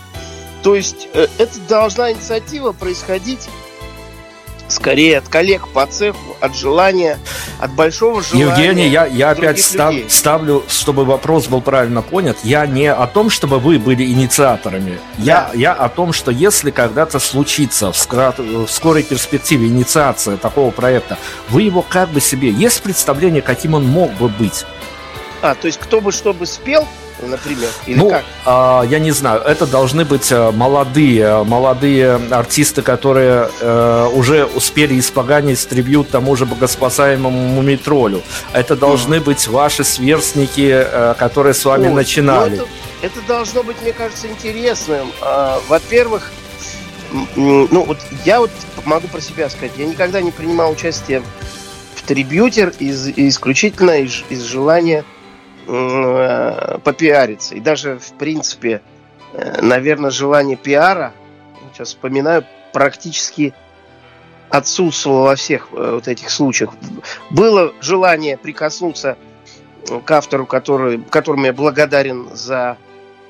То 0.63 0.75
есть 0.75 1.09
э, 1.15 1.27
это 1.39 1.59
должна 1.69 2.13
инициатива 2.13 2.73
происходить 2.73 3.49
скорее 4.69 5.19
от 5.19 5.29
коллег 5.29 5.69
по 5.69 5.87
цеху, 5.87 6.37
от 6.41 6.57
желания, 6.57 7.19
от 7.59 7.73
большого 7.73 8.23
желания. 8.23 8.51
Евгений, 8.51 8.89
я, 8.89 9.07
я 9.07 9.31
опять 9.31 9.61
став, 9.61 9.95
ставлю, 10.09 10.65
чтобы 10.69 11.05
вопрос 11.05 11.47
был 11.47 11.61
правильно 11.61 12.03
понят, 12.03 12.39
я 12.43 12.67
не 12.67 12.93
о 12.93 13.07
том, 13.07 13.31
чтобы 13.31 13.59
вы 13.59 13.79
были 13.79 14.05
инициаторами, 14.05 14.99
да. 15.19 15.25
я, 15.25 15.51
я 15.55 15.73
о 15.73 15.89
том, 15.89 16.13
что 16.13 16.31
если 16.31 16.71
когда-то 16.71 17.19
случится 17.19 17.93
в, 17.93 17.97
скра... 17.97 18.35
в 18.37 18.67
скорой 18.69 19.03
перспективе 19.03 19.69
инициация 19.69 20.37
такого 20.37 20.71
проекта, 20.71 21.19
вы 21.49 21.63
его 21.63 21.83
как 21.83 22.11
бы 22.11 22.21
себе, 22.21 22.51
есть 22.51 22.83
представление, 22.83 23.43
каким 23.43 23.75
он 23.75 23.87
мог 23.87 24.13
бы 24.15 24.29
быть? 24.29 24.67
А, 25.47 25.55
то 25.55 25.69
есть 25.69 25.79
кто 25.79 26.01
бы 26.01 26.11
что 26.11 26.33
бы 26.33 26.45
спел, 26.45 26.89
например? 27.23 27.69
Или 27.87 27.99
ну, 27.99 28.11
как? 28.11 28.25
А, 28.45 28.83
я 28.83 28.99
не 28.99 29.13
знаю, 29.13 29.41
это 29.43 29.65
должны 29.65 30.05
быть 30.05 30.33
э, 30.33 30.51
молодые, 30.51 31.45
молодые 31.45 32.17
артисты, 32.33 32.83
которые 32.83 33.49
а, 33.61 34.09
уже 34.09 34.45
успели 34.45 34.99
испоганить 34.99 35.69
трибют 35.69 36.11
тому 36.11 36.35
же 36.35 36.47
богоспасаемому 36.47 37.39
Мумитролю. 37.49 38.23
Это 38.53 38.75
должны 38.75 39.17
mm. 39.17 39.21
быть 39.21 39.47
ваши 39.47 39.85
сверстники, 39.85 40.69
а, 40.73 41.15
которые 41.15 41.55
с 41.55 41.65
вами 41.65 41.87
Ой, 41.87 41.95
начинали. 41.95 42.57
Ну, 42.57 42.63
это, 43.03 43.19
это 43.19 43.27
должно 43.29 43.63
быть, 43.63 43.81
мне 43.83 43.93
кажется, 43.93 44.27
интересным. 44.27 45.13
А, 45.21 45.61
во-первых, 45.69 46.33
ну 47.37 47.85
вот 47.85 47.99
я 48.25 48.41
вот 48.41 48.51
могу 48.85 49.07
про 49.07 49.21
себя 49.21 49.49
сказать, 49.49 49.71
я 49.77 49.87
никогда 49.87 50.21
не 50.21 50.33
принимал 50.33 50.73
участие 50.73 51.23
в 51.95 52.03
трибьютер 52.03 52.73
из, 52.81 53.07
исключительно 53.15 54.01
из, 54.01 54.25
из 54.29 54.43
желания 54.43 55.05
Э, 55.05 55.16
попиариться. 55.67 57.55
И 57.55 57.61
даже, 57.61 57.99
в 57.99 58.13
принципе, 58.13 58.83
э, 59.33 59.61
наверное, 59.61 60.11
желание 60.11 60.57
пиара, 60.57 61.13
сейчас 61.73 61.89
вспоминаю, 61.89 62.45
практически 62.73 63.55
отсутствовало 64.49 65.29
во 65.29 65.37
всех 65.37 65.69
э, 65.73 65.91
вот 65.95 66.09
этих 66.09 66.31
случаях. 66.31 66.71
Было 67.31 67.73
желание 67.81 68.37
прикоснуться 68.37 69.17
к 70.05 70.11
автору, 70.11 70.47
который, 70.47 70.99
которому 70.99 71.47
я 71.47 71.53
благодарен 71.53 72.29
за 72.33 72.77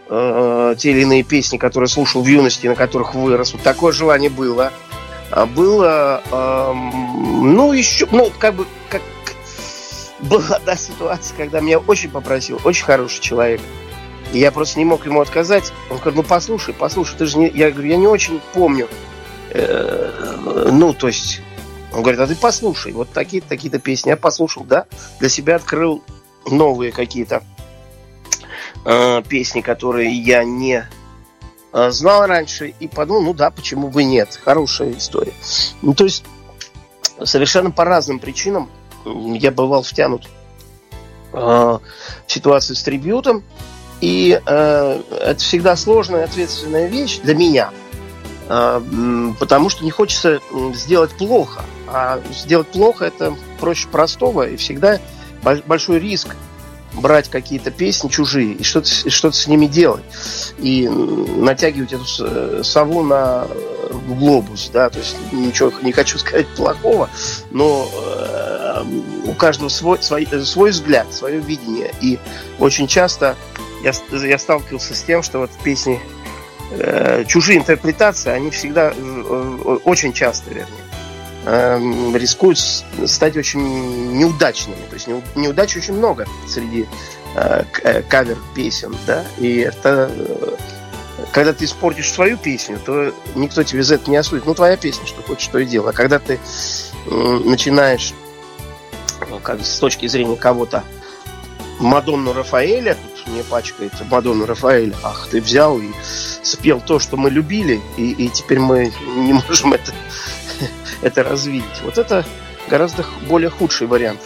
э, 0.09 0.74
те 0.78 0.91
или 0.91 1.03
иные 1.03 1.22
песни, 1.22 1.59
которые 1.59 1.89
слушал 1.89 2.22
в 2.22 2.26
юности, 2.26 2.66
на 2.66 2.74
которых 2.74 3.14
вырос. 3.14 3.53
Вот 3.53 3.62
такое 3.62 3.93
желание 3.93 4.30
было. 4.30 4.72
А 5.30 5.47
было, 5.47 6.22
э, 6.30 6.72
ну, 6.72 7.72
еще, 7.72 8.07
ну, 8.12 8.30
как 8.39 8.55
бы, 8.55 8.66
как, 8.89 9.03
была 10.21 10.57
одна 10.57 10.77
ситуация, 10.77 11.37
когда 11.37 11.61
меня 11.61 11.79
очень 11.79 12.11
попросил, 12.11 12.61
очень 12.64 12.85
хороший 12.85 13.21
человек. 13.21 13.61
И 14.33 14.39
я 14.39 14.51
просто 14.51 14.79
не 14.79 14.85
мог 14.85 15.07
ему 15.07 15.21
отказать. 15.21 15.73
Он 15.91 15.99
говорит, 15.99 16.17
ну 16.17 16.23
послушай, 16.23 16.75
послушай, 16.75 17.17
ты 17.17 17.27
же 17.27 17.39
не... 17.39 17.49
Я 17.49 17.71
говорю, 17.71 17.89
я 17.89 17.97
не 17.97 18.07
очень 18.07 18.41
помню. 18.53 18.89
Э, 19.51 20.69
ну, 20.73 20.93
то 20.93 21.07
есть... 21.07 21.43
Он 21.93 22.03
говорит, 22.03 22.21
а 22.21 22.27
ты 22.27 22.35
послушай, 22.35 22.93
вот 22.93 23.11
такие-то 23.11 23.49
такие 23.49 23.71
песни. 23.79 24.11
Я 24.11 24.17
послушал, 24.17 24.64
да, 24.64 24.87
для 25.21 25.29
себя 25.29 25.57
открыл 25.57 26.03
новые 26.45 26.93
какие-то 26.93 27.43
э, 28.85 29.23
песни, 29.27 29.61
которые 29.61 30.12
я 30.12 30.45
не 30.45 30.87
э, 31.73 31.91
знал 31.91 32.27
раньше. 32.27 32.75
И 32.81 32.89
подумал, 32.89 33.23
ну 33.23 33.35
да, 33.35 33.51
почему 33.51 33.89
бы 33.89 34.05
нет. 34.05 34.39
Хорошая 34.45 34.93
история. 34.93 35.33
Ну, 35.81 35.95
то 35.95 36.05
есть, 36.05 36.25
совершенно 37.25 37.71
по 37.71 37.85
разным 37.85 38.19
причинам 38.19 38.69
я 39.35 39.51
бывал 39.51 39.83
втянут 39.83 40.29
э, 41.33 41.39
в 41.39 41.81
ситуацию 42.27 42.77
с 42.77 42.83
трибютом, 42.83 43.45
и 44.01 44.41
э, 44.45 45.03
это 45.21 45.41
всегда 45.41 45.77
сложная 45.77 46.25
ответственная 46.25 46.87
вещь 46.87 47.19
для 47.23 47.35
меня, 47.35 47.71
э, 48.49 48.81
потому 49.39 49.69
что 49.69 49.85
не 49.85 49.91
хочется 49.91 50.41
сделать 50.75 51.17
плохо, 51.17 51.63
а 51.89 52.21
сделать 52.33 52.69
плохо 52.69 53.05
это 53.07 53.35
проще 53.61 53.89
простого, 53.89 54.49
и 54.49 54.57
всегда 54.57 55.01
большой 55.67 56.01
риск 56.01 56.35
брать 56.97 57.29
какие-то 57.29 57.71
песни 57.71 58.09
чужие 58.09 58.55
и 58.55 58.63
что-то 58.63 58.89
что 59.11 59.31
с 59.31 59.47
ними 59.47 59.67
делать. 59.67 60.05
И 60.59 60.89
натягивать 60.89 61.93
эту 61.93 62.05
э, 62.21 62.61
сову 62.65 63.03
на 63.03 63.47
э, 63.49 63.93
глобус, 64.19 64.71
да, 64.73 64.91
то 64.91 64.99
есть 64.99 65.17
ничего 65.33 65.73
не 65.83 65.93
хочу 65.93 66.19
сказать 66.19 66.47
плохого, 66.49 67.09
но 67.51 67.89
у 69.24 69.33
каждого 69.35 69.68
свой, 69.68 70.03
свой, 70.03 70.27
свой 70.45 70.70
взгляд, 70.70 71.12
свое 71.12 71.41
видение. 71.41 71.93
И 72.01 72.18
очень 72.59 72.87
часто 72.87 73.37
я, 73.83 73.93
я 74.12 74.39
сталкивался 74.39 74.95
с 74.95 75.03
тем, 75.03 75.22
что 75.22 75.41
вот 75.41 75.51
песни 75.62 76.01
э, 76.72 77.24
чужие 77.27 77.59
интерпретации, 77.59 78.31
они 78.31 78.51
всегда, 78.51 78.93
э, 78.95 79.79
очень 79.85 80.12
часто, 80.12 80.51
вернее, 80.51 80.66
э, 81.45 81.79
рискуют 82.18 82.59
стать 82.59 83.37
очень 83.37 84.16
неудачными. 84.16 84.81
То 84.89 84.95
есть 84.95 85.09
неудач 85.35 85.77
очень 85.77 85.95
много 85.95 86.27
среди 86.49 86.87
э, 87.35 87.64
э, 87.83 88.03
кавер 88.03 88.39
песен, 88.55 88.97
да, 89.07 89.24
и 89.39 89.59
это 89.59 90.11
э, 90.12 90.57
когда 91.33 91.53
ты 91.53 91.64
испортишь 91.64 92.12
свою 92.12 92.37
песню, 92.37 92.79
то 92.85 93.12
никто 93.35 93.62
тебе 93.62 93.83
за 93.83 93.97
это 93.97 94.11
не 94.11 94.16
осудит. 94.16 94.47
Ну, 94.47 94.55
твоя 94.55 94.77
песня, 94.77 95.07
что 95.07 95.22
хочешь, 95.22 95.45
что 95.45 95.59
и 95.59 95.66
делай. 95.66 95.91
А 95.91 95.93
когда 95.93 96.18
ты 96.18 96.39
э, 97.07 97.41
начинаешь, 97.45 98.12
как 99.39 99.64
с 99.64 99.78
точки 99.78 100.07
зрения 100.07 100.37
кого-то, 100.37 100.84
Мадонну 101.78 102.32
Рафаэля, 102.32 102.95
тут 102.95 103.34
не 103.34 103.43
пачкает 103.43 103.93
Мадонну 104.11 104.47
Рафаэля, 104.47 104.95
ах, 105.03 105.28
ты 105.30 105.41
взял 105.41 105.78
и 105.78 105.91
спел 106.43 106.80
то, 106.80 106.99
что 106.99 107.16
мы 107.16 107.28
любили, 107.30 107.80
и, 107.97 108.12
и 108.12 108.28
теперь 108.28 108.59
мы 108.59 108.93
не 109.16 109.34
можем 109.34 109.74
это 109.74 109.93
это 111.03 111.22
развидеть. 111.22 111.82
Вот 111.84 111.99
это 111.99 112.24
гораздо 112.68 113.05
более 113.28 113.51
худший 113.51 113.87
вариант. 113.87 114.20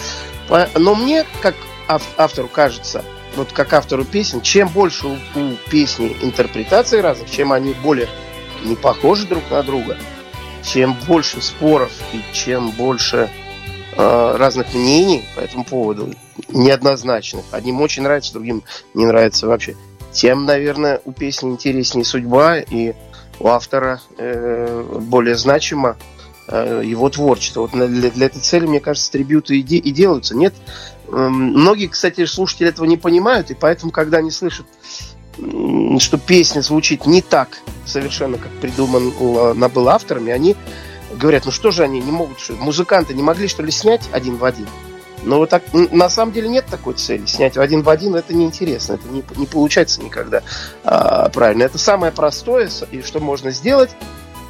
Но 0.76 0.94
мне, 0.94 1.24
как 1.40 1.54
автору 2.16 2.48
кажется, 2.48 3.04
вот 3.36 3.52
как 3.52 3.72
автору 3.72 4.04
песен, 4.04 4.40
чем 4.40 4.68
больше 4.68 5.06
у, 5.06 5.14
у 5.34 5.56
песни 5.70 6.16
интерпретаций 6.22 7.00
разных, 7.00 7.30
чем 7.30 7.52
они 7.52 7.74
более 7.74 8.08
не 8.64 8.76
похожи 8.76 9.26
друг 9.26 9.42
на 9.50 9.62
друга, 9.62 9.96
чем 10.62 10.94
больше 11.06 11.40
споров 11.40 11.92
и 12.12 12.22
чем 12.32 12.70
больше 12.70 13.30
разных 14.36 14.74
мнений 14.74 15.24
по 15.34 15.40
этому 15.40 15.64
поводу, 15.64 16.14
неоднозначных, 16.48 17.44
одним 17.50 17.80
очень 17.80 18.02
нравится, 18.02 18.32
другим 18.32 18.62
не 18.94 19.06
нравится 19.06 19.46
вообще, 19.46 19.76
тем, 20.12 20.44
наверное, 20.44 21.00
у 21.04 21.12
песни 21.12 21.50
интереснее 21.50 22.04
судьба 22.04 22.58
и 22.58 22.94
у 23.38 23.48
автора 23.48 24.00
э, 24.18 24.98
более 25.00 25.36
значимо 25.36 25.96
Э, 26.52 26.82
его 26.84 27.08
творчество. 27.08 27.60
Вот 27.60 27.70
для, 27.70 28.10
для 28.10 28.26
этой 28.26 28.40
цели, 28.40 28.66
мне 28.66 28.80
кажется, 28.80 29.12
трибюты 29.12 29.58
и, 29.58 29.62
де, 29.62 29.76
и 29.76 29.92
делаются. 29.92 30.34
Нет, 30.34 30.52
эм, 31.12 31.32
многие, 31.32 31.86
кстати, 31.86 32.24
слушатели 32.24 32.68
этого 32.68 32.86
не 32.86 32.96
понимают, 32.96 33.52
и 33.52 33.54
поэтому, 33.54 33.92
когда 33.92 34.18
они 34.18 34.32
слышат, 34.32 34.66
что 35.36 36.18
песня 36.18 36.60
звучит 36.60 37.06
не 37.06 37.22
так 37.22 37.58
совершенно, 37.86 38.36
как 38.36 38.50
придумана 38.60 39.68
была 39.68 39.94
авторами, 39.94 40.32
они 40.32 40.56
говорят, 41.20 41.44
ну 41.44 41.52
что 41.52 41.70
же 41.70 41.82
они 41.82 42.00
не 42.00 42.10
могут, 42.10 42.40
что 42.40 42.54
музыканты 42.54 43.14
не 43.14 43.22
могли 43.22 43.46
что 43.46 43.62
ли 43.62 43.70
снять 43.70 44.08
один 44.12 44.36
в 44.36 44.44
один? 44.44 44.66
Но 45.22 45.36
вот 45.36 45.50
так, 45.50 45.62
на 45.72 46.08
самом 46.08 46.32
деле 46.32 46.48
нет 46.48 46.66
такой 46.66 46.94
цели. 46.94 47.26
Снять 47.26 47.56
один 47.58 47.82
в 47.82 47.90
один 47.90 48.14
это 48.14 48.34
неинтересно, 48.34 48.94
это 48.94 49.06
не, 49.08 49.22
не 49.36 49.46
получается 49.46 50.00
никогда 50.02 50.42
а, 50.82 51.28
правильно. 51.28 51.64
Это 51.64 51.78
самое 51.78 52.10
простое, 52.10 52.70
и 52.90 53.02
что 53.02 53.20
можно 53.20 53.50
сделать, 53.50 53.90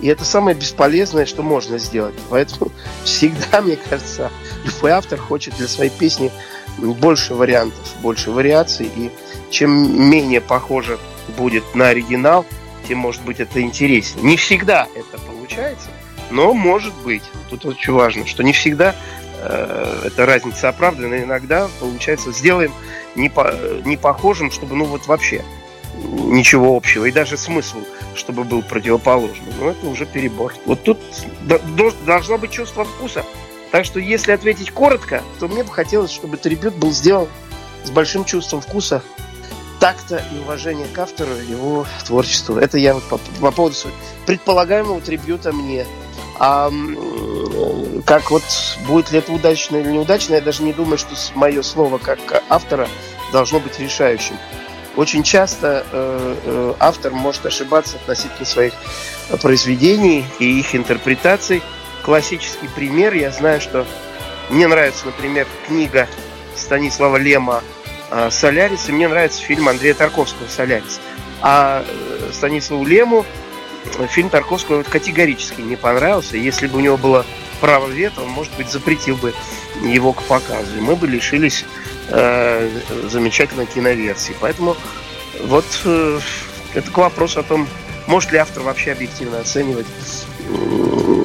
и 0.01 0.07
это 0.07 0.25
самое 0.25 0.57
бесполезное, 0.57 1.27
что 1.27 1.43
можно 1.43 1.79
сделать. 1.79 2.15
Поэтому 2.31 2.71
всегда, 3.05 3.61
мне 3.61 3.77
кажется, 3.77 4.31
любой 4.65 4.93
автор 4.93 5.19
хочет 5.19 5.57
для 5.57 5.67
своей 5.67 5.91
песни 5.91 6.31
больше 6.79 7.35
вариантов, 7.35 7.81
больше 8.01 8.31
вариаций. 8.31 8.91
И 8.95 9.11
чем 9.51 10.09
менее 10.09 10.41
похоже 10.41 10.99
будет 11.37 11.75
на 11.75 11.89
оригинал, 11.89 12.47
тем, 12.87 12.99
может 12.99 13.23
быть, 13.23 13.41
это 13.41 13.61
интереснее. 13.61 14.25
Не 14.25 14.37
всегда 14.37 14.87
это 14.95 15.19
получается, 15.19 15.89
но 16.31 16.55
может 16.55 16.95
быть. 17.03 17.23
Тут 17.49 17.65
очень 17.65 17.93
важно, 17.93 18.27
что 18.27 18.43
не 18.43 18.53
всегда 18.53 18.95
э, 19.43 20.03
эта 20.07 20.27
разница 20.27 20.69
оправдана. 20.69 21.23
Иногда 21.23 21.69
получается, 21.81 22.33
сделаем 22.33 22.73
не, 23.15 23.29
по, 23.29 23.53
не 23.85 23.97
похожим, 23.97 24.51
чтобы 24.51 24.77
ну 24.77 24.85
вот 24.85 25.07
вообще 25.07 25.45
ничего 25.97 26.77
общего. 26.77 27.07
И 27.07 27.13
даже 27.13 27.37
смысл, 27.37 27.79
чтобы 28.15 28.45
был 28.45 28.63
противоположным. 28.63 29.53
Но 29.59 29.71
это 29.71 29.87
уже 29.87 30.07
перебор. 30.07 30.55
Вот 30.67 30.83
тут 30.85 30.99
должно 32.07 32.39
быть 32.39 32.51
чувство 32.51 32.85
вкуса. 32.85 33.25
Так 33.71 33.85
что, 33.85 34.01
если 34.01 34.33
ответить 34.33 34.73
коротко, 34.73 35.23
то 35.39 35.47
мне 35.47 35.63
бы 35.63 35.73
хотелось, 35.73 36.11
чтобы 36.11 36.37
трибют 36.37 36.75
был 36.75 36.91
сделан 36.91 37.29
с 37.85 37.91
большим 37.91 38.25
чувством 38.25 38.61
вкуса, 38.61 39.03
такта 39.79 40.23
и 40.35 40.39
уважения 40.41 40.87
к 40.93 40.99
автору, 40.99 41.35
его 41.49 41.87
творчеству. 42.05 42.57
Это 42.57 42.79
я 42.79 42.95
вот 42.95 43.05
по, 43.05 43.19
по 43.41 43.51
поводу 43.51 43.77
предполагаемого 44.27 45.01
трибюта 45.01 45.53
мне. 45.53 45.87
А 46.43 46.73
как 48.07 48.31
вот 48.31 48.43
будет 48.87 49.13
ли 49.13 49.19
это 49.19 49.31
удачно 49.31 49.77
или 49.77 49.89
неудачно, 49.89 50.35
я 50.35 50.41
даже 50.41 50.63
не 50.63 50.73
думаю, 50.73 50.97
что 50.97 51.15
мое 51.35 51.61
слово 51.61 51.99
как 51.99 52.43
автора 52.49 52.89
должно 53.31 53.61
быть 53.61 53.79
решающим. 53.79 54.37
Очень 54.97 55.23
часто 55.23 55.85
э, 55.93 56.37
э, 56.45 56.75
автор 56.81 57.13
может 57.13 57.45
ошибаться 57.45 57.97
относительно 57.97 58.47
своих 58.47 58.73
произведений 59.43 60.25
и 60.39 60.59
их 60.59 60.75
интерпретаций. 60.75 61.63
классический 62.03 62.69
пример. 62.69 63.13
Я 63.13 63.31
знаю, 63.31 63.61
что 63.61 63.87
мне 64.49 64.67
нравится, 64.67 65.07
например, 65.07 65.47
книга 65.67 66.09
Станислава 66.57 67.19
Лема 67.19 67.63
э, 68.11 68.31
«Солярис», 68.31 68.89
и 68.89 68.93
мне 68.93 69.09
нравится 69.09 69.43
фильм 69.43 69.69
Андрея 69.69 69.95
Тарковского 69.95 70.49
«Солярис». 70.49 71.01
А 71.43 71.85
э, 71.87 72.31
Станиславу 72.33 72.85
Лему 72.85 73.25
фильм 74.09 74.31
Тарковского 74.31 74.83
категорически 74.83 75.61
не 75.61 75.77
понравился. 75.77 76.37
Если 76.37 76.67
бы 76.67 76.79
у 76.79 76.81
него 76.81 76.97
было 76.97 77.25
право 77.61 77.89
вето, 77.89 78.23
он, 78.23 78.29
может 78.29 78.55
быть, 78.57 78.71
запретил 78.71 79.17
бы 79.17 79.35
его 79.83 80.13
к 80.13 80.23
показу. 80.25 80.77
И 80.77 80.81
мы 80.81 80.97
бы 80.97 81.07
лишились 81.07 81.65
э, 82.09 82.71
замечательной 83.11 83.67
киноверсии. 83.67 84.35
Поэтому 84.41 84.77
вот 85.45 85.65
э, 85.85 86.21
это 86.75 86.91
к 86.91 86.99
вопросу 86.99 87.41
о 87.41 87.43
том, 87.43 87.69
может 88.07 88.33
ли 88.33 88.39
автор 88.39 88.63
вообще 88.63 88.93
объективно 88.93 89.41
оценивать 89.41 89.87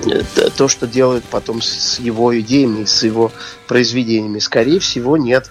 э, 0.06 0.50
то, 0.56 0.68
что 0.68 0.88
делает 0.88 1.24
потом 1.26 1.62
с 1.62 2.00
его 2.00 2.38
идеями, 2.40 2.86
с 2.86 3.04
его 3.04 3.32
произведениями. 3.68 4.40
Скорее 4.40 4.80
всего, 4.80 5.18
нет. 5.18 5.50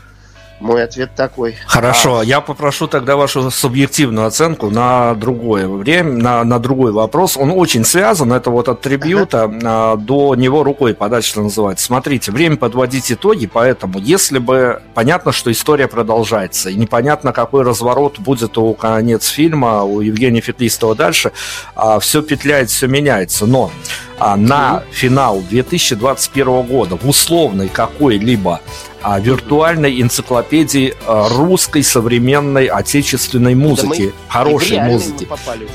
Мой 0.61 0.85
ответ 0.85 1.11
такой. 1.15 1.57
Хорошо, 1.67 2.21
а... 2.21 2.25
я 2.25 2.41
попрошу 2.41 2.87
тогда 2.87 3.17
вашу 3.17 3.51
субъективную 3.51 4.27
оценку 4.27 4.71
на 4.71 5.15
другое 5.15 5.69
время, 5.69 6.13
на, 6.13 6.45
на 6.45 6.59
другой 6.59 6.93
вопрос. 6.93 7.37
Он 7.37 7.51
очень 7.51 7.85
связан, 7.85 8.33
это 8.33 8.51
вот 8.51 8.69
от 8.69 8.81
трибьюта 8.81 9.45
ага. 9.45 9.97
до 9.97 10.35
него 10.35 10.63
рукой 10.63 10.95
подать, 10.95 11.25
что 11.25 11.43
называется. 11.43 11.85
Смотрите, 11.85 12.31
время 12.31 12.57
подводить 12.57 13.11
итоги, 13.11 13.47
поэтому 13.47 13.99
если 13.99 14.39
бы 14.39 14.81
понятно, 14.95 15.33
что 15.33 15.51
история 15.51 15.89
продолжается, 15.89 16.71
и 16.71 16.77
непонятно, 16.77 17.33
какой 17.33 17.63
разворот 17.63 18.19
будет 18.19 18.57
у 18.57 18.73
конец 18.75 19.27
фильма, 19.27 19.83
у 19.83 20.01
Евгения 20.01 20.41
Феклистова 20.41 20.95
дальше, 20.95 21.33
а, 21.75 21.99
все 21.99 22.23
петляет, 22.23 22.71
все 22.71 22.87
меняется, 22.87 23.47
но 23.47 23.71
а, 24.19 24.37
на 24.37 24.83
финал 24.93 25.43
2021 25.51 26.63
года 26.63 26.97
в 26.97 27.09
условной 27.09 27.69
какой-либо 27.69 28.61
а, 28.61 28.94
виртуальной 29.19 30.01
энциклопедии 30.01 30.95
а, 31.07 31.29
русской 31.29 31.83
современной 31.83 32.67
отечественной 32.67 33.55
музыки, 33.55 34.07
да 34.07 34.25
хорошей 34.35 34.81
музыки. 34.81 35.29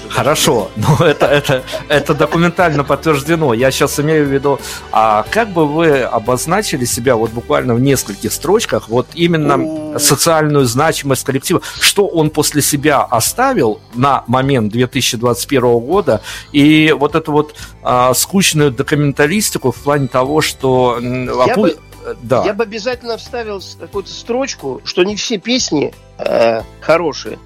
Хорошо, 0.09 0.69
но 0.75 0.97
это, 1.05 1.27
это, 1.27 1.63
это 1.87 2.13
документально 2.13 2.83
подтверждено. 2.83 3.53
Я 3.53 3.71
сейчас 3.71 3.99
имею 3.99 4.25
в 4.25 4.29
виду, 4.29 4.59
а 4.91 5.25
как 5.29 5.49
бы 5.49 5.67
вы 5.67 6.01
обозначили 6.01 6.85
себя 6.85 7.15
вот 7.15 7.31
буквально 7.31 7.75
в 7.75 7.79
нескольких 7.79 8.33
строчках, 8.33 8.89
вот 8.89 9.07
именно 9.13 9.97
социальную 9.99 10.65
значимость 10.65 11.23
коллектива, 11.23 11.61
что 11.79 12.07
он 12.07 12.31
после 12.31 12.61
себя 12.61 13.01
оставил 13.01 13.79
на 13.93 14.23
момент 14.27 14.71
2021 14.73 15.79
года, 15.79 16.21
и 16.51 16.93
вот 16.97 17.15
эту 17.15 17.31
вот 17.31 17.55
а, 17.83 18.13
скучную 18.13 18.71
документалистику 18.71 19.71
в 19.71 19.77
плане 19.77 20.07
того, 20.07 20.41
что... 20.41 20.99
Я 20.99 21.55
бы 21.55 21.77
да. 22.21 22.45
Я 22.45 22.53
бы 22.53 22.63
обязательно 22.63 23.17
вставил 23.17 23.61
какую-то 23.79 24.09
строчку, 24.09 24.81
что 24.83 25.03
не 25.03 25.15
все 25.15 25.37
песни 25.37 25.93
э, 26.17 26.61
хорошие. 26.81 27.39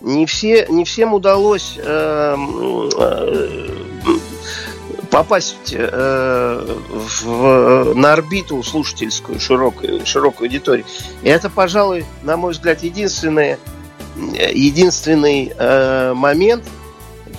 Не, 0.00 0.26
все, 0.26 0.66
не 0.68 0.84
всем 0.84 1.14
удалось 1.14 1.78
э, 1.78 2.36
э, 2.98 3.68
попасть 5.10 5.72
э, 5.72 6.76
в, 6.90 7.94
на 7.94 8.12
орбиту 8.12 8.62
слушательскую 8.62 9.40
широкую, 9.40 10.04
широкую 10.04 10.46
аудиторию. 10.46 10.84
И 11.22 11.28
это, 11.28 11.48
пожалуй, 11.48 12.04
на 12.22 12.36
мой 12.36 12.52
взгляд, 12.52 12.82
единственный, 12.82 13.56
единственный 14.16 15.52
э, 15.56 16.12
момент, 16.14 16.64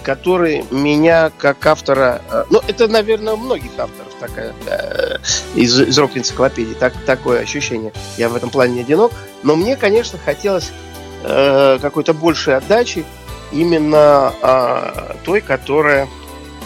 который 0.08 0.64
меня 0.72 1.34
как 1.38 1.66
автора... 1.66 2.22
Э, 2.32 2.46
ну, 2.50 2.62
это, 2.66 2.88
наверное, 2.88 3.34
у 3.34 3.38
многих 3.38 3.72
авторов 3.78 4.14
такая 4.22 4.54
э, 4.66 5.18
из, 5.54 5.78
из 5.82 6.00
рок-энциклопедии 6.00 6.76
так, 6.76 6.94
такое 7.06 7.42
ощущение. 7.42 7.92
Я 8.18 8.30
в 8.30 8.36
этом 8.38 8.50
плане 8.50 8.76
не 8.76 8.82
одинок. 8.82 9.12
Но 9.44 9.58
мне, 9.58 9.76
конечно, 9.76 10.18
хотелось 10.18 10.72
э, 11.26 11.78
какой-то 11.82 12.14
большей 12.14 12.56
отдачи 12.56 13.04
именно 13.52 14.34
э, 14.42 15.16
той, 15.26 15.42
которая 15.42 16.08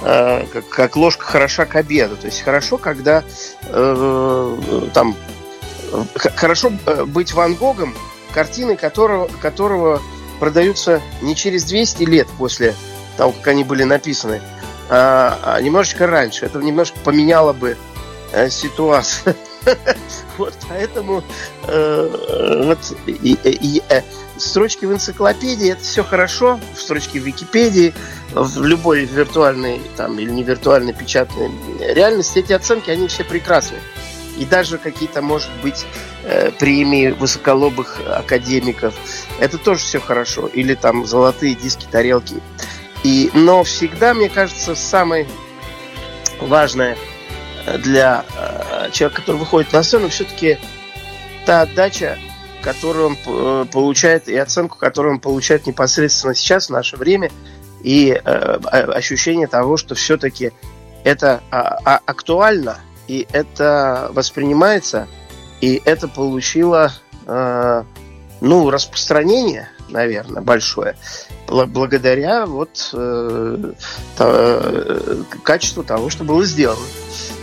э, 0.03 0.45
как, 0.53 0.69
как 0.69 0.95
ложка 0.95 1.25
хороша 1.25 1.65
к 1.65 1.75
обеду. 1.75 2.17
То 2.17 2.27
есть 2.27 2.43
хорошо, 2.43 2.77
когда 2.77 3.23
э, 3.63 4.57
там 4.93 5.15
хорошо 6.35 6.71
э, 6.85 7.05
быть 7.05 7.33
Ван 7.33 7.55
Гогом, 7.55 7.95
картины 8.35 8.77
которого, 8.77 9.31
которого 9.41 9.99
продаются 10.39 11.01
не 11.23 11.35
через 11.35 11.63
200 11.63 12.03
лет 12.03 12.27
после 12.37 12.75
того, 13.17 13.31
как 13.31 13.47
они 13.49 13.63
были 13.63 13.83
написаны, 13.83 14.41
а, 14.89 15.39
а 15.43 15.61
немножечко 15.61 16.07
раньше. 16.07 16.45
Это 16.45 16.59
немножко 16.59 16.97
поменяло 17.03 17.53
бы 17.53 17.77
э, 18.31 18.49
ситуацию. 18.49 19.35
Вот 20.37 20.55
поэтому 20.67 21.23
э, 21.67 22.63
вот, 22.65 22.79
э, 23.05 24.01
строчки 24.37 24.85
в 24.85 24.91
энциклопедии 24.93 25.71
это 25.71 25.83
все 25.83 26.03
хорошо, 26.03 26.59
строчки 26.75 27.19
в 27.19 27.23
Википедии, 27.23 27.93
в 28.33 28.63
любой 28.63 29.05
виртуальной 29.05 29.81
там 29.97 30.17
или 30.19 30.31
не 30.31 30.43
виртуальной 30.43 30.93
печатной 30.93 31.51
реальности 31.93 32.39
эти 32.39 32.53
оценки 32.53 32.89
они 32.89 33.07
все 33.07 33.23
прекрасны. 33.23 33.77
И 34.37 34.45
даже 34.45 34.77
какие-то, 34.77 35.21
может 35.21 35.51
быть, 35.61 35.85
э, 36.23 36.51
премии 36.51 37.11
высоколобых 37.11 37.99
академиков. 38.07 38.95
Это 39.39 39.57
тоже 39.57 39.81
все 39.81 39.99
хорошо. 39.99 40.47
Или 40.47 40.73
там 40.73 41.05
золотые 41.05 41.53
диски, 41.53 41.85
тарелки. 41.91 42.41
И, 43.03 43.31
но 43.33 43.63
всегда, 43.63 44.13
мне 44.13 44.29
кажется, 44.29 44.75
самое 44.75 45.27
важное 46.39 46.97
для 47.79 48.25
э, 48.35 48.89
человека, 48.91 49.21
который 49.21 49.37
выходит 49.37 49.73
на 49.73 49.83
сцену, 49.83 50.09
все-таки 50.09 50.57
та 51.45 51.61
отдача, 51.61 52.17
которую 52.61 53.07
он 53.07 53.17
э, 53.25 53.65
получает, 53.71 54.27
и 54.27 54.35
оценку, 54.35 54.77
которую 54.77 55.15
он 55.15 55.19
получает 55.19 55.65
непосредственно 55.67 56.35
сейчас, 56.35 56.67
в 56.67 56.71
наше 56.71 56.97
время, 56.97 57.31
и 57.83 58.11
э, 58.11 58.19
ощущение 58.23 59.47
того, 59.47 59.77
что 59.77 59.95
все-таки 59.95 60.51
это 61.03 61.41
а, 61.49 61.79
а, 61.83 62.01
актуально, 62.05 62.77
и 63.07 63.27
это 63.31 64.09
воспринимается, 64.13 65.07
и 65.59 65.81
это 65.83 66.07
получило 66.07 66.91
э, 67.25 67.83
ну, 68.39 68.69
распространение, 68.69 69.69
наверное, 69.91 70.41
большое 70.41 70.95
благодаря 71.47 72.45
вот 72.45 72.91
э, 72.93 73.73
то, 74.17 75.25
качеству 75.43 75.83
того, 75.83 76.09
что 76.09 76.23
было 76.23 76.45
сделано. 76.45 76.79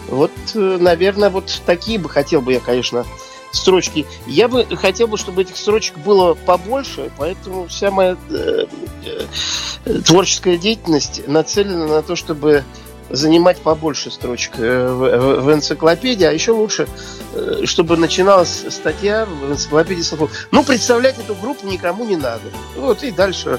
Вот, 0.09 0.31
э, 0.55 0.79
наверное, 0.81 1.31
вот 1.31 1.63
такие 1.67 1.99
бы 1.99 2.09
хотел 2.09 2.41
бы 2.41 2.55
я, 2.55 2.61
конечно, 2.61 3.05
строчки. 3.53 4.07
Я 4.27 4.49
бы 4.49 4.65
хотел 4.77 5.09
бы, 5.09 5.19
чтобы 5.19 5.43
этих 5.43 5.57
строчек 5.57 5.99
было 5.99 6.35
побольше, 6.35 7.11
поэтому 7.19 7.67
вся 7.67 7.91
моя 7.91 8.17
э, 8.31 8.67
э, 9.05 10.01
творческая 10.05 10.57
деятельность 10.57 11.27
нацелена 11.27 11.87
на 11.87 12.03
то, 12.03 12.17
чтобы 12.17 12.65
занимать 13.11 13.59
побольше 13.59 14.11
строчек 14.11 14.53
э, 14.59 14.89
в, 14.89 15.19
в, 15.19 15.41
в 15.43 15.53
энциклопедии, 15.53 16.25
а 16.25 16.33
еще 16.33 16.53
лучше, 16.53 16.89
э, 17.35 17.63
чтобы 17.65 17.97
начиналась 17.97 18.65
статья 18.71 19.27
в 19.27 19.53
энциклопедии 19.53 20.03
слов. 20.03 20.31
Ну, 20.51 20.65
представлять 20.65 21.19
эту 21.19 21.35
группу 21.35 21.67
никому 21.67 22.05
не 22.05 22.17
надо. 22.17 22.43
Вот 22.77 23.03
и 23.03 23.11
дальше 23.11 23.59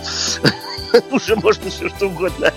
уже 1.12 1.36
можно 1.36 1.70
все 1.70 1.90
что 1.90 2.08
угодно. 2.08 2.54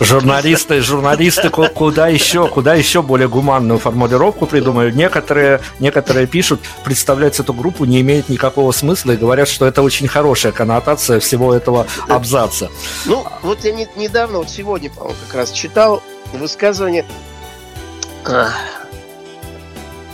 Журналисты, 0.00 0.80
журналисты 0.80 1.50
куда 1.50 2.08
еще, 2.08 2.48
куда 2.48 2.74
еще 2.74 3.02
более 3.02 3.28
гуманную 3.28 3.78
формулировку 3.78 4.46
придумают. 4.46 4.94
Некоторые, 4.94 5.60
некоторые 5.78 6.26
пишут, 6.26 6.60
представлять 6.84 7.38
эту 7.40 7.52
группу 7.52 7.84
не 7.84 8.00
имеет 8.00 8.28
никакого 8.28 8.72
смысла 8.72 9.12
и 9.12 9.16
говорят, 9.16 9.48
что 9.48 9.66
это 9.66 9.82
очень 9.82 10.08
хорошая 10.08 10.52
коннотация 10.52 11.20
всего 11.20 11.54
этого 11.54 11.86
абзаца. 12.08 12.70
Ну, 13.06 13.24
вот 13.42 13.64
я 13.64 13.72
не, 13.72 13.88
недавно, 13.96 14.38
вот 14.38 14.50
сегодня, 14.50 14.90
по-моему, 14.90 15.16
как 15.26 15.36
раз 15.36 15.50
читал 15.52 16.02
высказывание 16.32 17.04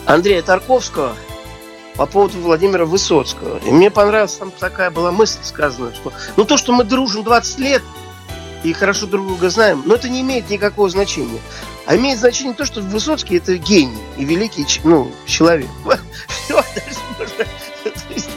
Андрея 0.07 0.43
Тарковского 0.43 1.17
по 1.97 2.07
поводу 2.07 2.39
Владимира 2.39 2.85
Высоцкого. 2.85 3.59
И 3.59 3.71
мне 3.71 3.91
понравилась 3.91 4.35
там 4.35 4.51
такая 4.51 4.91
была 4.91 5.11
мысль 5.11 5.39
сказана, 5.43 5.95
что 5.95 6.13
ну 6.37 6.45
то, 6.45 6.57
что 6.57 6.73
мы 6.73 6.85
дружим 6.85 7.25
20 7.25 7.59
лет 7.59 7.83
и 8.63 8.73
хорошо 8.73 9.07
друг 9.07 9.27
друга 9.27 9.51
знаем, 9.51 9.83
но 9.85 9.95
это 9.95 10.09
не 10.09 10.21
имеет 10.21 10.51
никакого 10.51 10.89
значения. 10.89 11.41
А 11.87 11.97
имеет 11.97 12.19
значение 12.19 12.55
то, 12.55 12.65
что 12.65 12.81
Высоцкий 12.81 13.37
это 13.37 13.57
гений 13.57 14.03
и 14.17 14.25
великий 14.25 14.67
ну, 14.83 15.13
человек. 15.27 15.69
То 16.49 18.15
есть, 18.15 18.31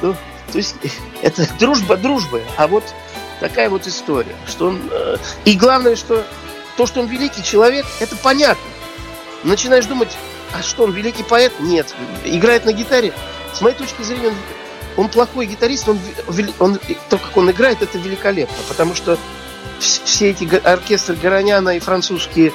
ну, 0.00 0.14
то 0.52 0.58
есть 0.58 0.76
это 1.22 1.48
дружба 1.58 1.96
дружбы, 1.96 2.42
а 2.56 2.66
вот 2.66 2.84
такая 3.40 3.70
вот 3.70 3.86
история, 3.86 4.36
что 4.46 4.68
он... 4.68 4.80
Э, 4.90 5.16
и 5.44 5.56
главное, 5.56 5.96
что 5.96 6.24
то, 6.76 6.86
что 6.86 7.00
он 7.00 7.06
великий 7.06 7.42
человек, 7.42 7.86
это 8.00 8.16
понятно. 8.16 8.64
Начинаешь 9.44 9.86
думать, 9.86 10.10
а 10.52 10.62
что, 10.62 10.84
он 10.84 10.92
великий 10.92 11.22
поэт? 11.22 11.52
Нет. 11.60 11.94
Играет 12.24 12.64
на 12.64 12.72
гитаре. 12.72 13.12
С 13.52 13.60
моей 13.60 13.76
точки 13.76 14.02
зрения, 14.02 14.28
он, 14.28 14.34
он 15.04 15.08
плохой 15.08 15.46
гитарист, 15.46 15.88
он, 15.88 15.98
он, 16.58 16.78
то, 17.08 17.18
как 17.18 17.36
он 17.36 17.50
играет, 17.50 17.82
это 17.82 17.98
великолепно. 17.98 18.56
Потому 18.68 18.94
что 18.94 19.18
все 19.78 20.30
эти 20.30 20.44
оркестры 20.64 21.16
Гороняна 21.16 21.76
и 21.76 21.80
французские 21.80 22.52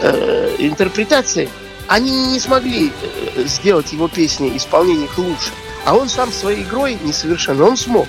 э, 0.00 0.56
интерпретации, 0.58 1.48
они 1.88 2.26
не 2.26 2.40
смогли 2.40 2.92
э, 3.36 3.44
сделать 3.46 3.92
его 3.92 4.08
песни, 4.08 4.56
исполнение 4.56 5.06
их 5.06 5.18
лучше. 5.18 5.50
А 5.84 5.94
он 5.94 6.08
сам 6.08 6.32
своей 6.32 6.62
игрой 6.62 6.98
несовершенно, 7.02 7.64
он 7.64 7.76
смог. 7.76 8.06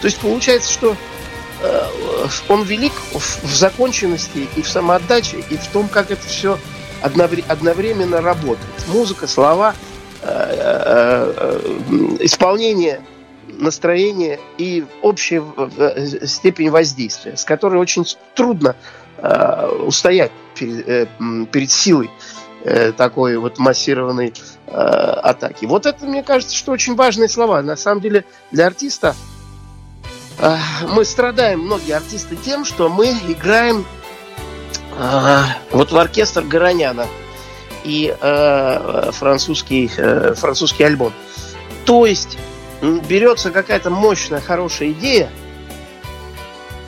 То 0.00 0.06
есть 0.06 0.18
получается, 0.18 0.72
что 0.72 0.96
он 2.48 2.62
велик 2.64 2.92
в, 2.92 3.54
законченности 3.54 4.48
и 4.56 4.62
в 4.62 4.68
самоотдаче, 4.68 5.38
и 5.50 5.56
в 5.56 5.66
том, 5.68 5.88
как 5.88 6.10
это 6.10 6.26
все 6.26 6.58
одновременно 7.02 8.20
работает. 8.20 8.88
Музыка, 8.88 9.26
слова, 9.26 9.74
э, 10.22 10.26
э, 10.26 11.32
э, 11.36 12.16
исполнение, 12.20 13.00
настроение 13.46 14.38
и 14.56 14.84
общая 15.02 15.42
степень 16.26 16.70
воздействия, 16.70 17.36
с 17.36 17.44
которой 17.44 17.76
очень 17.76 18.04
трудно 18.34 18.76
устоять 19.84 20.30
перед 20.54 21.70
силой 21.72 22.08
такой 22.96 23.36
вот 23.36 23.58
массированной 23.58 24.32
атаки. 24.68 25.64
Вот 25.64 25.86
это, 25.86 26.06
мне 26.06 26.22
кажется, 26.22 26.54
что 26.54 26.70
очень 26.70 26.94
важные 26.94 27.28
слова. 27.28 27.60
На 27.62 27.74
самом 27.74 28.00
деле 28.00 28.24
для 28.52 28.68
артиста 28.68 29.16
мы 30.40 31.04
страдаем, 31.04 31.60
многие 31.60 31.92
артисты, 31.92 32.36
тем, 32.36 32.64
что 32.64 32.88
мы 32.88 33.10
играем 33.28 33.84
вот 35.70 35.92
в 35.92 35.96
оркестр 35.96 36.42
Гороняна 36.42 37.06
и 37.84 38.14
э, 38.20 39.10
французский, 39.12 39.90
э, 39.96 40.34
французский 40.34 40.84
альбом. 40.84 41.12
То 41.84 42.06
есть 42.06 42.38
берется 42.82 43.50
какая-то 43.50 43.90
мощная, 43.90 44.40
хорошая 44.40 44.90
идея, 44.90 45.30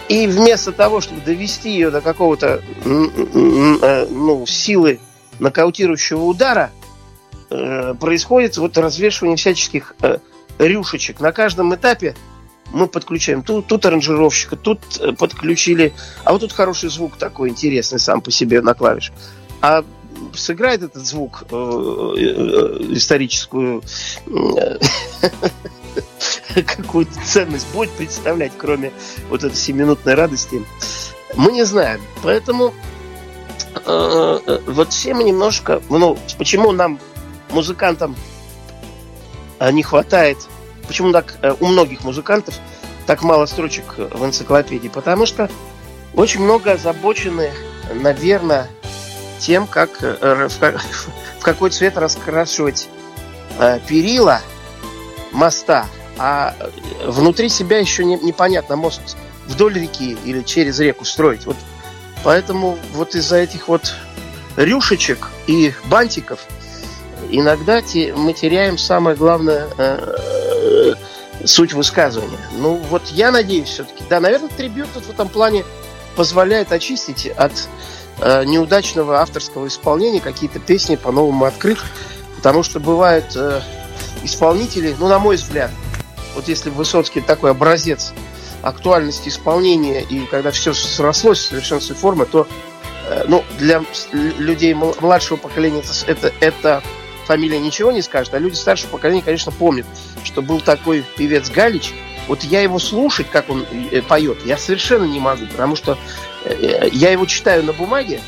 и 0.08 0.26
вместо 0.26 0.72
того, 0.72 1.00
чтобы 1.00 1.20
довести 1.20 1.70
ее 1.70 1.90
до 1.90 2.00
какого-то 2.00 2.62
э, 2.84 4.06
ну, 4.10 4.44
силы 4.46 4.98
нокаутирующего 5.38 6.24
удара, 6.24 6.72
э, 7.48 7.94
происходит 7.94 8.56
вот 8.56 8.76
развешивание 8.76 9.36
всяческих 9.36 9.94
э, 10.02 10.18
рюшечек. 10.58 11.20
На 11.20 11.30
каждом 11.30 11.74
этапе 11.74 12.16
мы 12.72 12.86
подключаем 12.86 13.42
тут, 13.42 13.66
тут 13.66 13.84
аранжировщика, 13.86 14.56
тут 14.56 14.80
э, 15.00 15.12
подключили, 15.12 15.92
а 16.24 16.32
вот 16.32 16.40
тут 16.40 16.52
хороший 16.52 16.88
звук 16.90 17.16
такой 17.16 17.50
интересный 17.50 17.98
сам 17.98 18.20
по 18.20 18.30
себе 18.30 18.60
на 18.60 18.74
клавиш. 18.74 19.12
А 19.60 19.84
сыграет 20.34 20.82
этот 20.82 21.06
звук 21.06 21.44
э, 21.50 21.54
э, 21.54 22.78
историческую 22.90 23.82
какую-то 26.54 27.12
ценность 27.24 27.72
будет 27.72 27.90
представлять, 27.90 28.52
кроме 28.56 28.92
вот 29.28 29.44
этой 29.44 29.56
семинутной 29.56 30.14
радости, 30.14 30.64
мы 31.36 31.52
не 31.52 31.64
знаем. 31.64 32.00
Поэтому 32.22 32.72
вот 33.86 34.92
все 34.92 35.14
мы 35.14 35.22
немножко, 35.22 35.80
ну, 35.88 36.18
почему 36.38 36.72
нам, 36.72 36.98
музыкантам, 37.50 38.16
не 39.60 39.84
хватает 39.84 40.38
Почему 40.90 41.12
так 41.12 41.36
э, 41.42 41.54
у 41.60 41.66
многих 41.66 42.02
музыкантов 42.02 42.56
так 43.06 43.22
мало 43.22 43.46
строчек 43.46 43.96
в 43.96 44.24
энциклопедии? 44.24 44.88
Потому 44.88 45.24
что 45.24 45.48
очень 46.14 46.40
много 46.42 46.72
озабочены, 46.72 47.52
наверное, 47.94 48.68
тем, 49.38 49.68
как 49.68 49.90
э, 50.00 50.48
в 51.38 51.42
какой 51.44 51.70
цвет 51.70 51.96
раскрашивать 51.96 52.88
э, 53.60 53.78
перила 53.86 54.40
моста, 55.30 55.86
а 56.18 56.56
внутри 57.06 57.50
себя 57.50 57.78
еще 57.78 58.04
не, 58.04 58.16
непонятно 58.16 58.74
мост 58.74 59.16
вдоль 59.46 59.74
реки 59.78 60.18
или 60.24 60.42
через 60.42 60.80
реку 60.80 61.04
строить. 61.04 61.46
Вот 61.46 61.56
поэтому 62.24 62.76
вот 62.94 63.14
из-за 63.14 63.36
этих 63.36 63.68
вот 63.68 63.94
рюшечек 64.56 65.28
и 65.46 65.72
бантиков 65.84 66.40
иногда 67.30 67.80
мы 68.16 68.32
теряем 68.32 68.76
самое 68.76 69.16
главное 69.16 69.68
Суть 71.44 71.72
высказывания. 71.72 72.38
Ну, 72.58 72.74
вот 72.74 73.02
я 73.08 73.30
надеюсь 73.30 73.68
все-таки. 73.68 74.04
Да, 74.10 74.20
наверное, 74.20 74.50
трибют 74.50 74.88
в 74.88 75.10
этом 75.10 75.28
плане 75.28 75.64
позволяет 76.16 76.70
очистить 76.72 77.26
от 77.28 77.52
э, 78.18 78.44
неудачного 78.44 79.20
авторского 79.20 79.66
исполнения 79.68 80.20
какие-то 80.20 80.58
песни 80.58 80.96
по-новому 80.96 81.46
открыть. 81.46 81.78
Потому 82.36 82.62
что 82.62 82.78
бывают 82.78 83.36
э, 83.36 83.62
исполнители, 84.22 84.94
ну, 84.98 85.08
на 85.08 85.18
мой 85.18 85.36
взгляд, 85.36 85.70
вот 86.34 86.48
если 86.48 86.70
Высоцкий 86.70 87.20
такой 87.20 87.50
образец 87.50 88.12
актуальности 88.62 89.28
исполнения, 89.28 90.02
и 90.02 90.26
когда 90.26 90.50
все 90.50 90.74
срослось 90.74 91.38
в 91.38 91.48
совершенстве 91.48 91.94
формы, 91.94 92.26
то 92.26 92.46
э, 93.08 93.24
ну, 93.26 93.44
для 93.58 93.82
людей 94.12 94.74
младшего 94.74 95.36
поколения 95.36 95.82
это, 96.06 96.10
это, 96.10 96.32
это 96.40 96.82
фамилия 97.26 97.58
ничего 97.58 97.90
не 97.90 98.02
скажет, 98.02 98.34
а 98.34 98.38
люди 98.38 98.54
старшего 98.54 98.90
поколения, 98.90 99.22
конечно, 99.22 99.52
помнят, 99.52 99.86
что 100.24 100.42
был 100.42 100.60
такой 100.60 101.04
певец 101.16 101.50
Галич. 101.50 101.92
Вот 102.28 102.42
я 102.44 102.60
его 102.60 102.78
слушать, 102.78 103.28
как 103.30 103.50
он 103.50 103.66
э, 103.90 104.02
поет, 104.02 104.38
я 104.44 104.56
совершенно 104.56 105.04
не 105.04 105.18
могу, 105.18 105.46
потому 105.46 105.74
что 105.74 105.98
э, 106.44 106.88
я 106.92 107.10
его 107.10 107.26
читаю 107.26 107.64
на 107.64 107.72
бумаге 107.72 108.20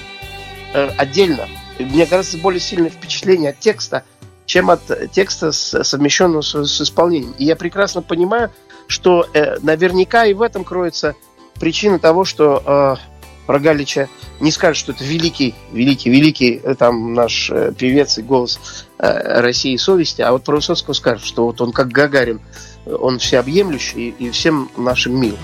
э, 0.74 0.88
отдельно. 0.96 1.48
Мне 1.78 2.06
гораздо 2.06 2.38
более 2.38 2.60
сильное 2.60 2.90
впечатление 2.90 3.50
от 3.50 3.60
текста, 3.60 4.04
чем 4.44 4.70
от 4.70 5.12
текста, 5.12 5.52
совмещенного 5.52 6.42
с, 6.42 6.64
с 6.64 6.80
исполнением. 6.80 7.34
И 7.38 7.44
я 7.44 7.56
прекрасно 7.56 8.02
понимаю, 8.02 8.50
что 8.88 9.26
наверняка 9.62 10.26
и 10.26 10.34
в 10.34 10.42
этом 10.42 10.64
кроется 10.64 11.14
причина 11.58 11.98
того, 11.98 12.24
что 12.24 12.98
про 13.46 13.58
Галича 13.58 14.08
не 14.40 14.50
скажет, 14.50 14.76
что 14.76 14.92
это 14.92 15.04
великий, 15.04 15.54
великий, 15.72 16.10
великий 16.10 16.60
э, 16.62 16.74
там 16.74 17.14
наш 17.14 17.50
э, 17.50 17.72
певец 17.76 18.18
и 18.18 18.22
голос 18.22 18.86
э, 18.98 19.40
России 19.40 19.72
и 19.72 19.78
совести, 19.78 20.22
а 20.22 20.32
вот 20.32 20.44
про 20.44 20.56
Высоцкого 20.56 20.94
скажет, 20.94 21.24
что 21.24 21.46
вот 21.46 21.60
он 21.60 21.72
как 21.72 21.88
Гагарин, 21.88 22.40
он 22.86 23.18
всеобъемлющий 23.18 24.10
и 24.10 24.30
всем 24.30 24.70
нашим 24.76 25.20
мил. 25.20 25.36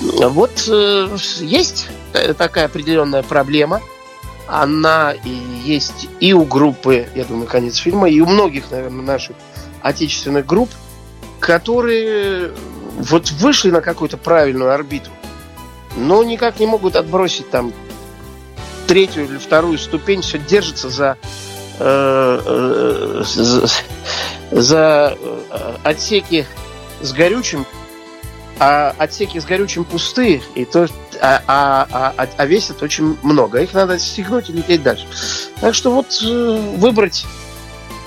Вот 0.00 0.68
э, 0.68 1.16
есть 1.40 1.88
такая 2.36 2.66
определенная 2.66 3.22
проблема, 3.22 3.80
она 4.46 5.12
и 5.12 5.38
есть 5.64 6.08
и 6.20 6.32
у 6.32 6.44
группы, 6.44 7.06
я 7.14 7.24
думаю, 7.24 7.46
конец 7.46 7.76
фильма, 7.76 8.08
и 8.08 8.20
у 8.20 8.26
многих, 8.26 8.70
наверное, 8.70 9.04
наших 9.04 9.36
отечественных 9.82 10.46
групп, 10.46 10.70
которые 11.40 12.52
вот 12.96 13.30
вышли 13.32 13.70
на 13.70 13.80
какую-то 13.80 14.16
правильную 14.16 14.72
орбиту 14.72 15.10
но 15.96 16.22
никак 16.22 16.60
не 16.60 16.66
могут 16.66 16.96
отбросить 16.96 17.50
там 17.50 17.72
третью 18.86 19.24
или 19.24 19.38
вторую 19.38 19.78
ступень, 19.78 20.22
все 20.22 20.38
держится 20.38 20.90
за, 20.90 21.16
э, 21.78 22.40
э, 22.44 23.22
за, 23.24 23.66
за 24.50 25.18
э, 25.18 25.74
отсеки 25.84 26.46
с 27.00 27.12
горючим, 27.12 27.66
а 28.58 28.94
отсеки 28.98 29.38
с 29.38 29.44
горючим 29.44 29.84
пустые, 29.84 30.42
и 30.54 30.64
то, 30.64 30.88
а, 31.20 31.42
а, 31.46 32.12
а, 32.16 32.28
а 32.36 32.46
весят 32.46 32.82
очень 32.82 33.16
много. 33.22 33.62
Их 33.62 33.72
надо 33.72 33.98
стегнуть 33.98 34.50
и 34.50 34.52
лететь 34.52 34.82
дальше. 34.82 35.06
Так 35.60 35.74
что 35.74 35.90
вот 35.92 36.06
э, 36.22 36.74
выбрать 36.76 37.24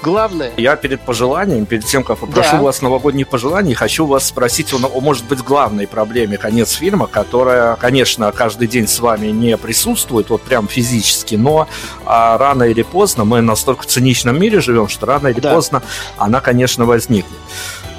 главное... 0.06 0.52
Я 0.58 0.76
перед 0.76 1.02
пожеланием, 1.02 1.66
перед 1.66 1.86
тем, 1.86 2.04
как 2.04 2.20
попрошу 2.20 2.58
да. 2.58 2.62
вас 2.62 2.82
новогодних 2.84 3.28
пожеланий, 3.28 3.74
хочу 3.74 4.06
вас 4.06 4.28
спросить 4.28 4.72
о, 4.72 4.78
о, 4.78 5.02
может 5.02 5.26
быть, 5.26 5.40
главной 5.40 5.88
проблеме 5.88 6.38
конец 6.38 6.74
фильма, 6.74 7.08
которая, 7.08 7.76
конечно, 7.76 8.32
каждый 8.32 8.68
день 8.68 8.88
с 8.88 9.00
вами 9.00 9.28
не 9.28 9.58
присутствует, 9.58 10.30
вот 10.30 10.44
прям 10.44 10.68
физически, 10.68 11.36
но 11.36 11.68
а, 12.06 12.38
рано 12.38 12.64
или 12.64 12.84
поздно, 12.84 13.26
мы 13.26 13.42
настолько 13.42 13.84
в 13.84 13.88
циничном 13.88 14.40
мире 14.40 14.62
живем, 14.62 14.88
что 14.88 15.08
рано 15.08 15.30
или 15.30 15.40
да. 15.40 15.54
поздно 15.54 15.82
она, 16.18 16.40
конечно, 16.40 16.86
возникнет. 16.86 17.40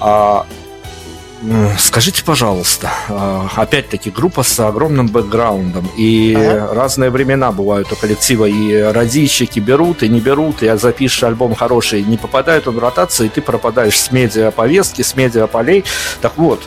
А, 0.01 0.47
Скажите, 1.79 2.25
пожалуйста, 2.25 2.91
а, 3.09 3.49
опять-таки 3.55 4.11
группа 4.11 4.43
с 4.43 4.59
огромным 4.59 5.09
бэкграундом, 5.09 5.89
и 5.97 6.35
ага. 6.35 6.75
разные 6.75 7.11
времена 7.11 7.53
бывают 7.53 7.93
у 7.93 7.97
коллектива, 7.97 8.47
и 8.47 8.75
радищики 8.77 9.61
берут, 9.61 10.03
и 10.03 10.09
не 10.09 10.21
берут, 10.21 10.63
и 10.63 10.77
запишешь 10.77 11.23
альбом 11.23 11.55
хороший, 11.55 12.03
не 12.03 12.17
попадают 12.17 12.67
он 12.67 12.77
в 12.77 12.79
ротацию, 12.79 13.27
и 13.27 13.31
ты 13.31 13.43
пропадаешь 13.43 13.99
с 13.99 14.11
медиаповестки, 14.11 15.03
с 15.03 15.15
медиаполей. 15.15 15.85
Так 16.21 16.37
вот, 16.37 16.63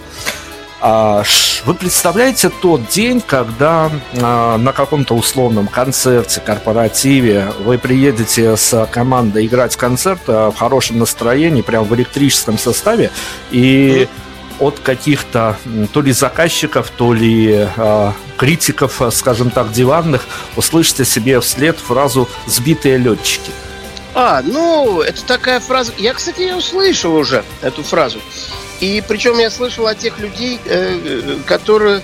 а, 0.82 1.24
вы 1.66 1.74
представляете 1.74 2.50
тот 2.50 2.88
день, 2.88 3.22
когда 3.26 3.92
а, 4.22 4.58
на 4.58 4.72
каком-то 4.72 5.14
условном 5.16 5.68
концерте, 5.68 6.40
корпоративе 6.40 7.52
вы 7.66 7.78
приедете 7.78 8.56
с 8.56 8.88
командой 8.92 9.46
играть 9.46 9.76
концерт 9.76 10.22
в 10.28 10.54
хорошем 10.58 11.00
настроении, 11.00 11.62
прям 11.62 11.84
в 11.84 11.94
электрическом 11.96 12.58
составе, 12.58 13.12
и 13.52 14.08
mm 14.08 14.10
от 14.60 14.80
каких-то 14.80 15.58
то 15.94 16.02
ли 16.02 16.12
заказчиков, 16.12 16.90
то 16.90 17.14
ли 17.14 17.68
э, 17.76 18.12
критиков, 18.38 19.02
скажем 19.12 19.50
так, 19.52 19.72
диванных, 19.72 20.26
услышите 20.56 21.06
себе 21.06 21.40
вслед 21.40 21.78
фразу 21.78 22.28
«сбитые 22.46 22.98
летчики». 22.98 23.52
А, 24.16 24.42
ну, 24.44 25.02
это 25.02 25.24
такая 25.26 25.60
фраза. 25.60 25.94
Я, 25.98 26.14
кстати, 26.14 26.42
ее 26.42 26.56
услышал 26.56 27.16
уже, 27.16 27.44
эту 27.62 27.84
фразу. 27.84 28.20
И 28.80 29.04
причем 29.08 29.38
я 29.38 29.50
слышал 29.50 29.88
от 29.88 30.00
тех 30.00 30.20
людей, 30.20 30.60
э, 30.66 31.38
которые 31.46 32.02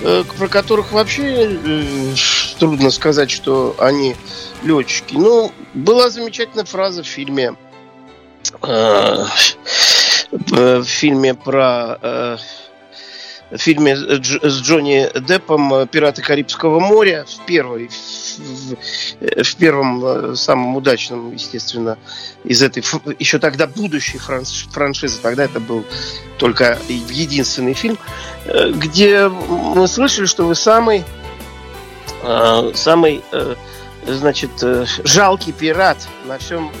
э, 0.00 0.24
про 0.38 0.48
которых 0.48 0.92
вообще 0.92 1.58
э, 1.62 2.14
трудно 2.58 2.90
сказать, 2.90 3.30
что 3.30 3.76
они 3.78 4.16
летчики. 4.62 5.14
Ну, 5.14 5.52
была 5.74 6.10
замечательная 6.10 6.64
фраза 6.64 7.02
в 7.02 7.06
фильме 7.06 7.54
э, 8.62 9.24
в 10.56 10.84
фильме 10.84 11.34
про 11.34 12.38
в 13.50 13.58
фильме 13.58 13.96
с 13.96 14.60
Джонни 14.60 15.08
Деппом 15.20 15.86
«Пираты 15.86 16.20
Карибского 16.20 16.80
моря» 16.80 17.24
в 17.28 17.46
первой, 17.46 17.88
в, 18.38 19.44
в 19.44 19.56
первом 19.56 20.34
самом 20.34 20.74
удачном, 20.74 21.32
естественно, 21.32 21.96
из 22.42 22.60
этой 22.60 22.82
еще 23.20 23.38
тогда 23.38 23.68
будущей 23.68 24.18
франшизы, 24.18 25.20
тогда 25.22 25.44
это 25.44 25.60
был 25.60 25.84
только 26.38 26.78
единственный 26.88 27.74
фильм, 27.74 27.98
где 28.46 29.28
мы 29.28 29.86
слышали, 29.86 30.26
что 30.26 30.44
вы 30.44 30.56
самый 30.56 31.04
самый 32.74 33.22
значит, 34.06 34.50
жалкий 35.04 35.52
пират 35.52 35.98
на 36.26 36.38
всем 36.38 36.72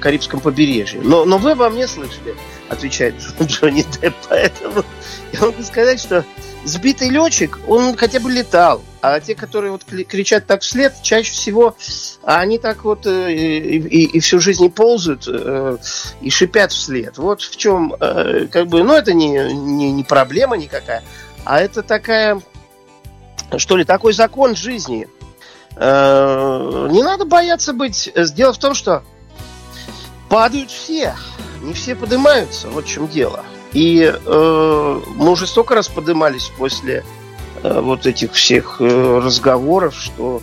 Карибском 0.00 0.40
побережье. 0.40 1.00
Но, 1.02 1.24
но 1.24 1.38
вы 1.38 1.52
обо 1.52 1.68
мне 1.70 1.86
слышали, 1.86 2.34
отвечает 2.68 3.14
Джонни 3.42 3.84
Депп, 4.00 4.14
поэтому 4.28 4.84
я 5.32 5.40
могу 5.40 5.62
сказать, 5.62 6.00
что 6.00 6.24
сбитый 6.64 7.08
летчик, 7.08 7.58
он 7.66 7.96
хотя 7.96 8.20
бы 8.20 8.30
летал. 8.30 8.82
А 9.02 9.18
те, 9.18 9.34
которые 9.34 9.72
вот 9.72 9.84
кричат 9.84 10.46
так 10.46 10.60
вслед, 10.60 10.94
чаще 11.02 11.32
всего 11.32 11.74
они 12.22 12.58
так 12.58 12.84
вот 12.84 13.06
э, 13.06 13.32
и, 13.32 13.78
и, 13.78 14.04
и 14.04 14.20
всю 14.20 14.40
жизнь 14.40 14.70
ползают 14.70 15.26
э, 15.26 15.78
и 16.20 16.28
шипят 16.28 16.72
вслед. 16.72 17.16
Вот 17.16 17.40
в 17.40 17.56
чем, 17.56 17.94
э, 17.98 18.46
как 18.52 18.66
бы, 18.66 18.82
ну 18.82 18.92
это 18.94 19.14
не, 19.14 19.54
не, 19.54 19.90
не 19.90 20.04
проблема 20.04 20.58
никакая, 20.58 21.02
а 21.44 21.60
это 21.60 21.82
такая, 21.82 22.42
что 23.56 23.78
ли, 23.78 23.84
такой 23.84 24.12
закон 24.12 24.54
жизни. 24.54 25.08
Не 25.80 27.02
надо 27.02 27.24
бояться 27.24 27.72
быть. 27.72 28.12
Дело 28.34 28.52
в 28.52 28.58
том, 28.58 28.74
что 28.74 29.02
падают 30.28 30.70
все, 30.70 31.14
не 31.62 31.72
все 31.72 31.94
поднимаются. 31.94 32.68
Вот 32.68 32.84
в 32.84 32.88
чем 32.88 33.08
дело. 33.08 33.44
И 33.72 34.02
э, 34.02 35.00
мы 35.16 35.30
уже 35.30 35.46
столько 35.46 35.74
раз 35.74 35.88
поднимались 35.88 36.50
после 36.58 37.04
э, 37.62 37.80
вот 37.80 38.06
этих 38.06 38.32
всех 38.32 38.76
э, 38.80 39.18
разговоров, 39.18 39.94
что 39.94 40.42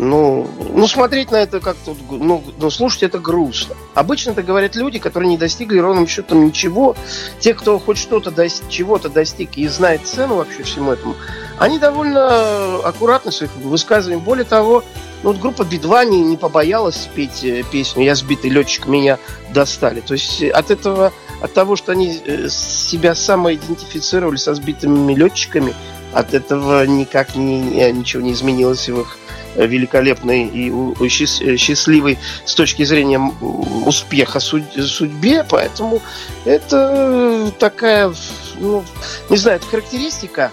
ну, 0.00 0.48
ну, 0.72 0.88
смотреть 0.88 1.30
на 1.30 1.36
это 1.36 1.60
как-то, 1.60 1.94
ну, 2.10 2.42
ну, 2.58 2.70
слушать 2.70 3.02
это 3.02 3.18
грустно. 3.18 3.76
Обычно 3.94 4.30
это 4.30 4.42
говорят 4.42 4.74
люди, 4.74 4.98
которые 4.98 5.28
не 5.28 5.36
достигли 5.36 5.78
ровным 5.78 6.06
счетом 6.06 6.46
ничего. 6.46 6.96
Те, 7.38 7.52
кто 7.52 7.78
хоть 7.78 7.98
что-то 7.98 8.30
достиг, 8.30 8.70
чего-то 8.70 9.10
достиг 9.10 9.58
и 9.58 9.68
знает 9.68 10.06
цену 10.06 10.36
вообще 10.36 10.62
всему 10.62 10.92
этому, 10.92 11.16
они 11.58 11.78
довольно 11.78 12.78
аккуратны 12.78 13.30
в 13.30 13.34
своих 13.34 13.54
высказываниях. 13.56 14.24
Более 14.24 14.46
того, 14.46 14.82
ну, 15.22 15.32
вот 15.32 15.40
группа 15.40 15.64
Би-2 15.64 16.06
не, 16.06 16.22
не 16.22 16.38
побоялась 16.38 16.96
спеть 16.96 17.44
э, 17.44 17.62
песню 17.70 18.02
«Я 18.02 18.14
сбитый 18.14 18.48
летчик, 18.48 18.86
меня 18.86 19.18
достали». 19.52 20.00
То 20.00 20.14
есть 20.14 20.42
от 20.42 20.70
этого 20.70 21.12
от 21.42 21.52
того, 21.52 21.76
что 21.76 21.92
они 21.92 22.18
э, 22.24 22.48
себя 22.48 23.14
самоидентифицировали 23.14 24.36
со 24.36 24.54
сбитыми 24.54 25.14
летчиками, 25.14 25.74
от 26.14 26.32
этого 26.32 26.86
никак 26.86 27.36
не, 27.36 27.92
ничего 27.92 28.22
не 28.22 28.32
изменилось 28.32 28.88
в 28.88 29.00
их 29.02 29.18
великолепной 29.56 30.46
и 30.46 31.08
счастливой 31.08 32.18
с 32.44 32.54
точки 32.54 32.84
зрения 32.84 33.18
успеха 33.86 34.40
судьбе, 34.40 35.44
поэтому 35.48 36.02
это 36.44 37.52
такая, 37.58 38.12
ну, 38.58 38.84
не 39.28 39.36
знаю, 39.36 39.58
это 39.58 39.66
характеристика, 39.66 40.52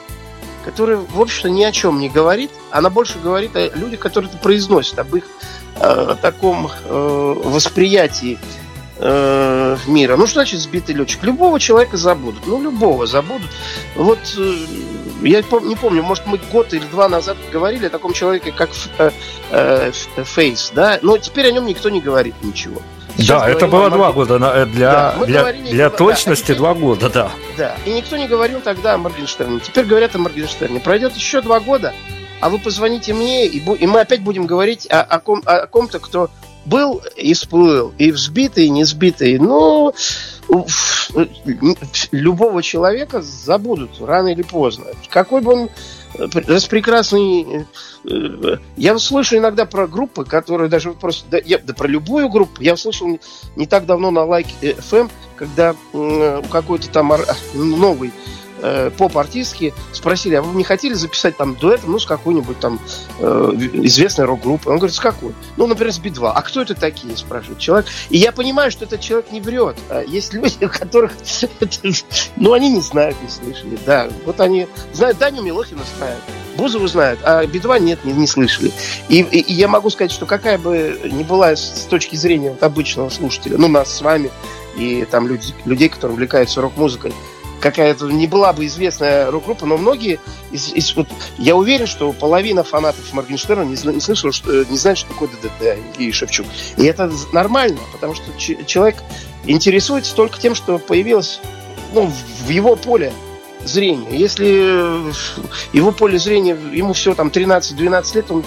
которая, 0.65 0.97
в 0.97 1.21
общем-то, 1.21 1.49
ни 1.49 1.63
о 1.63 1.71
чем 1.71 1.99
не 1.99 2.09
говорит. 2.09 2.51
Она 2.71 2.89
больше 2.89 3.19
говорит 3.19 3.55
о 3.55 3.69
людях, 3.69 3.99
которые 3.99 4.29
это 4.29 4.37
произносят, 4.37 4.99
об 4.99 5.15
их 5.15 5.23
э, 5.79 6.15
таком 6.21 6.67
э, 6.67 7.33
восприятии 7.45 8.37
э, 8.97 9.77
мира. 9.87 10.17
Ну, 10.17 10.25
что 10.27 10.35
значит 10.35 10.59
сбитый 10.59 10.95
летчик? 10.95 11.23
Любого 11.23 11.59
человека 11.59 11.97
забудут. 11.97 12.45
Ну, 12.47 12.61
любого 12.61 13.07
забудут. 13.07 13.49
Вот 13.95 14.19
э, 14.37 14.55
я 15.21 15.41
не 15.41 15.75
помню, 15.75 16.03
может, 16.03 16.25
мы 16.25 16.39
год 16.51 16.73
или 16.73 16.85
два 16.85 17.07
назад 17.09 17.37
говорили 17.51 17.87
о 17.87 17.89
таком 17.89 18.13
человеке, 18.13 18.51
как 18.51 18.69
э, 18.97 19.11
э, 19.51 19.91
Фейс, 20.23 20.71
да? 20.73 20.99
Но 21.01 21.17
теперь 21.17 21.47
о 21.47 21.51
нем 21.51 21.65
никто 21.65 21.89
не 21.89 22.01
говорит 22.01 22.35
ничего. 22.41 22.81
Сейчас 23.17 23.41
да, 23.41 23.49
это 23.49 23.67
было 23.67 23.89
два 23.89 24.11
года 24.11 24.35
э, 24.35 24.65
для, 24.67 24.91
да, 24.91 25.25
для, 25.25 25.39
говорили, 25.39 25.71
для 25.71 25.89
точности 25.89 26.51
да, 26.51 26.57
два 26.57 26.73
года, 26.75 27.09
да. 27.09 27.31
Да, 27.57 27.75
и 27.85 27.91
никто 27.91 28.15
не 28.15 28.27
говорил 28.27 28.59
тогда 28.61 28.93
о 28.93 28.97
Моргенштерне. 28.97 29.59
Теперь 29.59 29.85
говорят 29.85 30.15
о 30.15 30.19
Моргенштерне. 30.19 30.79
Пройдет 30.79 31.15
еще 31.15 31.41
два 31.41 31.59
года, 31.59 31.93
а 32.41 32.49
вы 32.49 32.59
позвоните 32.59 33.13
мне, 33.13 33.47
и, 33.47 33.57
и 33.57 33.87
мы 33.87 34.01
опять 34.01 34.21
будем 34.21 34.45
говорить 34.45 34.87
о, 34.89 35.01
о, 35.01 35.19
ком, 35.19 35.41
о 35.45 35.65
ком-то, 35.65 35.99
кто 35.99 36.29
был 36.65 37.01
и 37.15 37.33
всплыл, 37.33 37.93
и 37.97 38.11
взбитый, 38.11 38.65
и 38.65 38.69
не 38.69 38.83
сбитый. 38.83 39.39
Но 39.39 39.93
любого 42.11 42.63
человека 42.63 43.21
забудут 43.21 43.91
рано 43.99 44.29
или 44.29 44.41
поздно. 44.41 44.85
Какой 45.09 45.41
бы 45.41 45.53
он 45.53 45.69
э, 46.15 46.27
распрекрасный... 46.47 47.65
Э, 48.05 48.57
я 48.75 48.97
слышу 48.99 49.37
иногда 49.37 49.65
про 49.65 49.87
группы, 49.87 50.25
которые 50.25 50.69
даже 50.69 50.91
просто... 50.91 51.29
Да, 51.29 51.37
я, 51.37 51.57
да 51.59 51.73
про 51.73 51.87
любую 51.87 52.29
группу. 52.29 52.61
Я 52.61 52.73
услышал 52.73 53.19
не, 53.55 53.65
так 53.65 53.85
давно 53.85 54.11
на 54.11 54.19
Like 54.19 54.47
FM, 54.61 55.09
когда 55.35 55.75
какой-то 56.49 56.89
там 56.89 57.11
новый 57.53 58.11
э, 58.61 58.91
поп-артистки 58.97 59.73
спросили, 59.91 60.35
а 60.35 60.41
вы 60.41 60.55
не 60.55 60.63
хотели 60.63 60.93
записать 60.93 61.37
там 61.37 61.55
дуэтом, 61.55 61.91
ну, 61.91 61.99
с 61.99 62.05
какой-нибудь 62.05 62.59
там 62.59 62.79
э, 63.19 63.51
известной 63.83 64.25
рок-группой? 64.25 64.71
Он 64.71 64.77
говорит, 64.77 64.95
с 64.95 64.99
какой? 64.99 65.33
Ну, 65.57 65.67
например, 65.67 65.93
с 65.93 65.99
Би-2. 65.99 66.31
А 66.33 66.41
кто 66.41 66.61
это 66.61 66.75
такие, 66.75 67.15
спрашивает 67.17 67.59
человек. 67.59 67.87
И 68.09 68.17
я 68.17 68.31
понимаю, 68.31 68.71
что 68.71 68.85
этот 68.85 69.01
человек 69.01 69.31
не 69.31 69.41
врет. 69.41 69.77
А 69.89 70.03
есть 70.03 70.33
люди, 70.33 70.57
у 70.65 70.69
которых, 70.69 71.11
ну, 72.35 72.53
они 72.53 72.69
не 72.69 72.81
знают, 72.81 73.17
не 73.21 73.29
слышали, 73.29 73.77
да. 73.85 74.07
Вот 74.25 74.39
они 74.39 74.67
знают 74.93 75.17
Даню 75.17 75.41
Милохина 75.41 75.81
знают. 75.97 76.21
Бузову 76.57 76.87
знают, 76.87 77.19
а 77.23 77.45
Би-2 77.45 77.79
нет, 77.79 78.03
не, 78.03 78.13
не 78.13 78.27
слышали. 78.27 78.71
И, 79.09 79.21
и, 79.21 79.39
и 79.39 79.53
я 79.53 79.67
могу 79.67 79.89
сказать, 79.89 80.11
что 80.11 80.25
какая 80.25 80.57
бы 80.57 80.99
ни 81.05 81.23
была 81.23 81.55
с 81.55 81.85
точки 81.89 82.15
зрения 82.15 82.49
вот 82.49 82.63
обычного 82.63 83.09
слушателя, 83.09 83.57
ну, 83.57 83.67
нас 83.67 83.95
с 83.95 84.01
вами, 84.01 84.31
и 84.75 85.05
там 85.09 85.27
люди, 85.27 85.53
людей, 85.65 85.89
которые 85.89 86.13
увлекаются 86.13 86.61
рок-музыкой, 86.61 87.13
какая-то 87.59 88.07
не 88.07 88.27
была 88.27 88.53
бы 88.53 88.65
известная 88.65 89.31
рок-группа, 89.31 89.65
но 89.65 89.77
многие 89.77 90.19
из, 90.51 90.73
из, 90.73 90.95
вот, 90.95 91.07
я 91.37 91.55
уверен, 91.55 91.87
что 91.87 92.11
половина 92.13 92.63
фанатов 92.63 93.11
Моргенштерна 93.13 93.63
не, 93.63 93.77
не 93.93 94.01
слышала, 94.01 94.31
что, 94.31 94.65
не 94.65 94.77
знает, 94.77 94.97
что 94.97 95.09
такое 95.09 95.29
ДДТ 95.29 95.79
и 95.97 96.11
Шевчук. 96.11 96.45
И 96.77 96.85
это 96.85 97.11
нормально, 97.31 97.79
потому 97.91 98.13
что 98.15 98.25
человек 98.37 98.97
интересуется 99.45 100.15
только 100.15 100.39
тем, 100.39 100.55
что 100.55 100.77
появилось 100.77 101.39
ну, 101.93 102.11
в 102.45 102.49
его 102.49 102.75
поле 102.75 103.11
зрения. 103.63 104.17
Если 104.17 104.45
его 105.75 105.91
поле 105.91 106.19
зрения, 106.19 106.57
ему 106.71 106.93
все 106.93 107.15
там 107.15 107.29
13-12 107.29 108.15
лет, 108.15 108.31
он, 108.31 108.45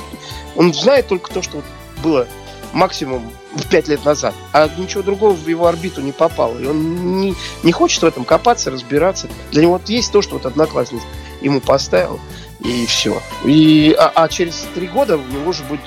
он 0.57 0.73
знает 0.75 1.09
только 1.09 1.33
то, 1.33 1.43
что 1.43 1.63
было 2.03 2.27
максимум 2.73 3.31
пять 3.71 3.89
лет 3.89 4.05
назад, 4.05 4.35
а 4.53 4.69
ничего 4.77 5.03
другого 5.03 5.35
в 5.35 5.47
его 5.49 5.67
орбиту 5.67 6.01
не 6.01 6.13
попало. 6.13 6.59
И 6.59 6.67
он 6.67 7.21
не, 7.21 7.35
не 7.63 7.73
хочет 7.73 8.03
в 8.03 8.07
этом 8.07 8.25
копаться, 8.25 8.71
разбираться. 8.71 9.29
Для 9.51 9.63
него 9.63 9.73
вот 9.73 9.89
есть 9.89 10.13
то, 10.13 10.23
что 10.23 10.35
вот 10.35 10.47
одноклассник 10.47 11.03
ему 11.41 11.61
поставил, 11.61 12.21
и 12.61 12.87
все. 12.87 13.21
И, 13.45 13.95
а, 13.99 14.13
а 14.15 14.29
через 14.29 14.67
три 14.75 14.87
года 14.87 15.17
у 15.17 15.23
него 15.23 15.51
уже 15.51 15.65
будет 15.65 15.81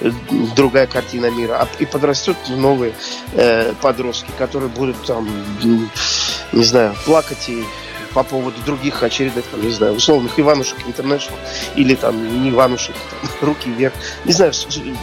э, 0.00 0.10
другая 0.56 0.86
картина 0.86 1.30
мира. 1.30 1.60
А, 1.60 1.68
и 1.78 1.86
подрастет 1.86 2.36
новые 2.48 2.94
э, 3.32 3.74
подростки, 3.80 4.30
которые 4.38 4.70
будут 4.70 4.96
там, 5.04 5.28
не 6.52 6.64
знаю, 6.64 6.94
плакать 7.04 7.48
и 7.48 7.64
по 8.14 8.22
поводу 8.22 8.60
других 8.64 9.02
очередных, 9.02 9.44
там, 9.46 9.60
не 9.62 9.72
знаю, 9.72 9.94
условных 9.94 10.38
Иванушек 10.38 10.78
Интернешнл 10.86 11.34
или 11.74 11.94
там 11.96 12.42
не 12.42 12.50
Иванушек, 12.50 12.94
там, 13.10 13.30
руки 13.48 13.68
вверх. 13.68 13.92
Не 14.24 14.32
знаю, 14.32 14.52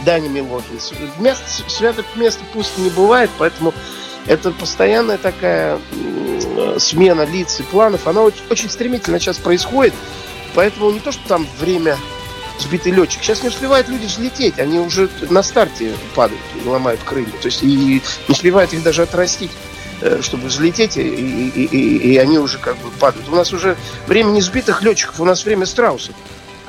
Дани 0.04 0.28
Милохин. 0.28 0.80
Мест, 1.18 1.42
святых 1.68 2.06
мест 2.16 2.40
пусть 2.52 2.78
не 2.78 2.90
бывает, 2.90 3.30
поэтому 3.38 3.74
это 4.26 4.50
постоянная 4.50 5.18
такая 5.18 5.78
смена 6.78 7.22
лиц 7.22 7.60
и 7.60 7.62
планов. 7.62 8.06
Она 8.06 8.22
очень, 8.22 8.42
очень 8.50 8.70
стремительно 8.70 9.18
сейчас 9.20 9.38
происходит. 9.38 9.94
Поэтому 10.54 10.90
не 10.90 11.00
то, 11.00 11.12
что 11.12 11.26
там 11.28 11.46
время 11.58 11.96
сбитый 12.58 12.92
летчик. 12.92 13.22
Сейчас 13.22 13.42
не 13.42 13.48
успевают 13.48 13.88
люди 13.88 14.06
взлететь, 14.06 14.58
они 14.58 14.78
уже 14.78 15.08
на 15.30 15.42
старте 15.42 15.92
падают 16.14 16.40
ломают 16.64 17.00
крылья. 17.02 17.32
То 17.40 17.46
есть 17.46 17.62
и 17.62 17.66
не 17.66 18.02
успевают 18.28 18.72
их 18.72 18.82
даже 18.82 19.02
отрастить. 19.02 19.50
Э, 20.04 20.20
чтобы 20.20 20.48
взлететь, 20.48 20.96
и, 20.96 21.00
и, 21.00 21.64
и, 21.64 22.12
и 22.14 22.16
они 22.16 22.36
уже 22.36 22.58
как 22.58 22.76
бы 22.78 22.90
падают. 22.98 23.28
У 23.28 23.36
нас 23.36 23.52
уже 23.52 23.76
время 24.08 24.30
не 24.30 24.40
сбитых 24.40 24.82
летчиков, 24.82 25.20
у 25.20 25.24
нас 25.24 25.44
время 25.44 25.64
страусов, 25.64 26.16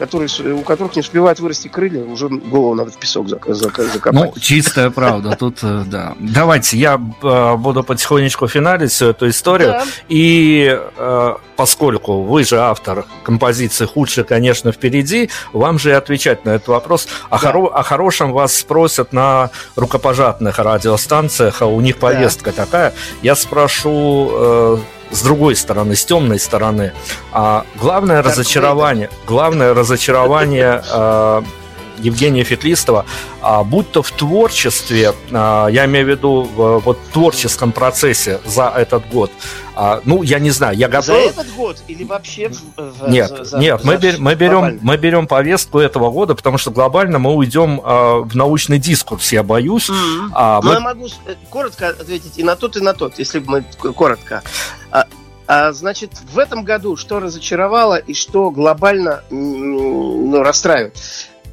которые, 0.04 0.54
у 0.54 0.64
которых 0.64 0.98
не 0.98 1.00
успевают 1.00 1.40
вырасти 1.40 1.70
крылья, 1.70 2.04
уже 2.04 2.28
голову 2.28 2.76
надо 2.76 2.92
в 2.92 2.98
песок 2.98 3.30
закопать. 3.30 4.14
Ну, 4.14 4.34
чистая 4.38 4.90
правда. 4.90 5.38
Тут, 5.38 5.60
э, 5.64 5.84
да. 5.88 6.14
Давайте, 6.20 6.78
я 6.78 7.00
э, 7.22 7.56
буду 7.56 7.84
потихонечку 7.84 8.50
финалить 8.50 8.92
всю 8.92 9.08
эту 9.08 9.30
историю. 9.30 9.70
Да. 9.70 9.84
И 10.10 10.78
э, 10.98 11.36
поскольку 11.56 12.24
вы 12.24 12.44
же 12.44 12.60
автор 12.60 13.06
композиции 13.24 13.86
«Худшее, 13.86 14.26
конечно, 14.26 14.74
впереди», 14.74 15.30
вам 15.54 15.80
же 15.80 15.92
и 15.92 15.94
отвечать 15.94 16.44
на 16.44 16.50
этот 16.50 16.68
вопрос. 16.68 17.08
О, 17.30 17.40
да. 17.40 17.52
хоро- 17.52 17.72
о 17.72 17.84
хорошем 17.84 18.34
вас 18.34 18.58
спросят 18.58 19.14
на 19.14 19.52
рукопожатных 19.78 20.60
радиостанциях, 20.60 21.62
а 21.62 21.68
у 21.68 21.80
них 21.80 21.98
повестка 21.98 22.52
да. 22.52 22.66
такая. 22.66 22.94
Я 23.22 23.36
спрошу 23.36 24.82
с 25.12 25.22
другой 25.22 25.56
стороны, 25.56 25.96
с 25.96 26.06
темной 26.06 26.40
стороны. 26.40 26.94
А 27.32 27.66
главное 27.76 28.22
Dark 28.22 28.28
разочарование, 28.28 29.08
Vader. 29.08 29.26
главное 29.28 29.74
разочарование 29.74 30.84
э, 30.92 31.42
Евгения 32.04 32.44
Фетлистова, 32.44 33.06
а, 33.42 33.64
будь 33.64 33.92
то 33.92 34.04
в 34.04 34.12
творчестве, 34.12 35.14
а, 35.32 35.68
я 35.68 35.86
имею 35.86 36.06
в 36.06 36.10
виду 36.10 36.44
в 36.44 36.80
вот, 36.80 37.00
творческом 37.12 37.72
процессе 37.72 38.40
за 38.46 38.68
этот 38.76 39.08
год, 39.10 39.32
а, 39.76 40.02
ну, 40.06 40.22
я 40.22 40.40
не 40.40 40.52
знаю, 40.52 40.78
я 40.78 40.88
готов... 40.88 41.06
За 41.06 41.14
этот 41.14 41.54
год 41.56 41.78
или 41.88 42.04
вообще... 42.04 42.50
В, 42.78 43.10
нет, 43.10 43.30
за, 43.30 43.44
за, 43.44 43.58
нет, 43.58 43.82
за, 43.82 43.88
мы, 43.88 43.98
бер, 43.98 44.16
мы, 44.20 44.36
берем, 44.36 44.80
мы 44.82 44.98
берем 44.98 45.28
повестку 45.28 45.80
этого 45.80 46.12
года, 46.12 46.36
потому 46.36 46.58
что 46.58 46.70
глобально 46.70 47.18
мы 47.18 47.34
уйдем 47.34 47.82
в 47.82 48.36
научный 48.36 48.78
дискурс, 48.78 49.32
я 49.32 49.42
боюсь. 49.42 49.90
Mm-hmm. 49.90 50.30
А, 50.34 50.62
мы... 50.62 50.68
Но 50.68 50.74
я 50.74 50.80
могу 50.80 51.08
э, 51.26 51.36
коротко 51.50 51.90
ответить 51.90 52.38
и 52.38 52.44
на 52.44 52.56
тот, 52.56 52.78
и 52.78 52.82
на 52.82 52.94
тот, 52.94 53.18
если 53.18 53.40
мы 53.40 53.64
коротко. 53.96 54.44
А, 55.46 55.74
значит, 55.74 56.12
в 56.32 56.40
этом 56.40 56.64
году 56.64 56.96
что 56.96 57.20
разочаровало 57.20 57.98
и 57.98 58.14
что 58.14 58.50
глобально 58.50 59.24
ну, 59.30 60.42
расстраивает? 60.42 60.98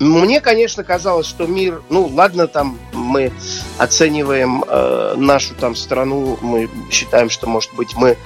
Мне, 0.01 0.41
конечно, 0.41 0.83
казалось, 0.83 1.27
что 1.27 1.47
мир, 1.47 1.83
ну, 1.91 2.07
ладно, 2.07 2.47
там 2.47 2.79
мы 2.95 3.31
оцениваем 3.77 4.65
э, 4.67 5.15
нашу 5.19 5.55
там 5.55 5.77
страну, 5.77 6.39
мы 6.41 6.71
считаем, 6.91 7.29
что, 7.29 7.47
может 7.47 7.75
быть, 7.75 7.95
мы 7.97 8.17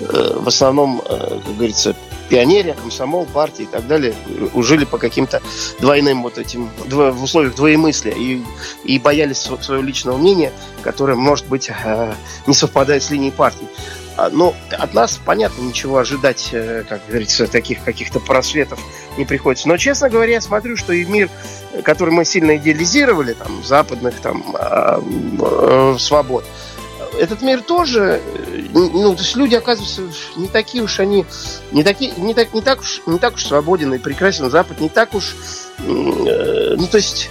в 0.00 0.46
основном, 0.46 1.00
как 1.08 1.56
говорится, 1.56 1.96
пионерия, 2.32 2.72
комсомол, 2.72 3.26
партии 3.26 3.64
и 3.64 3.66
так 3.66 3.86
далее 3.86 4.14
жили 4.56 4.86
по 4.86 4.96
каким-то 4.96 5.42
двойным 5.80 6.22
вот 6.22 6.38
этим, 6.38 6.70
в 6.88 7.22
условиях 7.22 7.54
двоемыслия 7.54 8.14
и, 8.14 8.42
и 8.84 8.98
боялись 8.98 9.36
своего 9.36 9.82
личного 9.82 10.16
мнения, 10.16 10.50
которое, 10.80 11.14
может 11.14 11.46
быть, 11.48 11.68
э, 11.68 12.14
не 12.46 12.54
совпадает 12.54 13.02
с 13.02 13.10
линией 13.10 13.32
партии. 13.32 13.68
А, 14.16 14.30
но 14.30 14.54
от 14.70 14.94
нас, 14.94 15.20
понятно, 15.22 15.60
ничего 15.60 15.98
ожидать, 15.98 16.48
э, 16.52 16.84
как 16.88 17.02
говорится, 17.06 17.46
таких 17.46 17.84
каких-то 17.84 18.18
просветов 18.18 18.80
не 19.18 19.26
приходится. 19.26 19.68
Но, 19.68 19.76
честно 19.76 20.08
говоря, 20.08 20.32
я 20.32 20.40
смотрю, 20.40 20.78
что 20.78 20.94
и 20.94 21.04
мир, 21.04 21.28
который 21.84 22.14
мы 22.14 22.24
сильно 22.24 22.56
идеализировали, 22.56 23.34
там, 23.34 23.62
западных 23.62 24.14
там, 24.20 24.42
а, 24.54 25.02
э, 25.02 25.96
свобод, 25.98 26.46
этот 27.18 27.42
мир 27.42 27.62
тоже, 27.62 28.20
э, 28.24 28.64
ну, 28.72 29.14
то 29.14 29.22
есть 29.22 29.36
люди, 29.36 29.54
оказывается, 29.54 30.02
не 30.36 30.48
такие 30.48 30.82
уж 30.82 30.98
они, 31.00 31.26
не, 31.70 31.82
такие, 31.82 32.12
не, 32.16 32.34
так, 32.34 32.52
не, 32.54 32.62
так, 32.62 32.80
уж, 32.80 33.02
не 33.06 33.18
так 33.18 33.34
уж 33.34 33.44
свободен 33.44 33.92
и 33.94 33.98
прекрасен 33.98 34.50
Запад, 34.50 34.80
не 34.80 34.88
так 34.88 35.14
уж, 35.14 35.34
э, 35.78 36.74
ну, 36.76 36.86
то 36.86 36.96
есть, 36.96 37.30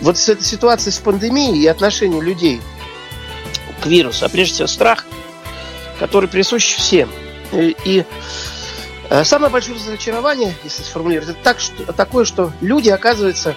вот 0.00 0.18
с 0.18 0.28
этой 0.28 0.44
ситуацией 0.44 0.92
с 0.92 0.98
пандемией 0.98 1.62
и 1.62 1.66
отношение 1.66 2.20
людей 2.20 2.60
к 3.82 3.86
вирусу, 3.86 4.24
а 4.24 4.28
прежде 4.28 4.54
всего 4.54 4.68
страх, 4.68 5.06
который 5.98 6.28
присущ 6.28 6.76
всем. 6.76 7.10
И, 7.52 7.76
и 7.84 8.04
э, 9.10 9.24
самое 9.24 9.52
большое 9.52 9.76
разочарование, 9.76 10.54
если 10.64 10.82
сформулировать, 10.82 11.30
это 11.30 11.42
так, 11.42 11.60
что, 11.60 11.92
такое, 11.92 12.24
что 12.24 12.52
люди, 12.60 12.88
оказывается, 12.88 13.54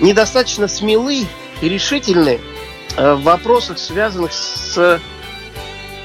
недостаточно 0.00 0.68
смелы 0.68 1.26
и 1.60 1.68
решительны 1.68 2.38
Э, 2.38 2.55
в 2.96 3.22
вопросах, 3.22 3.78
связанных 3.78 4.32
с 4.32 4.98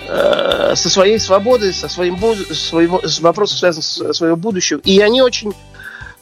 э, 0.07 0.75
со 0.75 0.89
своей 0.89 1.19
свободой, 1.19 1.73
со 1.73 1.87
своим 1.87 2.17
своего, 2.53 3.01
вопросов, 3.21 3.59
связанных 3.59 3.85
с 3.85 4.13
своего 4.13 4.35
будущего. 4.35 4.79
И 4.83 4.99
они 4.99 5.21
очень 5.21 5.53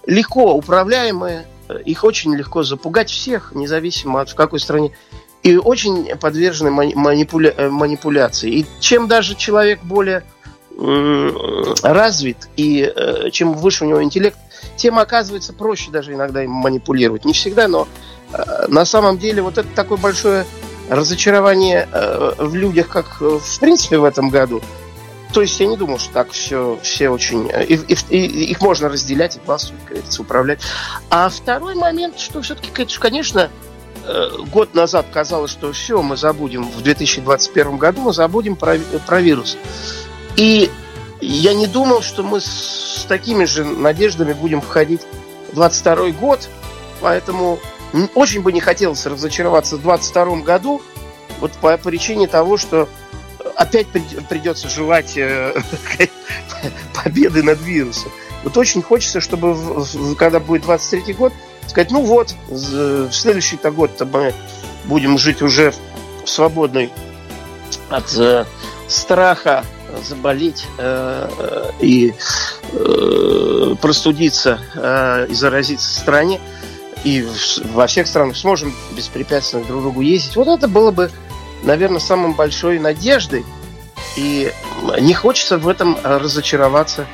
легко 0.05 0.53
управляемые, 0.53 1.47
их 1.85 2.03
очень 2.03 2.35
легко 2.35 2.63
запугать 2.63 3.09
всех, 3.09 3.51
независимо 3.53 4.21
от 4.21 4.29
в 4.29 4.35
какой 4.35 4.59
стране. 4.59 4.91
И 5.41 5.57
очень 5.57 6.15
подвержены 6.17 6.69
манипуля, 6.69 7.53
э, 7.55 7.69
манипуляции. 7.69 8.51
И 8.51 8.65
чем 8.79 9.07
даже 9.07 9.35
человек 9.35 9.81
более 9.83 10.23
развит 11.83 12.47
и 12.55 12.93
чем 13.33 13.51
выше 13.53 13.83
у 13.83 13.87
него 13.87 14.01
интеллект, 14.01 14.37
тем 14.77 14.97
оказывается 14.97 15.51
проще 15.51 15.91
даже 15.91 16.13
иногда 16.13 16.41
им 16.41 16.51
манипулировать. 16.51 17.25
Не 17.25 17.33
всегда, 17.33 17.67
но 17.67 17.85
на 18.69 18.85
самом 18.85 19.17
деле 19.17 19.41
вот 19.41 19.57
это 19.57 19.67
такое 19.75 19.97
большое 19.97 20.45
разочарование 20.89 21.87
э, 21.91 22.33
в 22.37 22.55
людях, 22.55 22.87
как 22.87 23.17
э, 23.21 23.39
в 23.39 23.59
принципе 23.59 23.97
в 23.97 24.03
этом 24.03 24.29
году. 24.29 24.61
То 25.33 25.41
есть 25.41 25.59
я 25.59 25.67
не 25.67 25.77
думал, 25.77 25.99
что 25.99 26.11
так 26.11 26.31
все, 26.31 26.79
все 26.81 27.09
очень... 27.09 27.49
Э, 27.51 27.63
и, 27.63 27.75
и, 27.75 27.95
и, 28.09 28.51
их 28.51 28.61
можно 28.61 28.89
разделять 28.89 29.37
и 29.37 29.39
властвовать, 29.45 29.83
говорится, 29.85 30.21
управлять. 30.21 30.59
А 31.09 31.29
второй 31.29 31.75
момент, 31.75 32.19
что 32.19 32.41
все-таки, 32.41 32.71
конечно, 32.71 33.49
год 34.51 34.73
назад 34.73 35.05
казалось, 35.13 35.51
что 35.51 35.71
все, 35.71 36.01
мы 36.01 36.17
забудем, 36.17 36.63
в 36.63 36.81
2021 36.81 37.77
году 37.77 38.01
мы 38.01 38.13
забудем 38.13 38.55
про, 38.55 38.77
про 39.05 39.21
вирус. 39.21 39.55
И 40.35 40.71
я 41.21 41.53
не 41.53 41.67
думал, 41.67 42.01
что 42.01 42.23
мы 42.23 42.41
с 42.41 43.05
такими 43.07 43.45
же 43.45 43.63
надеждами 43.63 44.33
будем 44.33 44.61
входить 44.61 45.01
в 45.51 45.55
2022 45.55 46.11
год, 46.11 46.49
поэтому 47.01 47.59
очень 48.15 48.41
бы 48.41 48.51
не 48.51 48.59
хотелось 48.59 49.05
разочароваться 49.05 49.77
в 49.77 49.81
2022 49.81 50.41
году, 50.43 50.81
вот 51.39 51.51
по 51.53 51.77
причине 51.77 52.27
того, 52.27 52.57
что 52.57 52.87
опять 53.55 53.87
придется 54.29 54.69
желать 54.69 55.17
э, 55.17 55.61
победы 57.03 57.43
над 57.43 57.59
вирусом. 57.61 58.11
Вот 58.43 58.55
очень 58.57 58.81
хочется, 58.81 59.19
чтобы 59.19 59.55
когда 60.17 60.39
будет 60.39 60.63
23 60.63 61.13
год, 61.13 61.33
сказать, 61.67 61.91
ну 61.91 62.01
вот, 62.01 62.33
в 62.47 63.11
следующий-то 63.11 63.71
год 63.71 63.91
мы 64.11 64.33
будем 64.85 65.17
жить 65.17 65.41
уже 65.41 65.73
свободной 66.25 66.89
от 67.89 68.15
э, 68.17 68.45
страха 68.87 69.65
заболеть 70.07 70.65
э, 70.77 71.71
и 71.79 72.13
простудиться 73.81 74.59
и 75.27 75.33
заразиться 75.33 75.89
в 75.89 75.93
стране 75.93 76.39
и 77.03 77.25
во 77.73 77.87
всех 77.87 78.07
странах 78.07 78.37
сможем 78.37 78.73
беспрепятственно 78.91 79.63
друг 79.63 79.79
к 79.79 79.83
другу 79.83 80.01
ездить. 80.01 80.35
Вот 80.35 80.47
это 80.47 80.67
было 80.67 80.91
бы, 80.91 81.11
наверное, 81.63 81.99
самой 81.99 82.33
большой 82.33 82.79
надеждой. 82.79 83.45
И 84.15 84.51
не 84.99 85.13
хочется 85.13 85.57
в 85.57 85.67
этом 85.67 85.97
разочароваться 86.03 87.05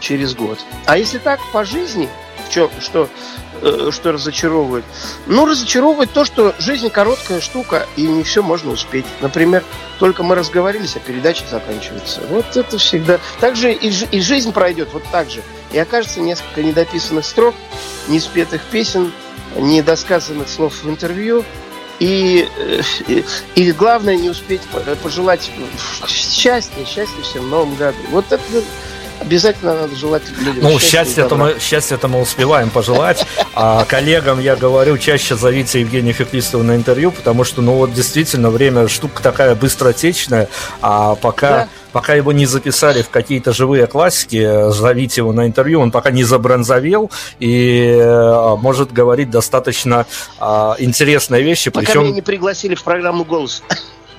через 0.00 0.34
год. 0.34 0.58
А 0.86 0.98
если 0.98 1.18
так 1.18 1.40
по 1.52 1.64
жизни, 1.64 2.08
в 2.46 2.52
чем, 2.52 2.70
что, 2.80 3.08
э, 3.62 3.90
что 3.92 4.12
разочаровывает? 4.12 4.84
Ну, 5.26 5.46
разочаровывает 5.46 6.10
то, 6.10 6.24
что 6.24 6.54
жизнь 6.58 6.90
короткая 6.90 7.40
штука, 7.40 7.86
и 7.96 8.02
не 8.02 8.24
все 8.24 8.42
можно 8.42 8.72
успеть. 8.72 9.06
Например, 9.20 9.62
только 9.98 10.22
мы 10.22 10.34
разговорились, 10.34 10.96
а 10.96 11.00
передача 11.00 11.44
заканчивается. 11.48 12.20
Вот 12.28 12.56
это 12.56 12.78
всегда. 12.78 13.20
Также 13.40 13.72
и, 13.72 13.88
и 13.88 14.20
жизнь 14.20 14.52
пройдет 14.52 14.88
вот 14.92 15.04
так 15.12 15.30
же. 15.30 15.42
И 15.72 15.78
окажется 15.78 16.20
несколько 16.20 16.62
недописанных 16.62 17.24
строк, 17.24 17.54
неспетых 18.08 18.62
песен, 18.62 19.12
недосказанных 19.56 20.48
слов 20.48 20.82
в 20.82 20.90
интервью. 20.90 21.44
И, 21.98 22.48
э, 22.56 22.80
и, 23.08 23.24
и 23.56 23.72
главное 23.72 24.16
не 24.16 24.30
успеть 24.30 24.62
пожелать 25.02 25.50
счастья, 26.06 26.84
счастья 26.86 27.22
всем 27.22 27.44
в 27.44 27.48
новом 27.48 27.74
году. 27.74 27.98
Вот 28.10 28.24
это 28.32 28.42
обязательно 29.20 29.74
надо 29.74 29.94
желать 29.94 30.22
людям 30.40 30.62
Ну, 30.62 30.78
счастье 30.78 31.24
это, 31.24 31.36
мы, 31.36 31.56
счастье 31.60 31.96
это 31.96 32.08
мы 32.08 32.20
успеваем 32.20 32.70
пожелать. 32.70 33.26
А 33.54 33.84
коллегам 33.84 34.40
я 34.40 34.56
говорю, 34.56 34.98
чаще 34.98 35.36
зовите 35.36 35.80
Евгения 35.80 36.12
Феклистова 36.12 36.62
на 36.62 36.76
интервью, 36.76 37.12
потому 37.12 37.44
что, 37.44 37.62
ну, 37.62 37.74
вот 37.74 37.92
действительно, 37.92 38.50
время 38.50 38.88
штука 38.88 39.22
такая 39.22 39.54
быстротечная, 39.54 40.48
а 40.80 41.14
пока... 41.14 41.50
Да. 41.50 41.68
Пока 41.92 42.14
его 42.14 42.30
не 42.30 42.46
записали 42.46 43.02
в 43.02 43.08
какие-то 43.08 43.52
живые 43.52 43.88
классики, 43.88 44.70
зовите 44.70 45.22
его 45.22 45.32
на 45.32 45.48
интервью, 45.48 45.80
он 45.80 45.90
пока 45.90 46.12
не 46.12 46.22
забронзовел 46.22 47.10
и 47.40 47.96
э, 47.98 48.56
может 48.58 48.92
говорить 48.92 49.28
достаточно 49.28 50.06
а, 50.38 50.76
интересные 50.78 51.42
вещи. 51.42 51.70
Пока 51.70 51.86
причем... 51.86 52.02
меня 52.02 52.12
не 52.12 52.22
пригласили 52.22 52.76
в 52.76 52.84
программу 52.84 53.24
«Голос». 53.24 53.64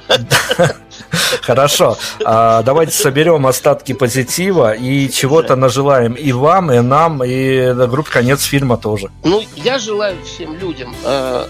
Хорошо. 1.41 1.98
А, 2.23 2.64
давайте 2.64 2.94
соберем 2.94 3.48
остатки 3.48 3.94
позитива 3.94 4.73
и 4.73 5.10
чего-то 5.10 5.56
нажелаем 5.56 6.14
и 6.14 6.32
вам, 6.32 6.72
и 6.72 6.80
нам, 6.80 7.23
и 7.23 7.73
группе 7.88 8.11
конец 8.11 8.44
фильма 8.44 8.78
тоже. 8.78 9.10
Ну, 9.23 9.44
я 9.56 9.80
желаю 9.80 10.15
всем 10.23 10.57
людям 10.57 10.95
э, 11.03 11.45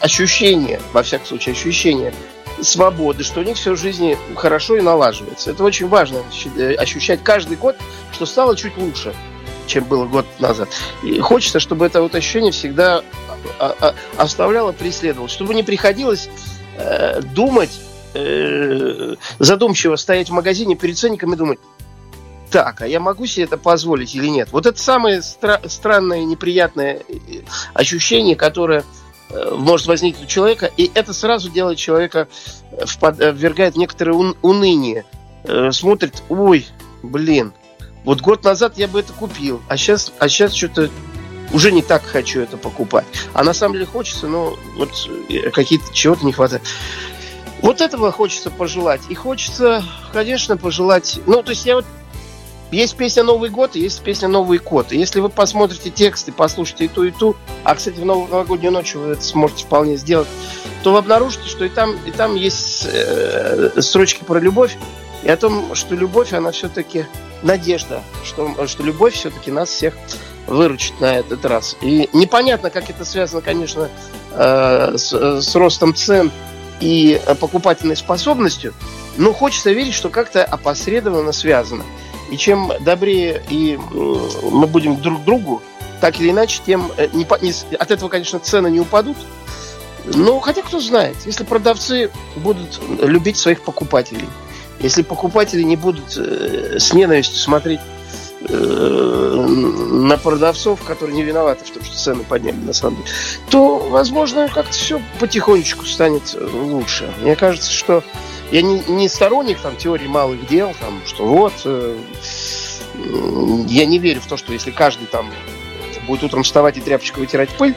ощущения, 0.00 0.80
во 0.92 1.02
всяком 1.02 1.26
случае, 1.26 1.52
ощущения 1.54 2.12
свободы, 2.62 3.22
что 3.22 3.40
у 3.40 3.42
них 3.42 3.56
все 3.56 3.72
в 3.72 3.76
жизни 3.76 4.16
хорошо 4.36 4.76
и 4.76 4.80
налаживается. 4.80 5.50
Это 5.50 5.64
очень 5.64 5.88
важно 5.88 6.20
ощущать 6.78 7.22
каждый 7.22 7.56
год, 7.56 7.76
что 8.12 8.26
стало 8.26 8.56
чуть 8.56 8.76
лучше, 8.76 9.14
чем 9.66 9.84
было 9.84 10.06
год 10.06 10.26
назад. 10.38 10.68
И 11.02 11.18
хочется, 11.20 11.60
чтобы 11.60 11.86
это 11.86 12.02
вот 12.02 12.14
ощущение 12.14 12.52
всегда 12.52 13.02
а, 13.58 13.74
а, 13.80 13.94
оставляло, 14.16 14.72
преследовало, 14.72 15.28
чтобы 15.28 15.54
не 15.54 15.62
приходилось 15.62 16.28
э, 16.76 17.20
думать, 17.22 17.80
э, 18.14 19.16
задумчиво 19.38 19.96
стоять 19.96 20.28
в 20.28 20.32
магазине 20.32 20.76
перед 20.76 20.96
ценником 20.96 21.34
и 21.34 21.36
думать, 21.36 21.58
так, 22.50 22.80
а 22.80 22.86
я 22.86 22.98
могу 22.98 23.26
себе 23.26 23.44
это 23.44 23.58
позволить 23.58 24.14
или 24.14 24.28
нет? 24.28 24.48
Вот 24.52 24.66
это 24.66 24.78
самое 24.78 25.18
стра- 25.18 25.68
странное, 25.68 26.24
неприятное 26.24 27.02
э, 27.08 27.42
ощущение, 27.74 28.36
которое 28.36 28.84
Э, 29.30 29.54
может 29.54 29.86
возникнуть 29.86 30.24
у 30.24 30.28
человека, 30.28 30.70
и 30.76 30.90
это 30.94 31.12
сразу 31.12 31.50
делает 31.50 31.78
человека, 31.78 32.28
э, 32.72 32.84
э, 33.00 33.32
ввергает 33.32 33.74
в 33.74 33.78
некоторое 33.78 34.12
уныние. 34.42 35.04
Смотрит, 35.70 36.22
ой, 36.28 36.66
блин, 37.02 37.52
вот 38.04 38.20
год 38.20 38.44
назад 38.44 38.76
я 38.76 38.88
бы 38.88 39.00
это 39.00 39.12
купил, 39.12 39.62
а 39.68 39.76
сейчас, 39.76 40.12
а 40.18 40.28
сейчас 40.28 40.52
что-то 40.52 40.90
уже 41.52 41.70
не 41.70 41.80
так 41.80 42.04
хочу 42.04 42.40
это 42.40 42.56
покупать. 42.56 43.06
А 43.32 43.44
на 43.44 43.54
самом 43.54 43.74
деле 43.74 43.86
хочется, 43.86 44.26
но 44.26 44.58
вот 44.76 44.90
какие-то 45.52 45.94
чего-то 45.94 46.26
не 46.26 46.32
хватает. 46.32 46.62
Вот 47.60 47.80
этого 47.80 48.12
хочется 48.12 48.50
пожелать. 48.50 49.02
И 49.08 49.14
хочется, 49.14 49.82
конечно, 50.12 50.56
пожелать... 50.56 51.20
Ну, 51.26 51.42
то 51.42 51.50
есть 51.50 51.66
я 51.66 51.76
вот 51.76 51.84
есть 52.70 52.96
песня 52.96 53.22
«Новый 53.22 53.48
год» 53.48 53.76
и 53.76 53.80
есть 53.80 54.02
песня 54.02 54.28
«Новый 54.28 54.58
код». 54.58 54.92
И 54.92 54.98
если 54.98 55.20
вы 55.20 55.30
посмотрите 55.30 55.90
тексты, 55.90 56.32
послушаете 56.32 56.84
и 56.84 56.88
ту, 56.88 57.04
и 57.04 57.10
ту, 57.10 57.34
а, 57.64 57.74
кстати, 57.74 57.98
в 57.98 58.04
новогоднюю 58.04 58.72
ночь 58.72 58.94
вы 58.94 59.12
это 59.12 59.22
сможете 59.22 59.64
вполне 59.64 59.96
сделать, 59.96 60.28
то 60.82 60.92
вы 60.92 60.98
обнаружите, 60.98 61.48
что 61.48 61.64
и 61.64 61.70
там, 61.70 61.96
и 62.06 62.10
там 62.10 62.34
есть 62.34 62.86
э, 62.92 63.80
строчки 63.80 64.22
про 64.22 64.38
любовь, 64.38 64.76
и 65.22 65.30
о 65.30 65.36
том, 65.36 65.74
что 65.74 65.94
любовь, 65.94 66.34
она 66.34 66.50
все-таки 66.50 67.06
надежда, 67.42 68.02
что, 68.22 68.66
что 68.66 68.82
любовь 68.82 69.14
все-таки 69.14 69.50
нас 69.50 69.70
всех 69.70 69.94
выручит 70.46 71.00
на 71.00 71.16
этот 71.16 71.44
раз. 71.46 71.76
И 71.80 72.08
непонятно, 72.12 72.70
как 72.70 72.90
это 72.90 73.04
связано, 73.04 73.40
конечно, 73.40 73.88
э, 74.32 74.94
с, 74.96 75.40
с 75.40 75.54
ростом 75.54 75.94
цен 75.94 76.30
и 76.80 77.20
покупательной 77.40 77.96
способностью, 77.96 78.74
но 79.16 79.32
хочется 79.32 79.72
верить, 79.72 79.94
что 79.94 80.10
как-то 80.10 80.44
опосредованно 80.44 81.32
связано. 81.32 81.84
И 82.30 82.36
чем 82.36 82.70
добрее 82.80 83.42
и 83.48 83.78
мы 84.42 84.66
будем 84.66 85.00
друг 85.00 85.24
другу, 85.24 85.62
так 86.00 86.20
или 86.20 86.30
иначе, 86.30 86.60
тем 86.64 86.90
э, 86.96 87.08
не, 87.12 87.26
не, 87.42 87.74
от 87.74 87.90
этого, 87.90 88.08
конечно, 88.08 88.38
цены 88.38 88.68
не 88.68 88.80
упадут. 88.80 89.16
Но 90.04 90.38
хотя 90.40 90.62
кто 90.62 90.80
знает, 90.80 91.16
если 91.26 91.44
продавцы 91.44 92.10
будут 92.36 92.80
любить 93.02 93.36
своих 93.36 93.62
покупателей, 93.62 94.28
если 94.80 95.02
покупатели 95.02 95.62
не 95.62 95.76
будут 95.76 96.16
э, 96.16 96.78
с 96.78 96.92
ненавистью 96.92 97.38
смотреть 97.38 97.80
э, 97.80 97.97
на 98.48 100.16
продавцов, 100.16 100.82
которые 100.82 101.14
не 101.16 101.22
виноваты 101.22 101.64
в 101.64 101.70
том, 101.70 101.84
что 101.84 101.96
цены 101.96 102.24
подняли 102.24 102.56
на 102.56 102.72
самом 102.72 102.96
деле, 102.96 103.08
то, 103.50 103.78
возможно, 103.78 104.48
как-то 104.48 104.72
все 104.72 105.00
потихонечку 105.18 105.84
станет 105.84 106.34
лучше. 106.34 107.12
Мне 107.20 107.36
кажется, 107.36 107.70
что 107.70 108.02
я 108.50 108.62
не, 108.62 108.82
не 108.88 109.08
сторонник 109.08 109.58
там 109.60 109.76
теории 109.76 110.06
малых 110.06 110.46
дел, 110.48 110.74
там, 110.80 111.02
что 111.06 111.26
вот 111.26 111.52
э, 111.64 111.98
я 113.66 113.86
не 113.86 113.98
верю 113.98 114.20
в 114.20 114.26
то, 114.26 114.36
что 114.36 114.52
если 114.52 114.70
каждый 114.70 115.06
там 115.06 115.30
будет 116.06 116.24
утром 116.24 116.42
вставать 116.42 116.78
и 116.78 116.80
тряпочкой 116.80 117.24
вытирать 117.24 117.50
пыль, 117.50 117.74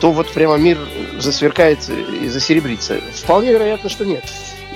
то 0.00 0.10
вот 0.10 0.32
прямо 0.32 0.56
мир 0.56 0.78
засверкает 1.18 1.88
и 1.88 2.28
засеребрится. 2.28 3.00
Вполне 3.12 3.52
вероятно, 3.52 3.90
что 3.90 4.06
нет. 4.06 4.24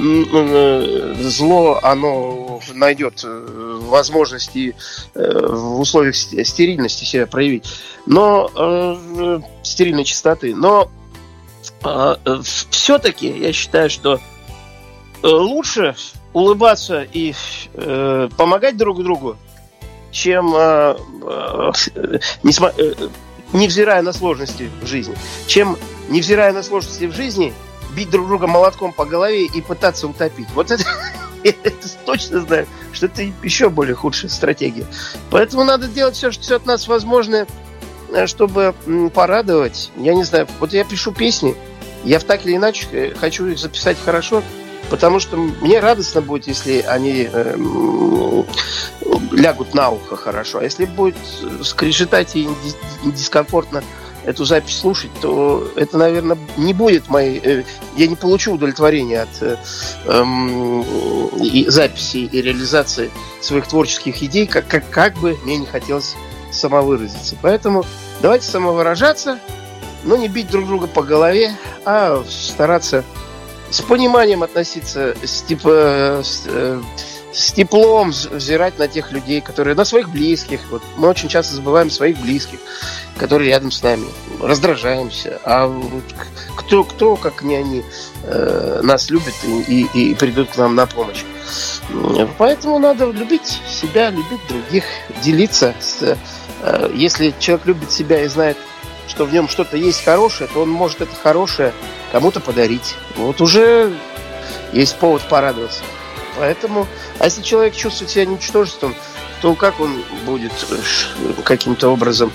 Э, 0.01 1.15
зло, 1.19 1.81
оно 1.83 2.61
найдет 2.73 3.23
э, 3.25 3.79
возможности 3.83 4.77
э, 5.15 5.47
в 5.47 5.81
условиях 5.81 6.15
стерильности 6.15 7.05
себя 7.05 7.27
проявить. 7.27 7.67
Но 8.07 8.49
стерильной 9.63 10.05
чистоты. 10.05 10.55
Но 10.55 10.89
э, 11.83 12.17
все-таки 12.71 13.29
я 13.29 13.53
считаю, 13.53 13.91
что 13.91 14.21
лучше 15.23 15.97
улыбаться 16.33 17.03
и 17.03 17.35
э, 17.75 18.29
помогать 18.37 18.77
друг 18.77 19.03
другу, 19.03 19.37
чем 20.13 20.55
э, 20.55 20.97
э, 21.23 21.73
не 22.45 22.53
э, 22.53 22.95
невзирая 23.53 24.03
на 24.03 24.13
сложности 24.13 24.71
в 24.81 24.87
жизни, 24.87 25.17
чем 25.49 25.77
невзирая 26.09 26.53
на 26.53 26.63
сложности 26.63 27.07
в 27.07 27.15
жизни 27.15 27.53
бить 27.99 28.11
друг 28.11 28.29
друга 28.29 28.47
молотком 28.47 28.93
по 28.93 29.05
голове 29.05 29.47
и 29.47 29.61
пытаться 29.61 30.07
утопить. 30.07 30.47
Вот 30.55 30.71
это, 30.71 30.85
это 31.43 31.73
точно 32.07 32.43
знаю, 32.43 32.69
что 32.93 33.07
это 33.07 33.23
еще 33.43 33.71
более 33.71 33.97
худшая 33.97 34.31
стратегия. 34.31 34.87
Поэтому 35.31 35.65
надо 35.65 35.89
делать 35.89 36.15
все, 36.15 36.31
что 36.31 36.43
все 36.45 36.57
от 36.57 36.67
нас 36.67 36.87
возможное, 36.87 37.49
э, 38.13 38.29
чтобы 38.29 38.73
порадовать. 39.13 39.91
Я 39.97 40.15
не 40.15 40.23
знаю, 40.23 40.47
вот 40.61 40.73
я 40.73 40.85
пишу 40.85 41.13
песни, 41.13 41.57
я 42.05 42.21
в 42.21 42.25
так 42.25 42.47
или 42.47 42.55
иначе 42.55 42.87
э, 42.93 43.15
хочу 43.17 43.47
их 43.47 43.59
записать 43.59 43.97
хорошо, 44.05 44.45
Потому 44.91 45.21
что 45.21 45.37
мне 45.37 45.81
радостно 45.81 46.23
будет, 46.23 46.47
если 46.47 46.81
они 46.81 47.29
э, 47.31 47.57
лягут 49.33 49.75
на 49.75 49.91
ухо 49.91 50.17
хорошо. 50.17 50.61
А 50.61 50.65
если 50.65 50.87
будет 50.87 51.17
скрежетать 51.63 52.35
и 52.37 52.49
дискомфортно 53.05 53.83
эту 54.29 54.45
запись 54.45 54.79
слушать, 54.79 55.11
то 55.23 55.67
это, 55.75 55.97
наверное, 55.97 56.37
не 56.59 56.75
будет 56.75 57.09
моей... 57.09 57.41
Э, 57.43 57.65
я 57.97 58.07
не 58.07 58.15
получу 58.15 58.53
удовлетворения 58.53 59.23
от 59.23 59.29
э, 59.41 59.57
э, 60.05 60.25
и 61.43 61.65
записи 61.69 62.19
и 62.19 62.43
реализации 62.43 63.11
своих 63.41 63.67
творческих 63.67 64.23
идей, 64.23 64.47
как, 64.47 64.69
как, 64.69 64.89
как 64.91 65.15
бы 65.15 65.39
мне 65.45 65.57
не 65.57 65.67
хотелось 65.67 66.15
самовыразиться. 66.53 67.37
Поэтому 67.41 67.87
давайте 68.21 68.45
самовыражаться, 68.45 69.39
но 70.05 70.17
не 70.17 70.29
бить 70.29 70.51
друг 70.51 70.67
друга 70.67 70.87
по 70.89 71.03
голове, 71.03 71.57
а 71.87 72.23
стараться 72.29 73.05
с 73.71 73.81
пониманием 73.81 74.43
относиться, 74.43 75.17
с, 75.25 75.41
типа, 75.41 76.21
с, 76.23 76.43
э, 76.47 76.83
с 77.33 77.53
теплом 77.53 78.11
взирать 78.11 78.79
на 78.79 78.89
тех 78.89 79.13
людей, 79.13 79.41
которые 79.41 79.75
на 79.75 79.85
своих 79.85 80.09
близких. 80.09 80.61
Вот 80.71 80.83
мы 80.97 81.09
очень 81.09 81.29
часто 81.29 81.57
забываем 81.57 81.91
своих 81.91 82.19
близких, 82.19 82.59
которые 83.17 83.51
рядом 83.51 83.71
с 83.71 83.83
нами, 83.83 84.07
раздражаемся. 84.41 85.41
А 85.45 85.71
кто, 86.57 86.85
кто 86.85 87.17
как 87.17 87.43
не 87.43 87.57
они, 87.57 87.85
э, 88.25 88.81
нас 88.83 89.11
любит 89.11 89.35
и, 89.45 89.61
и, 89.85 90.11
и 90.11 90.15
придут 90.15 90.51
к 90.51 90.57
нам 90.57 90.75
на 90.75 90.87
помощь. 90.87 91.25
Поэтому 92.37 92.79
надо 92.79 93.11
любить 93.11 93.61
себя, 93.69 94.11
любить 94.11 94.41
других, 94.49 94.85
делиться. 95.23 95.75
С, 95.81 96.17
э, 96.63 96.91
если 96.95 97.35
человек 97.39 97.67
любит 97.67 97.91
себя 97.91 98.23
и 98.23 98.29
знает, 98.29 98.57
что 99.07 99.25
в 99.25 99.33
нем 99.33 99.49
что-то 99.49 99.77
есть 99.77 100.05
хорошее, 100.05 100.49
то 100.53 100.63
он 100.63 100.71
может 100.71 101.01
это 101.01 101.15
хорошее 101.15 101.73
кому-то 102.13 102.41
подарить. 102.41 102.95
Вот 103.17 103.41
уже 103.41 103.93
есть 104.73 104.97
повод 104.97 105.23
порадоваться. 105.29 105.81
Поэтому, 106.39 106.87
а 107.19 107.25
если 107.25 107.43
человек 107.43 107.75
чувствует 107.75 108.11
себя 108.11 108.25
ничтожеством, 108.25 108.95
то 109.41 109.55
как 109.55 109.81
он 109.81 110.03
будет 110.25 110.53
э, 110.71 111.43
каким-то 111.45 111.89
образом 111.89 112.33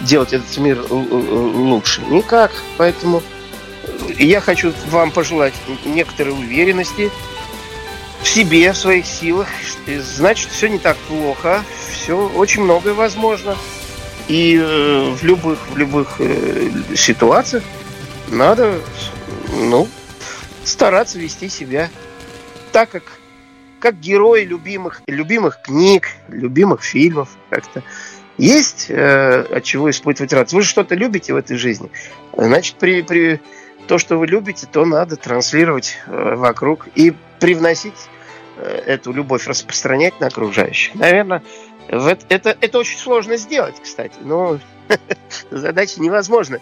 делать 0.00 0.32
этот 0.32 0.56
мир 0.58 0.84
лучше? 0.90 2.02
Никак. 2.02 2.52
Поэтому 2.76 3.22
я 4.18 4.40
хочу 4.40 4.72
вам 4.90 5.10
пожелать 5.10 5.54
некоторой 5.84 6.32
уверенности 6.32 7.10
в 8.22 8.28
себе, 8.28 8.72
в 8.72 8.76
своих 8.76 9.06
силах. 9.06 9.48
Значит, 9.86 10.50
все 10.50 10.68
не 10.68 10.78
так 10.78 10.96
плохо, 11.08 11.62
все 11.90 12.28
очень 12.28 12.62
многое 12.62 12.94
возможно. 12.94 13.56
И 14.28 14.56
э, 14.56 15.10
в 15.10 15.24
любых, 15.24 15.58
в 15.70 15.76
любых 15.76 16.16
э, 16.20 16.70
ситуациях 16.94 17.64
надо, 18.28 18.80
ну, 19.52 19.88
стараться 20.64 21.18
вести 21.18 21.48
себя 21.48 21.90
так, 22.70 22.90
как, 22.90 23.02
как 23.82 23.98
герои 23.98 24.44
любимых, 24.44 25.02
любимых 25.08 25.60
книг, 25.60 26.10
любимых 26.28 26.82
фильмов 26.84 27.30
как-то. 27.50 27.82
Есть 28.38 28.86
э, 28.88 29.40
от 29.40 29.64
чего 29.64 29.90
испытывать 29.90 30.32
радость. 30.32 30.54
Вы 30.54 30.62
же 30.62 30.68
что-то 30.68 30.94
любите 30.94 31.34
в 31.34 31.36
этой 31.36 31.56
жизни. 31.56 31.90
Значит, 32.32 32.76
при, 32.76 33.02
при 33.02 33.40
то, 33.88 33.98
что 33.98 34.18
вы 34.18 34.28
любите, 34.28 34.68
то 34.70 34.84
надо 34.84 35.16
транслировать 35.16 35.98
э, 36.06 36.34
вокруг 36.36 36.86
и 36.94 37.12
привносить 37.40 38.08
э, 38.56 38.82
эту 38.86 39.12
любовь, 39.12 39.48
распространять 39.48 40.20
на 40.20 40.28
окружающих. 40.28 40.94
Наверное, 40.94 41.42
это, 41.88 42.24
это, 42.28 42.56
это 42.60 42.78
очень 42.78 42.98
сложно 42.98 43.36
сделать, 43.36 43.74
кстати, 43.82 44.14
но 44.20 44.60
задача 45.50 46.00
невозможна. 46.00 46.60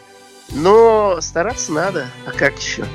Но 0.53 1.21
стараться 1.21 1.71
надо, 1.71 2.07
а 2.27 2.31
как 2.31 2.59
еще? 2.59 2.87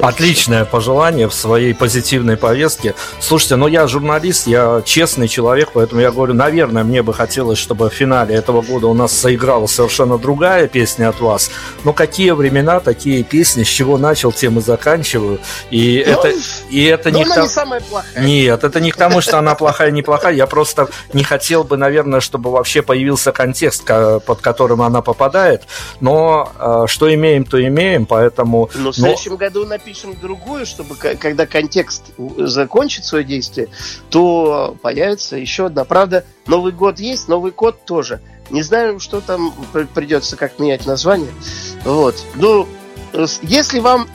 Отличное 0.00 0.64
пожелание 0.64 1.28
в 1.28 1.34
своей 1.34 1.74
позитивной 1.74 2.36
повестке. 2.36 2.94
Слушайте, 3.20 3.56
ну 3.56 3.66
я 3.66 3.86
журналист, 3.86 4.46
я 4.46 4.82
честный 4.84 5.28
человек, 5.28 5.70
поэтому 5.72 6.00
я 6.00 6.10
говорю, 6.10 6.34
наверное, 6.34 6.84
мне 6.84 7.02
бы 7.02 7.14
хотелось, 7.14 7.58
чтобы 7.58 7.90
в 7.90 7.92
финале 7.92 8.34
этого 8.34 8.62
года 8.62 8.86
у 8.86 8.94
нас 8.94 9.12
заиграла 9.12 9.66
совершенно 9.66 10.18
другая 10.18 10.68
песня 10.68 11.08
от 11.08 11.20
вас. 11.20 11.50
Но 11.84 11.92
какие 11.92 12.32
времена, 12.32 12.80
такие 12.80 13.22
песни, 13.22 13.62
с 13.62 13.68
чего 13.68 13.98
начал, 13.98 14.32
тем 14.32 14.58
и 14.58 14.62
заканчиваю. 14.62 15.40
И 15.70 16.04
ну, 16.06 16.12
это, 16.12 16.32
и 16.70 16.84
это 16.84 17.10
не, 17.10 17.24
к... 17.24 17.36
не 17.36 17.48
самая 17.48 17.80
плохая. 17.80 18.24
Нет, 18.24 18.64
это 18.64 18.80
не 18.80 18.90
к 18.90 18.96
тому, 18.96 19.20
что 19.20 19.38
она 19.38 19.54
плохая, 19.54 19.90
не 19.90 20.02
плохая. 20.02 20.34
Я 20.34 20.46
просто 20.46 20.88
не 21.12 21.24
хотел 21.24 21.64
бы, 21.64 21.76
наверное, 21.76 22.20
чтобы 22.20 22.50
вообще 22.50 22.82
появился 22.82 23.32
контекст, 23.32 23.84
под 23.84 24.40
которым 24.40 24.82
она 24.82 25.02
попадает. 25.02 25.62
Но 26.00 26.52
э, 26.58 26.84
что 26.86 27.12
имеем, 27.12 27.44
то 27.44 27.62
имеем, 27.64 28.06
поэтому... 28.06 28.70
Но 28.74 28.92
в 28.92 28.96
следующем 28.96 29.32
Но... 29.32 29.36
году 29.38 29.64
напишем 29.86 30.16
другую, 30.20 30.66
чтобы 30.66 30.96
когда 30.96 31.46
контекст 31.46 32.06
закончит 32.38 33.04
свое 33.04 33.22
действие, 33.22 33.68
то 34.10 34.76
появится 34.82 35.36
еще 35.36 35.66
одна. 35.66 35.84
Правда, 35.84 36.24
Новый 36.46 36.72
год 36.72 36.98
есть, 36.98 37.28
Новый 37.28 37.52
год 37.52 37.84
тоже. 37.84 38.20
Не 38.50 38.62
знаю, 38.62 38.98
что 38.98 39.20
там 39.20 39.54
придется, 39.94 40.36
как 40.36 40.58
менять 40.58 40.86
название. 40.86 41.30
Вот. 41.84 42.16
Ну, 42.34 42.66
если 43.42 43.78
вам 43.78 44.08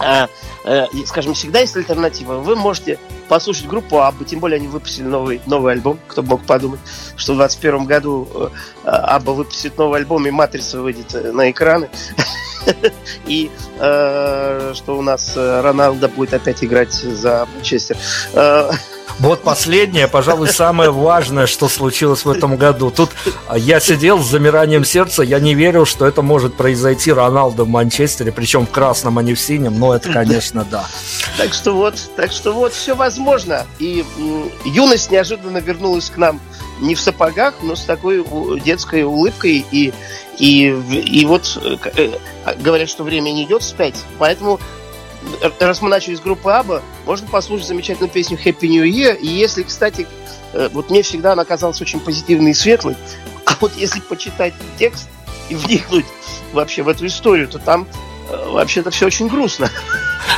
а, 0.00 0.28
Э, 0.66 0.86
скажем, 1.06 1.34
всегда 1.34 1.60
есть 1.60 1.76
альтернатива. 1.76 2.38
Вы 2.38 2.56
можете 2.56 2.98
послушать 3.28 3.68
группу 3.68 4.00
Абба, 4.00 4.24
тем 4.24 4.40
более 4.40 4.56
они 4.56 4.66
выпустили 4.66 5.04
новый, 5.04 5.40
новый 5.46 5.72
альбом, 5.72 5.98
кто 6.08 6.22
мог 6.22 6.42
подумать, 6.42 6.80
что 7.16 7.34
в 7.34 7.36
2021 7.36 7.84
году 7.86 8.28
э, 8.84 8.88
Абба 8.88 9.32
выпустит 9.32 9.78
новый 9.78 10.00
альбом, 10.00 10.26
и 10.26 10.30
Матрица 10.32 10.80
выйдет 10.80 11.14
э, 11.14 11.30
на 11.30 11.50
экраны. 11.50 11.88
И 13.26 13.48
что 13.76 14.98
у 14.98 15.02
нас 15.02 15.36
Роналдо 15.36 16.08
будет 16.08 16.34
опять 16.34 16.64
играть 16.64 16.92
за 16.92 17.46
Манчестер. 17.54 17.96
Вот 19.18 19.42
последнее, 19.42 20.08
пожалуй, 20.08 20.48
самое 20.48 20.90
важное, 20.90 21.46
что 21.46 21.68
случилось 21.68 22.24
в 22.24 22.30
этом 22.30 22.56
году. 22.56 22.90
Тут 22.90 23.10
я 23.56 23.80
сидел 23.80 24.20
с 24.20 24.26
замиранием 24.26 24.84
сердца, 24.84 25.22
я 25.22 25.40
не 25.40 25.54
верил, 25.54 25.86
что 25.86 26.06
это 26.06 26.20
может 26.22 26.54
произойти 26.54 27.12
Роналдо 27.12 27.64
в 27.64 27.68
Манчестере, 27.68 28.30
причем 28.30 28.66
в 28.66 28.70
красном, 28.70 29.18
а 29.18 29.22
не 29.22 29.34
в 29.34 29.40
синем, 29.40 29.78
но 29.78 29.94
это, 29.94 30.12
конечно, 30.12 30.66
да. 30.70 30.86
Так 31.38 31.54
что 31.54 31.72
вот, 31.72 31.94
так 32.16 32.30
что 32.30 32.52
вот, 32.52 32.74
все 32.74 32.94
возможно. 32.94 33.66
И 33.78 34.04
юность 34.64 35.10
неожиданно 35.10 35.58
вернулась 35.58 36.10
к 36.10 36.16
нам 36.18 36.40
не 36.80 36.94
в 36.94 37.00
сапогах, 37.00 37.54
но 37.62 37.74
с 37.74 37.84
такой 37.84 38.24
детской 38.60 39.02
улыбкой 39.02 39.64
и 39.70 39.92
и, 40.38 40.66
и 40.68 41.24
вот 41.24 41.58
э, 41.64 41.76
э, 41.96 42.54
говорят, 42.58 42.90
что 42.90 43.04
время 43.04 43.30
не 43.30 43.44
идет 43.44 43.62
вспять, 43.62 43.94
поэтому 44.18 44.60
раз 45.60 45.80
мы 45.80 45.88
начали 45.88 46.14
с 46.14 46.20
группы 46.20 46.50
Аба, 46.50 46.82
можно 47.04 47.26
послушать 47.28 47.66
замечательную 47.66 48.10
песню 48.10 48.38
Happy 48.42 48.66
New 48.68 48.84
Year. 48.84 49.16
И 49.16 49.26
если, 49.26 49.62
кстати, 49.62 50.06
э, 50.52 50.68
вот 50.72 50.90
мне 50.90 51.02
всегда 51.02 51.32
она 51.32 51.44
казалась 51.44 51.80
очень 51.80 52.00
позитивной 52.00 52.52
и 52.52 52.54
светлой, 52.54 52.96
а 53.46 53.52
вот 53.60 53.72
если 53.76 54.00
почитать 54.00 54.54
текст 54.78 55.08
и 55.48 55.54
вникнуть 55.54 56.06
вообще 56.52 56.82
в 56.82 56.88
эту 56.88 57.06
историю, 57.06 57.48
то 57.48 57.58
там 57.58 57.86
э, 58.30 58.48
вообще-то 58.50 58.90
все 58.90 59.06
очень 59.06 59.28
грустно. 59.28 59.70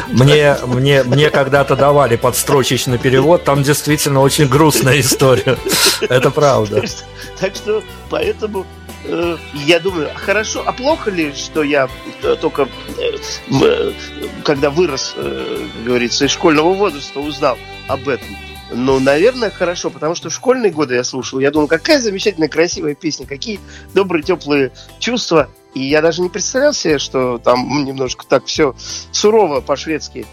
Мне, 0.09 0.55
мне, 0.67 1.03
мне 1.03 1.31
когда-то 1.31 1.75
давали 1.75 2.17
подстрочечный 2.17 2.99
перевод, 2.99 3.45
там 3.45 3.63
действительно 3.63 4.21
очень 4.21 4.47
грустная 4.47 5.01
история. 5.01 5.57
Это 6.03 6.31
правда. 6.31 6.85
Так 7.41 7.55
что, 7.55 7.83
поэтому 8.11 8.67
Э, 8.67 8.78
я 9.55 9.81
думаю, 9.81 10.11
хорошо, 10.15 10.63
а 10.67 10.73
плохо 10.73 11.11
ли, 11.11 11.33
что 11.33 11.63
я 11.63 11.89
э, 12.23 12.37
только 12.41 12.69
э, 12.99 13.93
когда 14.45 14.71
вырос, 14.71 15.15
говорится, 15.85 16.25
из 16.25 16.31
школьного 16.31 16.75
возраста 16.75 17.21
узнал 17.21 17.59
об 17.87 18.09
этом? 18.09 18.29
Ну, 18.71 19.01
наверное, 19.01 19.51
хорошо, 19.51 19.89
потому 19.89 20.15
что 20.15 20.29
в 20.29 20.35
школьные 20.35 20.71
годы 20.71 20.95
я 20.95 21.05
слушал, 21.05 21.39
я 21.39 21.51
думал, 21.51 21.69
какая 21.69 22.01
замечательная, 22.01 22.49
красивая 22.49 22.95
песня, 22.95 23.27
какие 23.27 23.61
добрые, 23.95 24.23
теплые 24.23 24.73
чувства. 24.99 25.49
И 25.75 25.83
я 25.83 26.01
даже 26.01 26.23
не 26.23 26.29
представлял 26.29 26.73
себе, 26.73 26.99
что 26.99 27.39
там 27.39 27.85
немножко 27.85 28.25
так 28.27 28.47
все 28.47 28.75
сурово 29.13 29.61
по-шведски. 29.61 30.27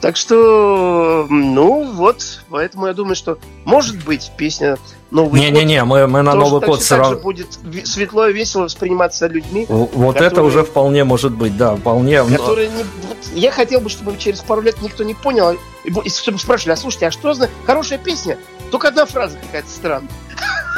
Так 0.00 0.16
что, 0.16 1.26
ну 1.28 1.84
вот, 1.92 2.42
поэтому 2.48 2.86
я 2.86 2.94
думаю, 2.94 3.14
что 3.14 3.38
может 3.64 4.02
быть 4.04 4.32
песня 4.36 4.78
Новый 5.10 5.40
не, 5.40 5.50
год. 5.50 5.54
Не-не-не, 5.54 5.84
мы, 5.84 6.06
мы 6.06 6.22
на 6.22 6.34
Новый 6.34 6.66
год 6.66 6.80
все 6.80 6.96
равно... 6.96 7.18
будет 7.18 7.58
светло 7.84 8.28
и 8.28 8.32
весело 8.32 8.64
восприниматься 8.64 9.26
людьми. 9.26 9.66
Вот 9.68 10.14
которые, 10.14 10.26
это 10.26 10.42
уже 10.42 10.64
вполне 10.64 11.04
может 11.04 11.32
быть, 11.32 11.56
да, 11.56 11.76
вполне. 11.76 12.22
Которые 12.24 12.68
не, 12.68 12.82
вот, 12.82 13.18
я 13.34 13.50
хотел 13.50 13.80
бы, 13.80 13.90
чтобы 13.90 14.16
через 14.18 14.40
пару 14.40 14.62
лет 14.62 14.80
никто 14.80 15.04
не 15.04 15.14
понял, 15.14 15.52
и, 15.84 15.90
и 16.04 16.10
чтобы 16.10 16.38
спрашивали, 16.38 16.72
а 16.72 16.76
слушайте, 16.76 17.06
а 17.08 17.10
что 17.10 17.34
за 17.34 17.50
хорошая 17.66 17.98
песня? 17.98 18.38
Только 18.70 18.88
одна 18.88 19.06
фраза 19.06 19.38
какая-то 19.38 19.68
странная. 19.68 20.10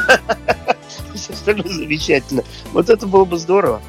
Все 1.15 1.33
остальное 1.33 1.67
замечательно. 1.67 2.43
Вот 2.73 2.89
это 2.89 3.07
было 3.07 3.25
бы 3.25 3.37
здорово. 3.37 3.81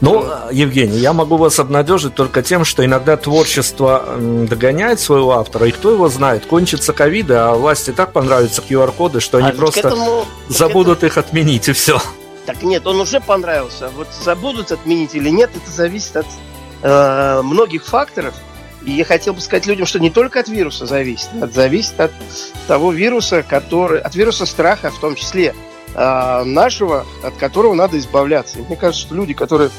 Ну, 0.00 0.26
Евгений, 0.52 0.98
я 0.98 1.12
могу 1.12 1.36
вас 1.36 1.58
обнадежить 1.58 2.14
только 2.14 2.42
тем, 2.42 2.64
что 2.64 2.84
иногда 2.84 3.16
творчество 3.16 4.16
догоняет 4.18 5.00
своего 5.00 5.38
автора, 5.38 5.66
и 5.66 5.70
кто 5.70 5.90
его 5.90 6.08
знает, 6.08 6.46
кончится 6.46 6.92
ковид, 6.92 7.30
а 7.30 7.54
власти 7.54 7.92
так 7.92 8.12
понравятся 8.12 8.62
QR-коды, 8.62 9.20
что 9.20 9.38
они 9.38 9.48
а 9.48 9.52
просто 9.52 9.80
этому, 9.80 10.26
забудут 10.48 10.98
этому... 10.98 11.08
их 11.08 11.18
отменить, 11.18 11.68
и 11.68 11.72
все. 11.72 12.00
Так 12.44 12.62
нет, 12.62 12.86
он 12.86 13.00
уже 13.00 13.20
понравился. 13.20 13.90
Вот 13.96 14.08
забудут 14.22 14.70
отменить 14.70 15.14
или 15.14 15.30
нет, 15.30 15.50
это 15.54 15.70
зависит 15.70 16.16
от 16.16 16.26
э, 16.82 17.40
многих 17.42 17.84
факторов. 17.84 18.34
И 18.84 18.92
я 18.92 19.04
хотел 19.04 19.34
бы 19.34 19.40
сказать 19.40 19.66
людям, 19.66 19.84
что 19.84 19.98
не 19.98 20.10
только 20.10 20.38
от 20.38 20.48
вируса 20.48 20.86
зависит, 20.86 21.28
а 21.42 21.48
зависит 21.48 21.98
от 21.98 22.12
того 22.68 22.92
вируса, 22.92 23.42
который, 23.42 24.00
от 24.00 24.14
вируса 24.14 24.46
страха 24.46 24.90
в 24.92 25.00
том 25.00 25.16
числе. 25.16 25.54
Э, 25.98 26.42
нашего, 26.44 27.06
от 27.22 27.36
которого 27.36 27.72
надо 27.72 27.96
избавляться. 27.96 28.58
И 28.58 28.62
мне 28.62 28.76
кажется, 28.76 29.06
что 29.06 29.14
люди, 29.14 29.32
которые, 29.32 29.70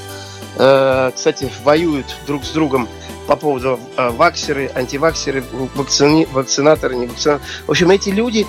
э, 0.56 1.12
кстати, 1.14 1.52
воюют 1.64 2.08
друг 2.26 2.44
с 2.44 2.50
другом 2.50 2.90
по 3.28 3.36
поводу 3.36 3.80
э, 3.96 4.10
ваксеры, 4.10 4.72
антиваксеры, 4.74 5.44
вакцини, 5.76 6.28
вакцинаторы, 6.32 6.96
не 6.96 7.06
вакцинаторы. 7.06 7.48
В 7.68 7.70
общем, 7.70 7.92
эти 7.92 8.10
люди 8.10 8.48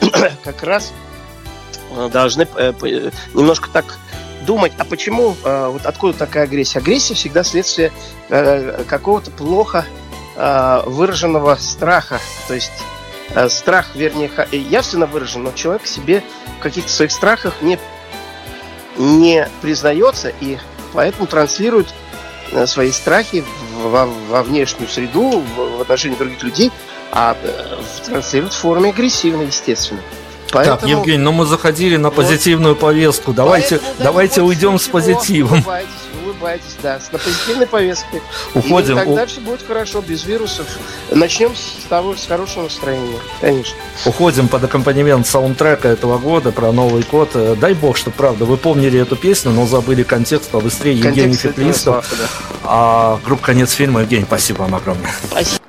как 0.44 0.62
раз 0.62 0.94
должны 2.10 2.46
немножко 3.34 3.68
так 3.68 3.98
думать, 4.46 4.72
а 4.78 4.84
почему, 4.84 5.34
вот 5.42 5.84
откуда 5.84 6.16
такая 6.16 6.44
агрессия? 6.44 6.78
Агрессия 6.78 7.14
всегда 7.14 7.42
следствие 7.42 7.90
какого-то 8.28 9.32
плохо 9.32 9.84
выраженного 10.36 11.56
страха. 11.56 12.20
То 12.46 12.54
есть 12.54 12.70
страх, 13.48 13.86
вернее, 13.94 14.30
явственно 14.52 15.06
выражен, 15.06 15.42
но 15.42 15.52
человек 15.52 15.86
себе 15.86 16.22
в 16.58 16.62
каких-то 16.62 16.90
своих 16.90 17.12
страхах 17.12 17.62
не, 17.62 17.78
не 18.96 19.48
признается 19.62 20.32
и 20.40 20.58
поэтому 20.92 21.26
транслирует 21.26 21.88
э, 22.52 22.66
свои 22.66 22.90
страхи 22.90 23.44
во, 23.82 24.06
во 24.06 24.42
внешнюю 24.42 24.88
среду, 24.88 25.42
в 25.56 25.80
отношении 25.80 26.16
других 26.16 26.42
людей, 26.42 26.72
а 27.12 27.36
э, 27.42 27.76
транслирует 28.06 28.52
в 28.52 28.58
форме 28.58 28.90
агрессивной, 28.90 29.46
естественно. 29.46 30.00
Поэтому... 30.52 30.78
Так, 30.78 30.88
Евгений, 30.88 31.18
но 31.18 31.30
ну 31.30 31.38
мы 31.38 31.46
заходили 31.46 31.96
на 31.96 32.10
позитивную 32.10 32.74
вот. 32.74 32.80
повестку. 32.80 33.32
Давайте, 33.32 33.76
Поэтому, 33.76 33.94
да, 33.98 34.04
давайте 34.04 34.42
уйдем 34.42 34.78
с 34.78 34.88
позитивом. 34.88 35.58
Улыбайтесь, 35.58 35.90
улыбайтесь, 36.40 36.76
да, 36.82 36.98
с 36.98 37.12
на 37.12 37.18
позитивной 37.18 37.66
повестке. 37.66 38.22
Уходим. 38.54 38.98
И 38.98 39.04
тогда 39.04 39.26
все 39.26 39.40
будет 39.40 39.62
хорошо, 39.66 40.00
без 40.00 40.24
вирусов. 40.24 40.66
Начнем 41.10 41.54
с 41.54 41.84
того, 41.88 42.16
с 42.16 42.26
хорошего 42.26 42.64
настроения, 42.64 43.18
конечно. 43.40 43.76
Уходим 44.06 44.48
под 44.48 44.64
аккомпанемент 44.64 45.26
саундтрека 45.26 45.88
этого 45.88 46.18
года 46.18 46.52
про 46.52 46.72
Новый 46.72 47.04
год. 47.10 47.30
Э, 47.34 47.54
дай 47.58 47.74
бог, 47.74 47.96
что 47.96 48.10
правда, 48.10 48.44
вы 48.44 48.56
помнили 48.56 48.98
эту 49.00 49.16
песню, 49.16 49.52
но 49.52 49.66
забыли 49.66 50.02
контекст 50.02 50.50
побыстрее. 50.50 50.98
Евгений 50.98 51.36
Феклистов. 51.36 52.06
Да. 52.18 52.26
А 52.64 53.20
группа 53.24 53.46
«Конец 53.46 53.72
фильма». 53.72 54.00
Евгений, 54.00 54.24
спасибо 54.24 54.62
вам 54.62 54.74
огромное. 54.74 55.10
Спасибо. 55.30 55.59